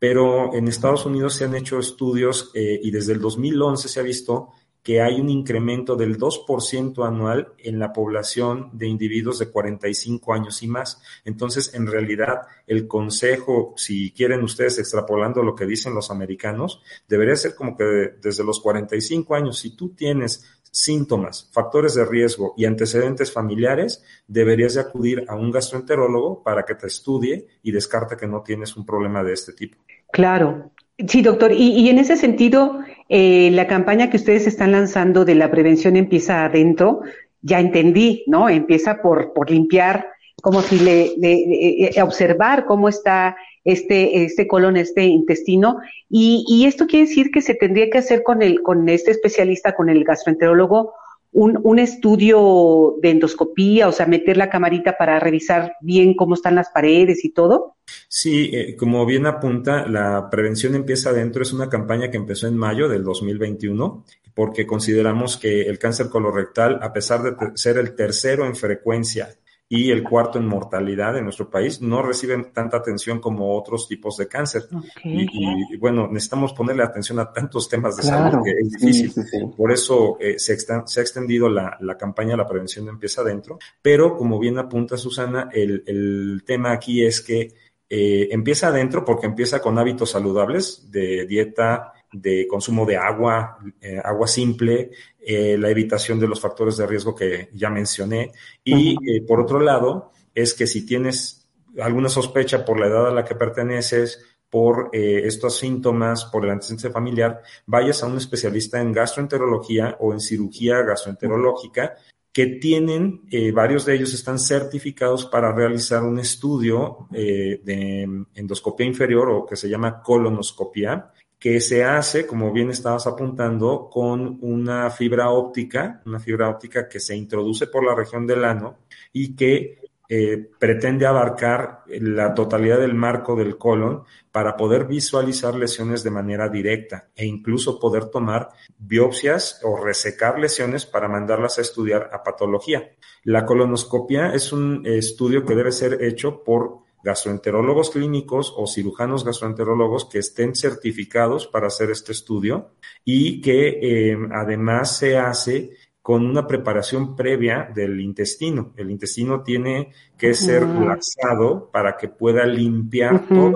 pero 0.04 0.54
en 0.54 0.68
Estados 0.68 1.06
Unidos 1.06 1.34
se 1.34 1.46
han 1.46 1.56
hecho 1.56 1.80
estudios 1.80 2.52
eh, 2.56 2.78
y 2.84 2.92
desde 2.92 3.14
el 3.14 3.22
2011 3.22 3.88
se 3.88 4.02
ha 4.02 4.04
visto 4.04 4.50
que 4.84 5.02
hay 5.02 5.22
un 5.22 5.30
incremento 5.30 5.96
del 5.96 6.18
2% 6.18 7.08
anual 7.08 7.54
en 7.58 7.80
la 7.80 7.94
población 7.94 8.70
de 8.74 8.88
individuos 8.88 9.40
de 9.40 9.50
45 9.50 10.34
años 10.34 10.62
y 10.62 10.68
más. 10.68 11.02
Entonces, 11.24 11.74
en 11.74 11.88
realidad, 11.88 12.42
el 12.68 12.86
consejo, 12.86 13.76
si 13.78 14.12
quieren 14.12 14.44
ustedes 14.44 14.78
extrapolando 14.78 15.42
lo 15.42 15.56
que 15.56 15.66
dicen 15.66 15.96
los 15.96 16.12
americanos, 16.12 16.82
debería 17.08 17.38
ser 17.38 17.56
como 17.56 17.78
que 17.78 18.16
desde 18.22 18.44
los 18.44 18.60
45 18.60 19.36
años, 19.36 19.58
si 19.58 19.74
tú 19.74 19.96
tienes 19.96 20.44
síntomas, 20.70 21.50
factores 21.54 21.94
de 21.94 22.04
riesgo 22.04 22.56
y 22.58 22.66
antecedentes 22.66 23.32
familiares, 23.32 24.04
deberías 24.28 24.74
de 24.74 24.82
acudir 24.82 25.24
a 25.30 25.36
un 25.36 25.50
gastroenterólogo 25.50 26.44
para 26.44 26.66
que 26.66 26.76
te 26.76 26.88
estudie 26.88 27.48
y 27.62 27.72
descarte 27.72 28.18
que 28.18 28.28
no 28.28 28.44
tienes 28.44 28.76
un 28.76 28.86
problema 28.86 29.24
de 29.24 29.32
este 29.32 29.54
tipo. 29.54 29.78
Claro. 30.14 30.70
Sí, 31.08 31.24
doctor. 31.24 31.52
Y, 31.52 31.72
y 31.72 31.90
en 31.90 31.98
ese 31.98 32.16
sentido, 32.16 32.80
eh, 33.10 33.50
la 33.52 33.66
campaña 33.66 34.12
que 34.12 34.18
ustedes 34.18 34.46
están 34.46 34.72
lanzando 34.72 35.26
de 35.26 35.34
la 35.34 35.50
prevención 35.50 35.96
empieza 35.96 36.46
adentro, 36.46 37.02
ya 37.42 37.60
entendí, 37.60 38.24
¿no? 38.28 38.48
Empieza 38.48 39.02
por, 39.02 39.34
por 39.34 39.50
limpiar, 39.50 40.08
como 40.44 40.62
si 40.62 40.78
le, 40.78 41.14
le, 41.18 41.90
le 41.96 42.02
observar 42.04 42.66
cómo 42.66 42.90
está 42.90 43.36
este, 43.64 44.24
este 44.24 44.48
colon, 44.48 44.78
este 44.78 45.04
intestino. 45.04 45.80
Y, 46.10 46.46
y 46.48 46.68
esto 46.68 46.86
quiere 46.86 47.08
decir 47.08 47.32
que 47.32 47.42
se 47.42 47.56
tendría 47.56 47.90
que 47.90 47.98
hacer 47.98 48.22
con 48.22 48.44
el, 48.44 48.62
con 48.62 48.88
este 48.90 49.10
especialista, 49.10 49.74
con 49.74 49.90
el 49.90 50.04
gastroenterólogo, 50.04 50.94
un, 51.34 51.60
un, 51.64 51.80
estudio 51.80 52.96
de 53.02 53.10
endoscopía, 53.12 53.88
o 53.88 53.92
sea, 53.92 54.06
meter 54.06 54.38
la 54.38 54.50
camarita 54.50 54.98
para 54.98 55.20
revisar 55.20 55.74
bien 55.82 56.14
cómo 56.14 56.36
están 56.36 56.56
las 56.56 56.70
paredes 56.70 57.26
y 57.26 57.32
todo? 57.32 57.76
Sí, 58.08 58.50
eh, 58.54 58.76
como 58.76 59.06
bien 59.06 59.26
apunta, 59.26 59.88
la 59.88 60.30
prevención 60.30 60.76
empieza 60.76 61.10
adentro. 61.10 61.44
Es 61.44 61.54
una 61.54 61.70
campaña 61.70 62.10
que 62.10 62.18
empezó 62.18 62.48
en 62.48 62.56
mayo 62.56 62.88
del 62.88 63.04
2021 63.04 64.06
porque 64.34 64.66
consideramos 64.66 65.38
que 65.38 65.64
el 65.64 65.78
cáncer 65.78 66.10
colorectal, 66.10 66.80
a 66.82 66.92
pesar 66.92 67.22
de 67.22 67.36
ser 67.56 67.78
el 67.78 67.96
tercero 67.96 68.46
en 68.46 68.56
frecuencia 68.56 69.30
y 69.76 69.90
el 69.90 70.04
cuarto 70.04 70.38
en 70.38 70.46
mortalidad 70.46 71.18
en 71.18 71.24
nuestro 71.24 71.50
país, 71.50 71.82
no 71.82 72.04
reciben 72.04 72.54
tanta 72.54 72.78
atención 72.78 73.20
como 73.20 73.58
otros 73.58 73.88
tipos 73.88 74.18
de 74.18 74.28
cáncer. 74.28 74.66
Okay. 74.72 75.28
Y, 75.32 75.74
y, 75.74 75.78
bueno, 75.78 76.08
necesitamos 76.08 76.54
ponerle 76.54 76.84
atención 76.84 77.18
a 77.18 77.34
tantos 77.34 77.68
temas 77.68 77.98
de 77.98 78.04
claro. 78.04 78.30
salud 78.30 78.44
que 78.46 78.52
es 78.52 78.70
difícil. 78.70 79.12
Sí, 79.12 79.22
sí, 79.24 79.28
sí. 79.32 79.46
Por 79.58 79.72
eso 79.72 80.18
eh, 80.20 80.38
se, 80.38 80.54
exten, 80.54 80.88
se, 80.88 81.00
ha 81.00 81.04
extendido 81.04 81.50
la, 81.50 81.76
la, 81.80 81.98
campaña 81.98 82.38
La 82.38 82.48
prevención 82.48 82.88
empieza 82.88 83.22
adentro. 83.22 83.58
Pero 83.82 84.16
como 84.16 84.38
bien 84.38 84.60
apunta 84.60 84.96
Susana, 84.96 85.50
el, 85.52 85.84
el 85.88 86.44
tema 86.46 86.72
aquí 86.72 87.04
es 87.04 87.22
que 87.22 87.52
eh, 87.90 88.30
empieza 88.30 88.68
adentro 88.68 89.04
porque 89.04 89.26
empieza 89.26 89.60
con 89.60 89.80
hábitos 89.80 90.12
saludables 90.12 90.92
de 90.92 91.26
dieta 91.26 91.94
de 92.14 92.48
consumo 92.48 92.86
de 92.86 92.96
agua, 92.96 93.58
eh, 93.82 94.00
agua 94.04 94.28
simple, 94.28 94.92
eh, 95.26 95.58
la 95.58 95.70
evitación 95.70 96.20
de 96.20 96.28
los 96.28 96.42
factores 96.42 96.78
de 96.78 96.88
riesgo 96.88 97.16
que 97.16 97.50
ya 97.54 97.70
mencioné. 97.70 98.32
Y 98.64 98.92
eh, 98.94 99.22
por 99.28 99.40
otro 99.40 99.60
lado, 99.60 100.12
es 100.34 100.54
que 100.54 100.68
si 100.68 100.86
tienes 100.86 101.48
alguna 101.80 102.10
sospecha 102.10 102.66
por 102.66 102.80
la 102.80 102.88
edad 102.88 103.08
a 103.08 103.14
la 103.14 103.26
que 103.26 103.36
perteneces, 103.36 104.26
por 104.50 104.92
estos 104.94 105.58
síntomas, 105.58 106.26
por 106.26 106.46
el 106.46 106.52
antecedente 106.52 106.92
familiar, 106.92 107.42
vayas 107.66 108.04
a 108.04 108.06
un 108.06 108.18
especialista 108.18 108.80
en 108.80 108.92
gastroenterología 108.94 109.98
o 110.00 110.14
en 110.14 110.20
cirugía 110.20 110.84
gastroenterológica 110.84 111.96
que 112.32 112.46
tienen, 112.46 113.24
varios 113.52 113.84
de 113.84 113.96
ellos 113.96 114.14
están 114.14 114.38
certificados 114.38 115.26
para 115.26 115.52
realizar 115.52 116.04
un 116.04 116.20
estudio 116.20 117.08
de 117.10 118.26
endoscopía 118.36 118.86
inferior 118.86 119.32
o 119.32 119.44
que 119.48 119.56
se 119.56 119.68
llama 119.68 120.04
colonoscopia, 120.04 121.12
que 121.44 121.60
se 121.60 121.84
hace, 121.84 122.26
como 122.26 122.54
bien 122.54 122.70
estabas 122.70 123.06
apuntando, 123.06 123.90
con 123.92 124.38
una 124.40 124.90
fibra 124.90 125.30
óptica, 125.30 126.02
una 126.06 126.18
fibra 126.18 126.48
óptica 126.48 126.88
que 126.88 127.02
se 127.02 127.18
introduce 127.18 127.68
por 127.68 127.86
la 127.86 127.94
región 127.94 128.26
del 128.26 128.46
ano 128.46 128.78
y 129.12 129.36
que 129.36 129.78
eh, 130.08 130.38
pretende 130.58 131.06
abarcar 131.06 131.84
la 131.88 132.34
totalidad 132.34 132.80
del 132.80 132.94
marco 132.94 133.36
del 133.36 133.58
colon 133.58 134.04
para 134.32 134.56
poder 134.56 134.86
visualizar 134.86 135.54
lesiones 135.56 136.02
de 136.02 136.12
manera 136.12 136.48
directa 136.48 137.10
e 137.14 137.26
incluso 137.26 137.78
poder 137.78 138.06
tomar 138.06 138.48
biopsias 138.78 139.60
o 139.64 139.84
resecar 139.84 140.40
lesiones 140.40 140.86
para 140.86 141.10
mandarlas 141.10 141.58
a 141.58 141.62
estudiar 141.62 142.10
a 142.14 142.24
patología. 142.24 142.92
La 143.26 143.46
colonoscopia 143.46 144.34
es 144.34 144.54
un 144.54 144.84
estudio 144.86 145.44
que 145.44 145.56
debe 145.56 145.74
ser 145.74 146.02
hecho 146.06 146.42
por 146.42 146.84
gastroenterólogos 147.04 147.92
clínicos 147.92 148.54
o 148.56 148.66
cirujanos 148.66 149.26
gastroenterólogos 149.26 150.06
que 150.06 150.20
estén 150.20 150.56
certificados 150.56 151.48
para 151.48 151.68
hacer 151.68 151.92
este 151.92 152.14
estudio 152.14 152.72
y 153.04 153.42
que 153.42 153.80
eh, 153.82 154.18
además 154.32 154.98
se 154.98 155.18
hace 155.18 155.72
con 156.04 156.26
una 156.26 156.46
preparación 156.46 157.16
previa 157.16 157.72
del 157.74 158.02
intestino. 158.02 158.74
El 158.76 158.92
intestino 158.92 159.42
tiene 159.42 159.94
que 160.18 160.34
ser 160.34 160.64
laxado 160.64 161.70
para 161.72 161.96
que 161.96 162.10
pueda 162.10 162.46
limpiar 162.46 163.26
todo 163.26 163.54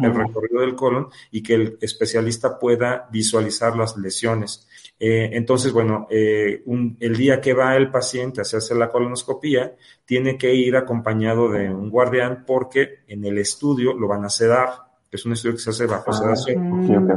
el 0.00 0.14
recorrido 0.14 0.60
del 0.60 0.76
colon 0.76 1.08
y 1.32 1.42
que 1.42 1.54
el 1.54 1.78
especialista 1.80 2.56
pueda 2.56 3.08
visualizar 3.10 3.76
las 3.76 3.96
lesiones. 3.96 4.68
Eh, 5.00 5.30
entonces, 5.32 5.72
bueno, 5.72 6.06
eh, 6.10 6.62
el 6.98 7.16
día 7.16 7.40
que 7.40 7.54
va 7.54 7.76
el 7.76 7.90
paciente 7.90 8.40
a 8.40 8.42
hacerse 8.42 8.74
la 8.74 8.90
colonoscopía, 8.90 9.76
tiene 10.04 10.36
que 10.36 10.54
ir 10.54 10.76
acompañado 10.76 11.50
de 11.50 11.70
un 11.70 11.88
guardián 11.88 12.44
porque 12.46 13.00
en 13.06 13.24
el 13.24 13.38
estudio 13.38 13.94
lo 13.94 14.08
van 14.08 14.24
a 14.24 14.30
sedar. 14.30 14.70
Es 15.10 15.24
un 15.24 15.32
estudio 15.32 15.54
que 15.54 15.62
se 15.62 15.70
hace 15.70 15.86
bajo 15.86 16.10
ah, 16.10 16.14
sedación. 16.14 17.08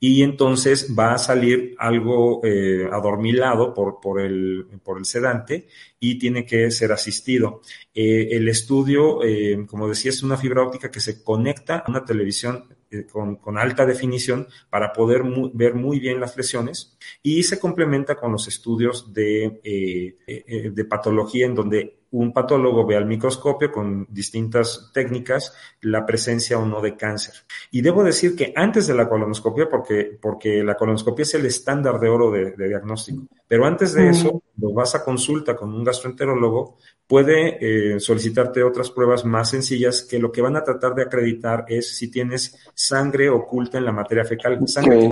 Y 0.00 0.22
entonces 0.22 0.94
va 0.96 1.14
a 1.14 1.18
salir 1.18 1.74
algo 1.76 2.40
eh, 2.44 2.88
adormilado 2.90 3.74
por, 3.74 3.98
por, 4.00 4.20
el, 4.20 4.64
por 4.84 4.96
el 4.96 5.04
sedante 5.04 5.66
y 5.98 6.20
tiene 6.20 6.46
que 6.46 6.70
ser 6.70 6.92
asistido. 6.92 7.62
el 7.92 8.48
estudio, 8.48 9.18
como 9.66 9.88
decía, 9.88 10.10
es 10.10 10.22
una 10.22 10.36
fibra 10.36 10.62
óptica 10.62 10.88
que 10.88 11.00
se 11.00 11.24
conecta 11.24 11.78
a 11.78 11.90
una 11.90 12.04
televisión 12.04 12.64
eh, 12.90 13.04
con, 13.04 13.58
alta 13.58 13.84
definición 13.84 14.48
para 14.70 14.94
poder 14.94 15.22
ver 15.52 15.74
muy 15.74 16.00
bien 16.00 16.20
las 16.20 16.34
lesiones 16.38 16.96
y 17.22 17.42
se 17.42 17.58
complementa 17.58 18.16
con 18.16 18.32
los 18.32 18.48
estudios 18.48 19.12
de, 19.12 19.60
eh, 19.64 20.16
eh, 20.26 20.70
de 20.72 20.84
patología 20.84 21.46
en 21.46 21.54
donde 21.54 21.98
un 22.10 22.32
patólogo 22.32 22.86
ve 22.86 22.96
al 22.96 23.06
microscopio 23.06 23.70
con 23.70 24.06
distintas 24.10 24.90
técnicas 24.94 25.54
la 25.82 26.06
presencia 26.06 26.58
o 26.58 26.64
no 26.64 26.80
de 26.80 26.96
cáncer. 26.96 27.34
Y 27.70 27.82
debo 27.82 28.02
decir 28.02 28.34
que 28.34 28.52
antes 28.56 28.86
de 28.86 28.94
la 28.94 29.08
colonoscopia, 29.08 29.68
porque, 29.68 30.18
porque 30.20 30.62
la 30.64 30.74
colonoscopia 30.74 31.24
es 31.24 31.34
el 31.34 31.46
estándar 31.46 32.00
de 32.00 32.08
oro 32.08 32.30
de, 32.30 32.54
diagnóstico, 32.56 33.24
pero 33.46 33.66
antes 33.66 33.92
de 33.94 34.08
eso, 34.08 34.42
lo 34.56 34.72
vas 34.72 34.94
a 34.94 35.04
consulta 35.04 35.54
con 35.54 35.72
un 35.72 35.84
gastroenterólogo, 35.84 36.76
puede 37.06 37.94
eh, 37.94 38.00
solicitarte 38.00 38.62
otras 38.62 38.90
pruebas 38.90 39.24
más 39.24 39.50
sencillas 39.50 40.02
que 40.02 40.18
lo 40.18 40.32
que 40.32 40.42
van 40.42 40.56
a 40.56 40.64
tratar 40.64 40.94
de 40.94 41.02
acreditar 41.02 41.64
es 41.68 41.96
si 41.96 42.10
tienes 42.10 42.56
sangre 42.74 43.28
oculta 43.28 43.78
en 43.78 43.84
la 43.84 43.92
materia 43.92 44.24
fecal, 44.24 44.66
sangre, 44.66 45.10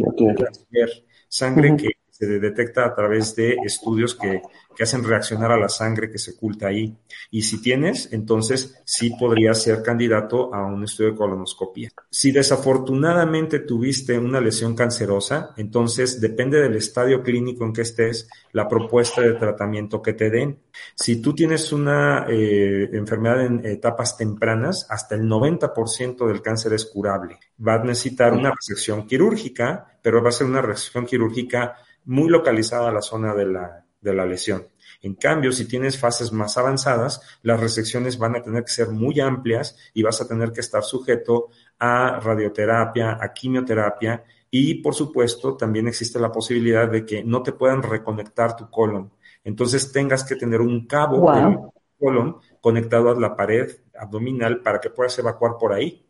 sangre 1.29 1.77
que 1.77 1.91
se 2.11 2.27
detecta 2.27 2.87
a 2.87 2.95
través 2.95 3.37
de 3.37 3.57
estudios 3.64 4.14
que 4.14 4.43
que 4.77 4.85
hacen 4.85 5.03
reaccionar 5.03 5.51
a 5.51 5.57
la 5.57 5.68
sangre 5.68 6.11
que 6.11 6.18
se 6.18 6.33
oculta 6.33 6.68
ahí. 6.68 6.95
Y 7.31 7.43
si 7.43 7.61
tienes, 7.61 8.12
entonces 8.12 8.81
sí 8.85 9.11
podrías 9.18 9.61
ser 9.61 9.83
candidato 9.83 10.55
a 10.55 10.64
un 10.66 10.85
estudio 10.85 11.12
de 11.12 11.16
colonoscopia. 11.16 11.91
Si 12.11 12.31
desafortunadamente 12.31 13.61
tuviste 13.61 14.18
una 14.18 14.41
lesión 14.41 14.77
cancerosa, 14.77 15.55
entonces 15.57 16.20
depende 16.20 16.61
del 16.61 16.77
estadio 16.77 17.22
clínico 17.22 17.64
en 17.64 17.72
que 17.72 17.83
estés, 17.83 18.29
la 18.53 18.68
propuesta 18.68 19.22
de 19.22 19.35
tratamiento 19.35 20.03
que 20.03 20.12
te 20.12 20.31
den. 20.31 20.59
Si 20.95 21.20
tú 21.20 21.35
tienes 21.35 21.72
una 21.72 22.27
eh, 22.29 22.91
enfermedad 22.93 23.45
en 23.47 23.64
etapas 23.64 24.16
tempranas, 24.16 24.87
hasta 24.91 25.14
el 25.14 25.22
90% 25.22 26.27
del 26.27 26.43
cáncer 26.43 26.74
es 26.74 26.85
curable. 26.85 27.39
Va 27.66 27.74
a 27.74 27.85
necesitar 27.85 28.35
una 28.35 28.51
resección 28.51 29.07
quirúrgica, 29.07 29.96
pero 30.07 30.23
va 30.23 30.29
a 30.29 30.33
ser 30.33 30.47
una 30.47 30.63
resección 30.63 31.05
quirúrgica 31.05 31.79
muy 32.05 32.29
localizada 32.29 32.91
a 32.91 32.93
la 32.93 33.03
zona 33.03 33.35
de 33.35 33.45
la 33.45 33.85
de 34.01 34.15
la 34.15 34.25
lesión. 34.25 34.69
En 35.03 35.17
cambio, 35.17 35.51
si 35.51 35.67
tienes 35.67 35.99
fases 35.99 36.31
más 36.31 36.57
avanzadas, 36.57 37.21
las 37.43 37.59
resecciones 37.59 38.17
van 38.17 38.37
a 38.37 38.41
tener 38.41 38.63
que 38.63 38.71
ser 38.71 38.91
muy 38.91 39.19
amplias 39.19 39.77
y 39.95 40.05
vas 40.05 40.21
a 40.21 40.29
tener 40.29 40.53
que 40.53 40.61
estar 40.61 40.85
sujeto 40.85 41.49
a 41.81 42.21
radioterapia, 42.21 43.19
a 43.21 43.33
quimioterapia 43.33 44.23
y, 44.49 44.75
por 44.75 44.95
supuesto, 44.95 45.57
también 45.57 45.89
existe 45.89 46.21
la 46.21 46.31
posibilidad 46.31 46.89
de 46.89 47.05
que 47.05 47.25
no 47.25 47.43
te 47.43 47.51
puedan 47.51 47.83
reconectar 47.83 48.55
tu 48.55 48.71
colon. 48.71 49.11
Entonces 49.43 49.91
tengas 49.91 50.23
que 50.23 50.37
tener 50.37 50.61
un 50.61 50.87
cabo 50.87 51.33
del 51.33 51.59
colon 51.99 52.37
conectado 52.61 53.11
a 53.11 53.19
la 53.19 53.35
pared 53.35 53.77
abdominal 53.99 54.63
para 54.63 54.79
que 54.81 54.91
puedas 54.91 55.19
evacuar 55.19 55.57
por 55.59 55.73
ahí. 55.73 56.06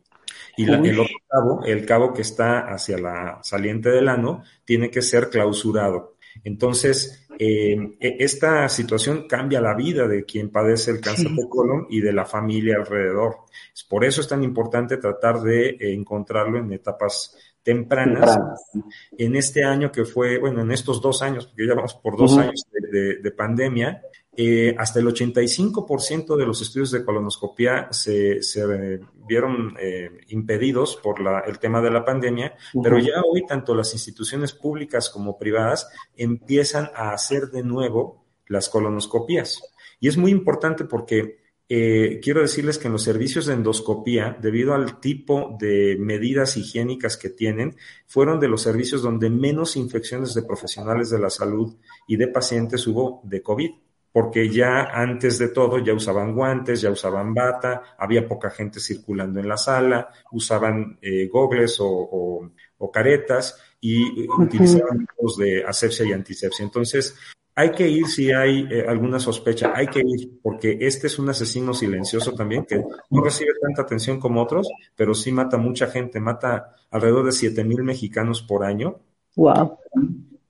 Y 0.57 0.63
el 0.69 0.99
otro 0.99 1.15
cabo, 1.29 1.63
el 1.65 1.85
cabo 1.85 2.13
que 2.13 2.23
está 2.23 2.61
hacia 2.73 2.97
la 2.97 3.39
saliente 3.43 3.89
del 3.89 4.09
ano, 4.09 4.43
tiene 4.65 4.89
que 4.89 5.01
ser 5.01 5.29
clausurado. 5.29 6.15
Entonces, 6.43 7.27
eh, 7.39 7.95
esta 7.99 8.67
situación 8.67 9.27
cambia 9.27 9.61
la 9.61 9.75
vida 9.75 10.07
de 10.07 10.25
quien 10.25 10.49
padece 10.49 10.91
el 10.91 11.01
cáncer 11.01 11.29
de 11.29 11.47
colon 11.47 11.85
y 11.89 12.01
de 12.01 12.11
la 12.11 12.25
familia 12.25 12.77
alrededor. 12.77 13.37
Por 13.87 14.03
eso 14.03 14.21
es 14.21 14.27
tan 14.27 14.43
importante 14.43 14.97
tratar 14.97 15.41
de 15.41 15.77
encontrarlo 15.79 16.57
en 16.57 16.73
etapas 16.73 17.37
tempranas. 17.67 18.39
En 19.17 19.35
este 19.35 19.63
año 19.63 19.91
que 19.91 20.05
fue, 20.05 20.39
bueno, 20.39 20.61
en 20.61 20.71
estos 20.71 21.01
dos 21.01 21.21
años, 21.21 21.47
porque 21.47 21.67
ya 21.67 21.75
vamos 21.75 21.93
por 21.95 22.17
dos 22.17 22.37
años 22.37 22.65
de, 22.71 23.31
pandemia, 23.31 24.01
eh, 24.39 24.75
hasta 24.77 24.99
el 24.99 25.07
85% 25.07 26.37
de 26.37 26.45
los 26.45 26.61
estudios 26.61 26.91
de 26.91 27.03
colonoscopia 27.03 27.87
se, 27.89 28.43
se 28.43 28.99
vieron 29.27 29.75
eh, 29.79 30.11
impedidos 30.27 30.95
por 30.97 31.19
la, 31.19 31.39
el 31.39 31.57
tema 31.57 31.81
de 31.81 31.89
la 31.89 32.05
pandemia, 32.05 32.55
pero 32.83 32.99
ya 32.99 33.23
hoy 33.27 33.47
tanto 33.47 33.73
las 33.73 33.93
instituciones 33.93 34.53
públicas 34.53 35.09
como 35.09 35.39
privadas 35.39 35.89
empiezan 36.15 36.91
a 36.93 37.13
hacer 37.13 37.47
de 37.47 37.63
nuevo 37.63 38.27
las 38.45 38.69
colonoscopias. 38.69 39.59
Y 39.99 40.07
es 40.07 40.17
muy 40.17 40.29
importante 40.29 40.85
porque 40.85 41.39
eh, 41.67 42.19
quiero 42.21 42.41
decirles 42.41 42.77
que 42.77 42.89
en 42.89 42.93
los 42.93 43.01
servicios 43.01 43.47
de 43.47 43.55
endoscopía, 43.55 44.37
debido 44.39 44.75
al 44.75 44.99
tipo 44.99 45.57
de 45.59 45.97
medidas 45.99 46.57
higiénicas 46.57 47.17
que 47.17 47.31
tienen, 47.31 47.75
fueron 48.05 48.39
de 48.39 48.49
los 48.49 48.61
servicios 48.61 49.01
donde 49.01 49.31
menos 49.31 49.75
infecciones 49.77 50.35
de 50.35 50.43
profesionales 50.43 51.09
de 51.09 51.17
la 51.17 51.31
salud 51.31 51.75
y 52.07 52.17
de 52.17 52.27
pacientes 52.27 52.85
hubo 52.85 53.19
de 53.23 53.41
COVID 53.41 53.71
porque 54.17 54.49
ya 54.49 54.85
antes 54.85 55.37
de 55.37 55.49
todo 55.49 55.77
ya 55.77 55.93
usaban 55.93 56.33
guantes, 56.33 56.81
ya 56.81 56.89
usaban 56.89 57.35
bata, 57.35 57.83
había 57.99 58.27
poca 58.27 58.49
gente 58.49 58.79
circulando 58.79 59.39
en 59.39 59.47
la 59.47 59.57
sala, 59.57 60.09
usaban 60.31 60.97
eh, 61.03 61.27
gogles 61.27 61.77
o, 61.79 62.49
caretas 62.91 63.61
y 63.79 64.27
utilizaban 64.27 64.97
métodos 65.01 65.37
de 65.37 65.63
asepsia 65.63 66.07
y 66.07 66.13
antisepsia. 66.13 66.65
Entonces, 66.65 67.15
hay 67.53 67.69
que 67.69 67.87
ir 67.87 68.07
si 68.07 68.31
hay 68.31 68.67
eh, 68.71 68.85
alguna 68.87 69.19
sospecha, 69.19 69.71
hay 69.75 69.85
que 69.85 69.99
ir, 69.99 70.39
porque 70.41 70.79
este 70.81 71.05
es 71.05 71.19
un 71.19 71.29
asesino 71.29 71.75
silencioso 71.75 72.33
también, 72.33 72.65
que 72.65 72.83
no 73.11 73.21
recibe 73.21 73.51
tanta 73.61 73.83
atención 73.83 74.19
como 74.19 74.41
otros, 74.41 74.67
pero 74.95 75.13
sí 75.13 75.31
mata 75.31 75.57
mucha 75.57 75.91
gente, 75.91 76.19
mata 76.19 76.75
alrededor 76.89 77.27
de 77.27 77.33
7 77.33 77.63
mil 77.63 77.83
mexicanos 77.83 78.41
por 78.41 78.63
año. 78.63 78.97
Wow. 79.35 79.77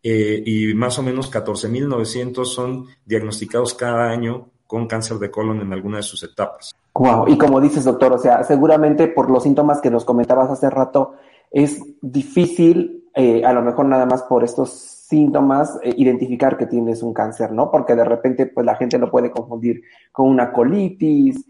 Eh, 0.10 0.42
y 0.46 0.74
más 0.74 0.98
o 1.00 1.04
menos 1.04 1.30
14.900 1.30 2.46
son 2.46 2.86
diagnosticados 3.06 3.74
cada 3.74 4.10
año 4.10 4.48
con 4.66 4.88
cáncer 4.88 5.18
de 5.18 5.30
colon 5.30 5.60
en 5.60 5.74
alguna 5.74 5.98
de 5.98 6.04
sus 6.04 6.24
etapas. 6.24 6.74
Wow, 6.94 7.28
y 7.28 7.38
como 7.38 7.60
dices, 7.60 7.84
doctor, 7.84 8.14
o 8.14 8.18
sea, 8.18 8.42
seguramente 8.46 9.10
por 9.10 9.30
los 9.30 9.44
síntomas 9.44 9.82
que 9.82 9.92
nos 9.92 10.06
comentabas 10.06 10.50
hace 10.50 10.70
rato, 10.70 11.16
es 11.52 11.82
difícil, 12.02 13.10
eh, 13.16 13.44
a 13.44 13.52
lo 13.52 13.62
mejor 13.62 13.86
nada 13.86 14.06
más 14.06 14.24
por 14.24 14.46
estos 14.46 14.70
síntomas, 14.72 15.78
eh, 15.84 15.94
identificar 15.98 16.56
que 16.58 16.68
tienes 16.68 17.04
un 17.04 17.14
cáncer, 17.14 17.52
¿no? 17.52 17.70
Porque 17.70 17.94
de 17.94 18.06
repente, 18.06 18.46
pues 18.46 18.66
la 18.66 18.78
gente 18.78 18.98
lo 18.98 19.12
puede 19.12 19.30
confundir 19.30 19.82
con 20.14 20.30
una 20.30 20.54
colitis, 20.54 21.44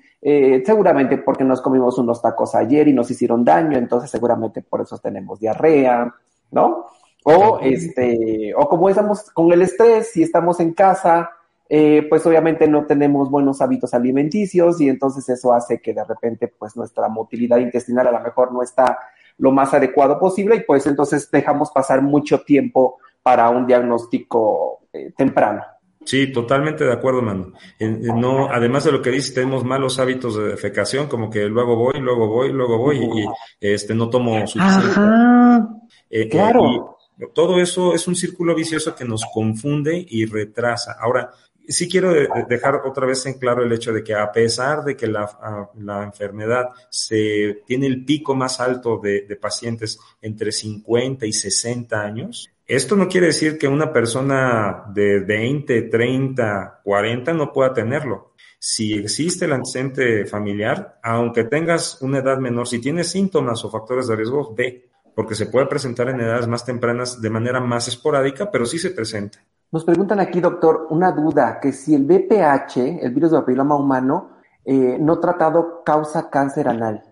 seguramente 0.66 1.20
porque 1.20 1.44
nos 1.44 1.62
comimos 1.62 2.00
unos 2.00 2.24
tacos 2.24 2.56
ayer 2.56 2.88
y 2.88 2.94
nos 2.94 3.10
hicieron 3.12 3.46
daño, 3.46 3.78
entonces 3.78 4.10
seguramente 4.10 4.64
por 4.64 4.82
eso 4.82 4.98
tenemos 4.98 5.40
diarrea, 5.40 6.12
¿no? 6.52 6.88
O, 7.30 7.60
este, 7.62 8.54
o 8.56 8.70
como 8.70 8.88
estamos 8.88 9.30
con 9.32 9.52
el 9.52 9.62
estrés, 9.62 10.12
si 10.14 10.24
estamos 10.24 10.62
en 10.62 10.74
casa, 10.74 11.30
eh, 11.68 12.06
pues 12.08 12.26
obviamente 12.26 12.70
no 12.70 12.86
tenemos 12.86 13.30
buenos 13.30 13.62
hábitos 13.62 13.94
alimenticios 13.94 14.80
y 14.80 14.88
entonces 14.88 15.28
eso 15.28 15.52
hace 15.52 15.82
que 15.82 15.94
de 15.94 16.06
repente 16.06 16.48
pues 16.48 16.78
nuestra 16.78 17.10
motilidad 17.10 17.58
intestinal 17.58 18.08
a 18.08 18.12
lo 18.12 18.22
mejor 18.22 18.54
no 18.54 18.64
está 18.64 19.00
lo 19.40 19.52
más 19.52 19.74
adecuado 19.74 20.18
posible 20.18 20.56
y 20.56 20.60
pues 20.62 20.88
entonces 20.88 21.30
dejamos 21.30 21.70
pasar 21.72 22.02
mucho 22.02 22.44
tiempo 22.44 22.98
para 23.22 23.50
un 23.50 23.68
diagnóstico 23.68 24.84
eh, 24.94 25.12
temprano. 25.18 25.64
Sí, 26.06 26.32
totalmente 26.32 26.86
de 26.86 26.94
acuerdo, 26.94 27.22
mano. 27.22 27.52
no, 27.82 28.50
además 28.50 28.86
de 28.86 28.94
lo 28.94 29.02
que 29.02 29.12
dices, 29.12 29.34
tenemos 29.34 29.66
malos 29.66 30.00
hábitos 30.00 30.38
de 30.38 30.48
defecación, 30.48 31.08
como 31.08 31.30
que 31.30 31.44
luego 31.50 31.76
voy, 31.76 32.00
luego 32.00 32.30
voy, 32.30 32.54
luego 32.54 32.78
voy 32.78 33.00
y, 33.00 33.26
este 33.60 33.94
no 33.94 34.10
tomo 34.10 34.48
suficiente. 34.48 34.92
Ajá. 34.92 35.68
Eh, 36.10 36.30
claro. 36.30 36.97
Todo 37.34 37.60
eso 37.60 37.94
es 37.94 38.08
un 38.08 38.16
círculo 38.16 38.56
vicioso 38.56 38.96
que 38.96 39.06
nos 39.06 39.26
confunde 39.34 40.06
y 40.08 40.26
retrasa. 40.26 40.98
Ahora, 41.00 41.32
sí 41.68 41.90
quiero 41.90 42.14
dejar 42.48 42.82
otra 42.86 43.06
vez 43.06 43.26
en 43.26 43.40
claro 43.40 43.64
el 43.64 43.72
hecho 43.72 43.92
de 43.92 44.04
que 44.04 44.14
a 44.14 44.32
pesar 44.32 44.84
de 44.84 44.96
que 44.96 45.08
la, 45.08 45.70
enfermedad 46.04 46.70
se 46.90 47.64
tiene 47.66 47.88
el 47.88 48.06
pico 48.06 48.36
más 48.36 48.60
alto 48.60 49.00
de, 49.02 49.24
de, 49.24 49.36
pacientes 49.36 50.00
entre 50.22 50.52
50 50.52 51.26
y 51.26 51.34
60 51.34 52.02
años, 52.02 52.50
esto 52.66 52.96
no 52.96 53.08
quiere 53.08 53.28
decir 53.28 53.58
que 53.58 53.68
una 53.68 53.92
persona 53.92 54.86
de 54.94 55.20
20, 55.22 55.84
30, 55.84 56.82
40 56.84 57.34
no 57.34 57.52
pueda 57.52 57.74
tenerlo. 57.74 58.34
Si 58.60 58.94
existe 58.96 59.46
el 59.46 59.54
antecedente 59.54 60.26
familiar, 60.26 61.00
aunque 61.04 61.44
tengas 61.44 62.02
una 62.02 62.20
edad 62.20 62.40
menor, 62.40 62.68
si 62.68 62.80
tienes 62.80 63.10
síntomas 63.10 63.64
o 63.64 63.70
factores 63.70 64.08
de 64.08 64.16
riesgo, 64.16 64.54
ve, 64.56 64.90
porque 65.18 65.34
se 65.34 65.48
puede 65.48 65.66
presentar 65.66 66.10
en 66.10 66.22
edades 66.22 66.48
más 66.48 66.64
tempranas 66.64 67.20
de 67.20 67.32
manera 67.32 67.60
más 67.60 67.88
esporádica, 67.88 68.52
pero 68.52 68.68
sí 68.68 68.78
se 68.78 68.92
presenta. 68.92 69.44
Nos 69.72 69.84
preguntan 69.84 70.20
aquí, 70.20 70.40
doctor, 70.40 70.86
una 70.92 71.12
duda, 71.12 71.60
que 71.60 71.72
si 71.72 71.96
el 71.96 72.04
VPH, 72.04 73.00
el 73.02 73.16
virus 73.16 73.32
del 73.32 73.40
papiloma 73.40 73.76
humano, 73.76 74.38
eh, 74.64 74.96
no 75.00 75.20
tratado 75.20 75.82
causa 75.84 76.30
cáncer 76.30 76.68
anal. 76.68 77.04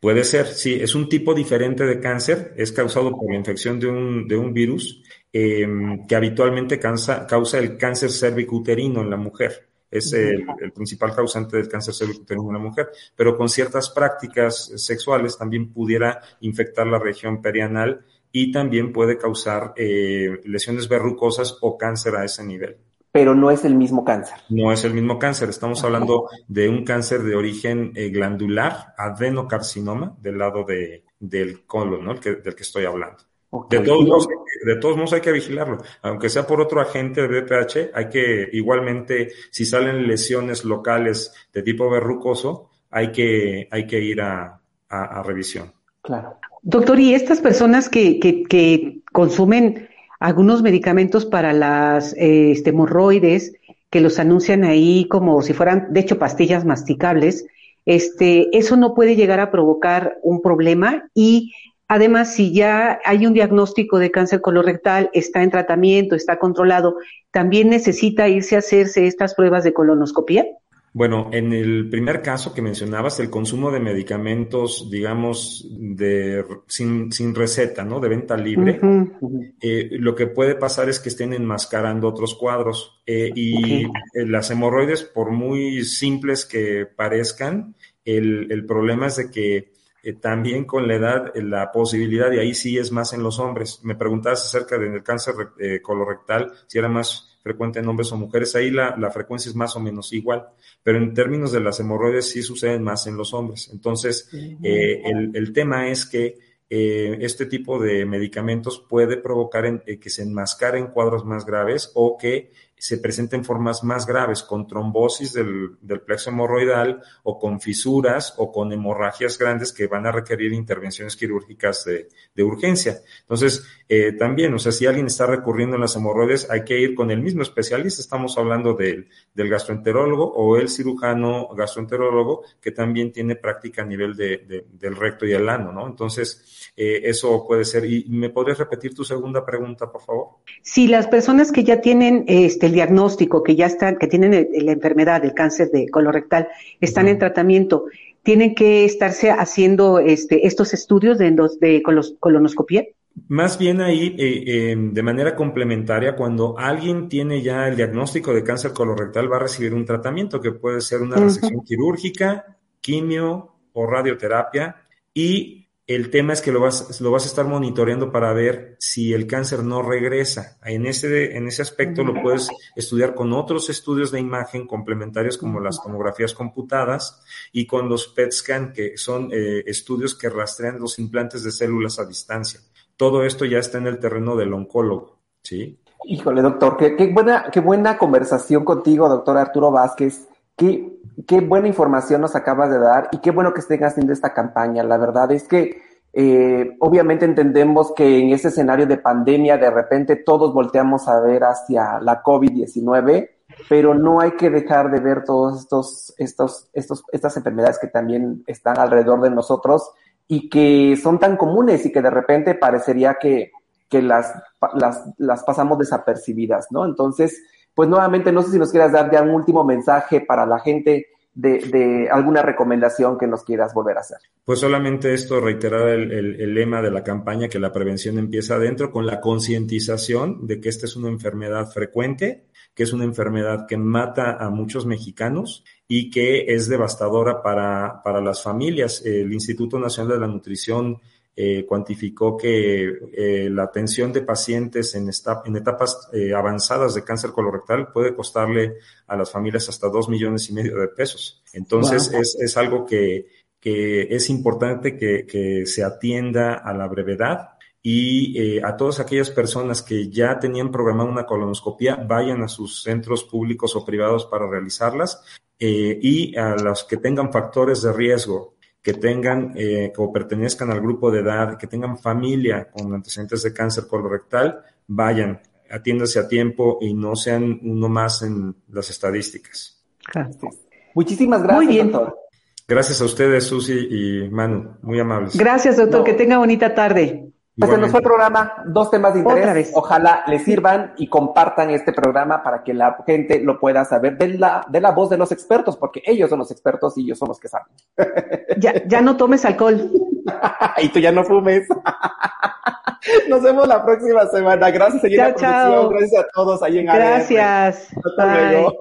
Puede 0.00 0.24
ser, 0.24 0.48
sí, 0.48 0.80
es 0.82 0.96
un 0.96 1.08
tipo 1.08 1.32
diferente 1.32 1.84
de 1.84 2.00
cáncer, 2.00 2.54
es 2.56 2.72
causado 2.72 3.12
por 3.12 3.30
la 3.30 3.38
infección 3.38 3.78
de 3.78 3.86
un, 3.86 4.26
de 4.26 4.36
un 4.36 4.52
virus 4.52 5.04
eh, 5.32 5.64
que 6.08 6.16
habitualmente 6.16 6.80
causa, 6.80 7.24
causa 7.24 7.60
el 7.60 7.76
cáncer 7.76 8.10
cervicuterino 8.10 9.00
en 9.02 9.10
la 9.10 9.16
mujer. 9.16 9.67
Es 9.90 10.12
el, 10.12 10.44
el, 10.60 10.72
principal 10.72 11.14
causante 11.14 11.56
del 11.56 11.68
cáncer 11.68 11.94
cervicuterino 11.94 12.48
en 12.48 12.52
la 12.54 12.58
mujer, 12.58 12.90
pero 13.16 13.36
con 13.36 13.48
ciertas 13.48 13.88
prácticas 13.90 14.72
sexuales 14.76 15.38
también 15.38 15.72
pudiera 15.72 16.20
infectar 16.40 16.86
la 16.86 16.98
región 16.98 17.40
perianal 17.40 18.04
y 18.32 18.52
también 18.52 18.92
puede 18.92 19.16
causar 19.16 19.72
eh, 19.76 20.40
lesiones 20.44 20.88
verrucosas 20.88 21.56
o 21.60 21.78
cáncer 21.78 22.16
a 22.16 22.24
ese 22.24 22.44
nivel. 22.44 22.76
Pero 23.10 23.34
no 23.34 23.50
es 23.50 23.64
el 23.64 23.74
mismo 23.74 24.04
cáncer. 24.04 24.36
No 24.50 24.70
es 24.70 24.84
el 24.84 24.92
mismo 24.92 25.18
cáncer. 25.18 25.48
Estamos 25.48 25.82
hablando 25.82 26.28
de 26.46 26.68
un 26.68 26.84
cáncer 26.84 27.22
de 27.22 27.34
origen 27.34 27.92
eh, 27.94 28.10
glandular, 28.10 28.94
adenocarcinoma, 28.98 30.16
del 30.20 30.38
lado 30.38 30.64
de, 30.64 31.04
del 31.18 31.64
colon, 31.64 32.04
¿no? 32.04 32.12
El 32.12 32.20
que, 32.20 32.34
del 32.36 32.54
que 32.54 32.62
estoy 32.62 32.84
hablando. 32.84 33.24
Okay. 33.50 33.78
De, 33.78 33.84
todos 33.84 34.06
modos, 34.06 34.28
de 34.66 34.76
todos 34.76 34.96
modos 34.96 35.12
hay 35.14 35.20
que 35.20 35.32
vigilarlo. 35.32 35.78
Aunque 36.02 36.28
sea 36.28 36.46
por 36.46 36.60
otro 36.60 36.80
agente 36.80 37.26
de 37.26 37.40
BPH, 37.40 37.90
hay 37.94 38.08
que 38.08 38.48
igualmente, 38.52 39.30
si 39.50 39.64
salen 39.64 40.06
lesiones 40.06 40.64
locales 40.64 41.32
de 41.52 41.62
tipo 41.62 41.88
verrucoso, 41.88 42.68
hay 42.90 43.10
que, 43.10 43.68
hay 43.70 43.86
que 43.86 44.00
ir 44.00 44.20
a, 44.20 44.60
a, 44.88 45.04
a 45.20 45.22
revisión. 45.22 45.72
Claro. 46.02 46.36
Doctor, 46.62 46.98
¿y 47.00 47.14
estas 47.14 47.40
personas 47.40 47.88
que, 47.88 48.20
que, 48.20 48.42
que 48.42 49.00
consumen 49.12 49.88
algunos 50.20 50.62
medicamentos 50.62 51.24
para 51.24 51.52
las 51.52 52.14
eh, 52.14 52.50
este, 52.50 52.70
hemorroides, 52.70 53.54
que 53.90 54.00
los 54.00 54.18
anuncian 54.18 54.64
ahí 54.64 55.06
como 55.08 55.40
si 55.42 55.54
fueran, 55.54 55.92
de 55.92 56.00
hecho, 56.00 56.18
pastillas 56.18 56.64
masticables, 56.64 57.46
este, 57.86 58.54
eso 58.56 58.76
no 58.76 58.94
puede 58.94 59.16
llegar 59.16 59.40
a 59.40 59.50
provocar 59.50 60.18
un 60.22 60.42
problema 60.42 61.08
y 61.14 61.54
además 61.88 62.34
si 62.34 62.52
ya 62.52 63.00
hay 63.04 63.26
un 63.26 63.32
diagnóstico 63.32 63.98
de 63.98 64.10
cáncer 64.10 64.40
colorectal, 64.40 65.10
está 65.12 65.42
en 65.42 65.50
tratamiento, 65.50 66.14
está 66.14 66.38
controlado, 66.38 66.96
también 67.30 67.70
necesita 67.70 68.28
irse 68.28 68.54
a 68.56 68.60
hacerse 68.60 69.06
estas 69.06 69.34
pruebas 69.34 69.64
de 69.64 69.72
colonoscopía. 69.72 70.46
Bueno, 70.94 71.28
en 71.32 71.52
el 71.52 71.88
primer 71.90 72.22
caso 72.22 72.54
que 72.54 72.62
mencionabas, 72.62 73.20
el 73.20 73.30
consumo 73.30 73.70
de 73.70 73.78
medicamentos, 73.78 74.88
digamos, 74.90 75.68
de 75.70 76.44
sin, 76.66 77.12
sin 77.12 77.34
receta, 77.34 77.84
¿no? 77.84 78.00
De 78.00 78.08
venta 78.08 78.36
libre, 78.36 78.80
uh 78.82 78.86
-huh. 78.86 79.54
eh, 79.60 79.90
lo 79.92 80.14
que 80.14 80.26
puede 80.26 80.54
pasar 80.54 80.88
es 80.88 80.98
que 80.98 81.10
estén 81.10 81.34
enmascarando 81.34 82.08
otros 82.08 82.34
cuadros. 82.34 83.00
Eh, 83.06 83.30
y 83.34 83.84
okay. 83.84 84.26
las 84.26 84.50
hemorroides, 84.50 85.04
por 85.04 85.30
muy 85.30 85.84
simples 85.84 86.46
que 86.46 86.86
parezcan, 86.86 87.74
el, 88.04 88.50
el 88.50 88.64
problema 88.64 89.06
es 89.06 89.16
de 89.16 89.30
que 89.30 89.77
eh, 90.02 90.12
también 90.12 90.64
con 90.64 90.86
la 90.86 90.94
edad, 90.94 91.36
eh, 91.36 91.42
la 91.42 91.72
posibilidad, 91.72 92.30
y 92.32 92.38
ahí 92.38 92.54
sí 92.54 92.78
es 92.78 92.92
más 92.92 93.12
en 93.12 93.22
los 93.22 93.38
hombres. 93.38 93.80
Me 93.82 93.94
preguntabas 93.94 94.44
acerca 94.44 94.78
del 94.78 95.02
cáncer 95.02 95.34
eh, 95.58 95.80
colorectal, 95.82 96.52
si 96.66 96.78
era 96.78 96.88
más 96.88 97.38
frecuente 97.42 97.80
en 97.80 97.88
hombres 97.88 98.12
o 98.12 98.16
mujeres, 98.16 98.54
ahí 98.54 98.70
la, 98.70 98.96
la, 98.96 99.10
frecuencia 99.10 99.48
es 99.48 99.56
más 99.56 99.74
o 99.74 99.80
menos 99.80 100.12
igual, 100.12 100.48
pero 100.82 100.98
en 100.98 101.14
términos 101.14 101.50
de 101.50 101.60
las 101.60 101.80
hemorroides 101.80 102.30
sí 102.30 102.42
suceden 102.42 102.82
más 102.82 103.06
en 103.06 103.16
los 103.16 103.32
hombres. 103.32 103.70
Entonces, 103.72 104.28
el, 104.32 105.30
el, 105.34 105.52
tema 105.52 105.88
es 105.88 106.04
que 106.04 106.36
este 106.68 107.46
tipo 107.46 107.82
de 107.82 108.04
medicamentos 108.04 108.84
puede 108.86 109.16
provocar 109.16 109.64
en, 109.64 109.82
eh, 109.86 109.98
que 109.98 110.10
se 110.10 110.22
enmascaren 110.22 110.88
cuadros 110.88 111.24
más 111.24 111.46
graves 111.46 111.90
o 111.94 112.18
que 112.18 112.52
se 112.78 112.98
presenten 112.98 113.44
formas 113.44 113.82
más 113.84 114.06
graves 114.06 114.42
con 114.42 114.66
trombosis 114.66 115.32
del, 115.32 115.76
del, 115.80 116.00
plexo 116.00 116.30
hemorroidal 116.30 117.02
o 117.24 117.38
con 117.38 117.60
fisuras 117.60 118.34
o 118.36 118.52
con 118.52 118.72
hemorragias 118.72 119.38
grandes 119.38 119.72
que 119.72 119.86
van 119.86 120.06
a 120.06 120.12
requerir 120.12 120.52
intervenciones 120.52 121.16
quirúrgicas 121.16 121.84
de, 121.84 122.08
de 122.34 122.42
urgencia. 122.42 123.00
Entonces, 123.20 123.64
eh, 123.88 124.12
también, 124.12 124.52
o 124.52 124.58
sea, 124.58 124.70
si 124.70 124.84
alguien 124.86 125.06
está 125.06 125.26
recurriendo 125.26 125.76
en 125.76 125.80
las 125.82 125.96
hemorroides, 125.96 126.50
hay 126.50 126.62
que 126.62 126.78
ir 126.78 126.94
con 126.94 127.10
el 127.10 127.22
mismo 127.22 127.42
especialista. 127.42 128.02
Estamos 128.02 128.36
hablando 128.36 128.74
del, 128.74 129.08
del 129.34 129.48
gastroenterólogo 129.48 130.24
o 130.24 130.56
el 130.58 130.68
cirujano 130.68 131.48
gastroenterólogo 131.56 132.42
que 132.60 132.72
también 132.72 133.12
tiene 133.12 133.36
práctica 133.36 133.82
a 133.82 133.86
nivel 133.86 134.14
de, 134.14 134.38
de, 134.38 134.66
del 134.72 134.94
recto 134.94 135.24
y 135.26 135.32
el 135.32 135.48
ano, 135.48 135.72
¿no? 135.72 135.86
Entonces, 135.86 136.70
eh, 136.76 137.00
eso 137.04 137.46
puede 137.46 137.64
ser. 137.64 137.84
¿Y 137.86 138.04
me 138.08 138.28
podrías 138.28 138.58
repetir 138.58 138.94
tu 138.94 139.04
segunda 139.04 139.44
pregunta, 139.44 139.90
por 139.90 140.02
favor? 140.02 140.26
Si 140.62 140.86
las 140.86 141.06
personas 141.06 141.50
que 141.50 141.64
ya 141.64 141.80
tienen 141.80 142.24
este 142.28 142.66
el 142.66 142.72
diagnóstico, 142.72 143.42
que 143.42 143.56
ya 143.56 143.66
están, 143.66 143.96
que 143.96 144.06
tienen 144.06 144.34
el, 144.34 144.66
la 144.66 144.72
enfermedad, 144.72 145.24
el 145.24 145.32
cáncer 145.32 145.70
de 145.70 145.88
colorectal, 145.88 146.48
están 146.80 147.06
uh 147.06 147.08
-huh. 147.08 147.12
en 147.12 147.18
tratamiento, 147.18 147.84
tienen 148.22 148.54
que 148.54 148.84
estarse 148.84 149.30
haciendo 149.30 149.98
este, 149.98 150.46
estos 150.46 150.74
estudios 150.74 151.16
de, 151.16 151.34
de 151.60 151.82
colonoscopía. 152.20 152.84
Más 153.28 153.58
bien 153.58 153.80
ahí, 153.80 154.14
eh, 154.18 154.44
eh, 154.46 154.76
de 154.78 155.02
manera 155.02 155.34
complementaria, 155.34 156.14
cuando 156.14 156.58
alguien 156.58 157.08
tiene 157.08 157.42
ya 157.42 157.66
el 157.66 157.76
diagnóstico 157.76 158.32
de 158.32 158.44
cáncer 158.44 158.72
colorectal, 158.72 159.32
va 159.32 159.36
a 159.36 159.40
recibir 159.40 159.74
un 159.74 159.84
tratamiento 159.84 160.40
que 160.40 160.52
puede 160.52 160.80
ser 160.80 161.02
una 161.02 161.16
resección 161.16 161.56
uh 161.56 161.62
-huh. 161.62 161.66
quirúrgica, 161.66 162.58
quimio 162.80 163.56
o 163.72 163.86
radioterapia 163.86 164.76
y 165.14 165.68
el 165.88 166.10
tema 166.10 166.34
es 166.34 166.42
que 166.42 166.52
lo 166.52 166.60
vas, 166.60 167.00
lo 167.00 167.10
vas 167.10 167.24
a 167.24 167.28
estar 167.28 167.46
monitoreando 167.46 168.12
para 168.12 168.34
ver 168.34 168.76
si 168.78 169.14
el 169.14 169.26
cáncer 169.26 169.64
no 169.64 169.80
regresa. 169.80 170.58
En 170.62 170.84
ese, 170.84 171.34
en 171.34 171.48
ese 171.48 171.62
aspecto 171.62 172.04
lo 172.04 172.20
puedes 172.22 172.50
estudiar 172.76 173.14
con 173.14 173.32
otros 173.32 173.70
estudios 173.70 174.12
de 174.12 174.20
imagen 174.20 174.66
complementarios 174.66 175.38
como 175.38 175.60
las 175.60 175.82
tomografías 175.82 176.34
computadas 176.34 177.22
y 177.52 177.66
con 177.66 177.88
los 177.88 178.06
PET 178.08 178.32
scan, 178.32 178.72
que 178.74 178.98
son 178.98 179.30
eh, 179.32 179.64
estudios 179.66 180.14
que 180.14 180.28
rastrean 180.28 180.78
los 180.78 180.98
implantes 180.98 181.42
de 181.42 181.52
células 181.52 181.98
a 181.98 182.04
distancia. 182.04 182.60
Todo 182.98 183.22
esto 183.22 183.44
ya 183.44 183.58
está 183.58 183.78
en 183.78 183.86
el 183.86 184.00
terreno 184.00 184.34
del 184.34 184.52
oncólogo, 184.52 185.20
¿sí? 185.44 185.80
Híjole, 186.04 186.42
doctor, 186.42 186.76
qué, 186.76 187.12
buena, 187.12 187.46
qué 187.52 187.60
buena 187.60 187.96
conversación 187.96 188.64
contigo, 188.64 189.08
doctor 189.08 189.38
Arturo 189.38 189.70
Vázquez. 189.70 190.28
Qué, 190.56 190.98
qué 191.24 191.40
buena 191.40 191.68
información 191.68 192.20
nos 192.20 192.34
acabas 192.34 192.70
de 192.70 192.80
dar 192.80 193.08
y 193.12 193.18
qué 193.18 193.30
bueno 193.30 193.54
que 193.54 193.60
estén 193.60 193.84
haciendo 193.84 194.12
esta 194.12 194.34
campaña. 194.34 194.82
La 194.82 194.96
verdad 194.96 195.30
es 195.30 195.46
que 195.46 195.80
eh, 196.12 196.76
obviamente 196.80 197.24
entendemos 197.24 197.92
que 197.94 198.18
en 198.18 198.30
ese 198.30 198.48
escenario 198.48 198.86
de 198.86 198.98
pandemia 198.98 199.58
de 199.58 199.70
repente 199.70 200.16
todos 200.16 200.52
volteamos 200.52 201.06
a 201.06 201.20
ver 201.20 201.44
hacia 201.44 202.00
la 202.00 202.24
COVID-19, 202.24 203.30
pero 203.68 203.94
no 203.94 204.20
hay 204.20 204.32
que 204.32 204.50
dejar 204.50 204.90
de 204.90 204.98
ver 204.98 205.22
todos 205.22 205.60
estos, 205.60 206.14
estos, 206.18 206.68
estos, 206.72 207.04
estas 207.12 207.36
enfermedades 207.36 207.78
que 207.78 207.86
también 207.86 208.42
están 208.48 208.76
alrededor 208.76 209.20
de 209.20 209.30
nosotros 209.30 209.92
y 210.28 210.48
que 210.48 210.96
son 210.96 211.18
tan 211.18 211.36
comunes 211.36 211.84
y 211.86 211.90
que 211.90 212.02
de 212.02 212.10
repente 212.10 212.54
parecería 212.54 213.14
que, 213.14 213.50
que 213.88 214.02
las, 214.02 214.32
las, 214.74 215.04
las 215.16 215.42
pasamos 215.42 215.78
desapercibidas, 215.78 216.68
¿no? 216.70 216.84
Entonces, 216.84 217.42
pues 217.74 217.88
nuevamente 217.88 218.30
no 218.30 218.42
sé 218.42 218.52
si 218.52 218.58
nos 218.58 218.70
quieras 218.70 218.92
dar 218.92 219.10
ya 219.10 219.22
un 219.22 219.30
último 219.30 219.64
mensaje 219.64 220.20
para 220.20 220.44
la 220.44 220.60
gente 220.60 221.08
de, 221.38 222.08
alguna 222.10 222.42
recomendación 222.42 223.16
que 223.16 223.26
nos 223.26 223.44
quieras 223.44 223.72
volver 223.72 223.96
a 223.96 224.00
hacer. 224.00 224.18
Pues 224.44 224.58
solamente 224.58 225.14
esto, 225.14 225.40
reiterar 225.40 225.88
el, 225.88 226.54
lema 226.54 226.82
de 226.82 226.90
la 226.90 227.04
campaña, 227.04 227.48
que 227.48 227.60
la 227.60 227.72
prevención 227.72 228.18
empieza 228.18 228.56
adentro, 228.56 228.90
con 228.90 229.06
la 229.06 229.20
concientización 229.20 230.46
de 230.46 230.60
que 230.60 230.68
esta 230.68 230.86
es 230.86 230.96
una 230.96 231.08
enfermedad 231.08 231.70
frecuente, 231.70 232.46
que 232.74 232.82
es 232.82 232.92
una 232.92 233.04
enfermedad 233.04 233.66
que 233.68 233.76
mata 233.76 234.32
a 234.32 234.50
muchos 234.50 234.86
mexicanos 234.86 235.64
y 235.88 236.10
que 236.10 236.44
es 236.54 236.68
devastadora 236.68 237.42
para, 237.42 238.02
para 238.04 238.20
las 238.20 238.42
familias. 238.42 239.02
El 239.04 239.32
Instituto 239.32 239.78
Nacional 239.78 240.12
de 240.12 240.20
la 240.20 240.26
Nutrición 240.26 241.00
eh, 241.34 241.64
cuantificó 241.64 242.36
que 242.36 242.98
eh, 243.12 243.48
la 243.48 243.62
atención 243.62 244.12
de 244.12 244.22
pacientes 244.22 244.94
en, 244.96 245.08
en 245.44 245.56
etapas 245.56 246.08
eh, 246.12 246.34
avanzadas 246.34 246.94
de 246.94 247.04
cáncer 247.04 247.30
colorectal 247.30 247.92
puede 247.92 248.12
costarle 248.12 248.74
a 249.06 249.16
las 249.16 249.30
familias 249.30 249.68
hasta 249.68 249.88
dos 249.88 250.08
millones 250.08 250.50
y 250.50 250.52
medio 250.52 250.76
de 250.76 250.88
pesos. 250.88 251.42
Entonces 251.52 252.12
es, 252.12 252.36
es, 252.40 252.56
algo 252.56 252.84
que, 252.84 253.28
que 253.60 254.14
es 254.14 254.28
importante 254.30 254.96
que, 254.96 255.26
que, 255.26 255.64
se 255.64 255.84
atienda 255.84 256.54
a 256.54 256.74
la 256.74 256.88
brevedad 256.88 257.50
y 257.90 258.58
a 258.58 258.76
todas 258.76 259.00
aquellas 259.00 259.30
personas 259.30 259.82
que 259.82 260.08
ya 260.10 260.38
tenían 260.38 260.70
programada 260.70 261.08
una 261.08 261.26
colonoscopia 261.26 261.96
vayan 261.96 262.42
a 262.42 262.48
sus 262.48 262.82
centros 262.82 263.24
públicos 263.24 263.74
o 263.76 263.84
privados 263.84 264.26
para 264.26 264.48
realizarlas 264.48 265.22
y 265.58 266.36
a 266.36 266.54
los 266.56 266.84
que 266.84 266.98
tengan 266.98 267.32
factores 267.32 267.82
de 267.82 267.92
riesgo 267.92 268.58
que 268.82 268.94
tengan 268.94 269.52
eh, 269.56 269.92
o 269.96 270.12
pertenezcan 270.12 270.70
al 270.70 270.80
grupo 270.80 271.10
de 271.10 271.20
edad, 271.20 271.58
que 271.58 271.66
tengan 271.66 271.98
familia 271.98 272.70
con 272.70 272.94
antecedentes 272.94 273.42
de 273.42 273.52
cáncer 273.52 273.86
colorectal, 273.86 274.62
vayan, 274.86 275.40
atiéndase 275.70 276.18
a 276.18 276.28
tiempo 276.28 276.78
y 276.80 276.94
no 276.94 277.14
sean 277.16 277.60
uno 277.62 277.88
más 277.88 278.22
en 278.22 278.54
las 278.70 278.88
estadísticas. 278.90 279.84
Gracias. 280.12 280.56
Muchísimas 280.94 281.42
gracias, 281.42 281.84
doctor. 281.84 282.18
Gracias 282.66 283.00
a 283.00 283.04
ustedes, 283.04 283.44
Susi 283.44 283.88
y 283.90 284.30
Manu, 284.30 284.76
muy 284.82 285.00
amables. 285.00 285.36
Gracias, 285.36 285.76
doctor, 285.76 286.04
que 286.04 286.14
tenga 286.14 286.38
bonita 286.38 286.74
tarde. 286.74 287.32
Pues 287.58 287.72
se 287.72 287.78
nos 287.78 287.90
fue 287.90 287.98
el 288.00 288.04
programa, 288.04 288.62
dos 288.66 288.90
temas 288.90 289.14
de 289.14 289.20
interés. 289.20 289.72
Ojalá 289.74 290.22
les 290.28 290.44
sirvan 290.44 290.92
y 290.96 291.08
compartan 291.08 291.70
este 291.70 291.92
programa 291.92 292.42
para 292.42 292.62
que 292.62 292.72
la 292.72 292.96
gente 293.04 293.40
lo 293.40 293.58
pueda 293.58 293.84
saber 293.84 294.16
de 294.16 294.38
la, 294.38 294.64
de 294.68 294.80
la 294.80 294.92
voz 294.92 295.10
de 295.10 295.16
los 295.16 295.32
expertos, 295.32 295.76
porque 295.76 296.00
ellos 296.04 296.30
son 296.30 296.38
los 296.38 296.50
expertos 296.52 296.96
y 296.96 297.02
ellos 297.02 297.18
son 297.18 297.28
los 297.28 297.40
que 297.40 297.48
saben. 297.48 297.66
Ya, 298.58 298.72
ya 298.86 299.00
no 299.00 299.16
tomes 299.16 299.44
alcohol. 299.44 299.90
y 300.82 300.88
tú 300.88 300.98
ya 300.98 301.12
no 301.12 301.22
fumes. 301.24 301.68
Nos 303.28 303.42
vemos 303.42 303.68
la 303.68 303.84
próxima 303.84 304.26
semana. 304.26 304.70
Gracias, 304.70 305.02
chao, 305.36 305.88
Gracias 305.88 306.24
a 306.24 306.26
todos 306.34 306.62
ahí 306.62 306.78
en 306.78 306.86
Gracias. 306.86 307.88
Hasta 308.04 308.50
luego. 308.50 308.72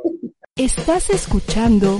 Estás 0.56 1.10
escuchando 1.12 2.00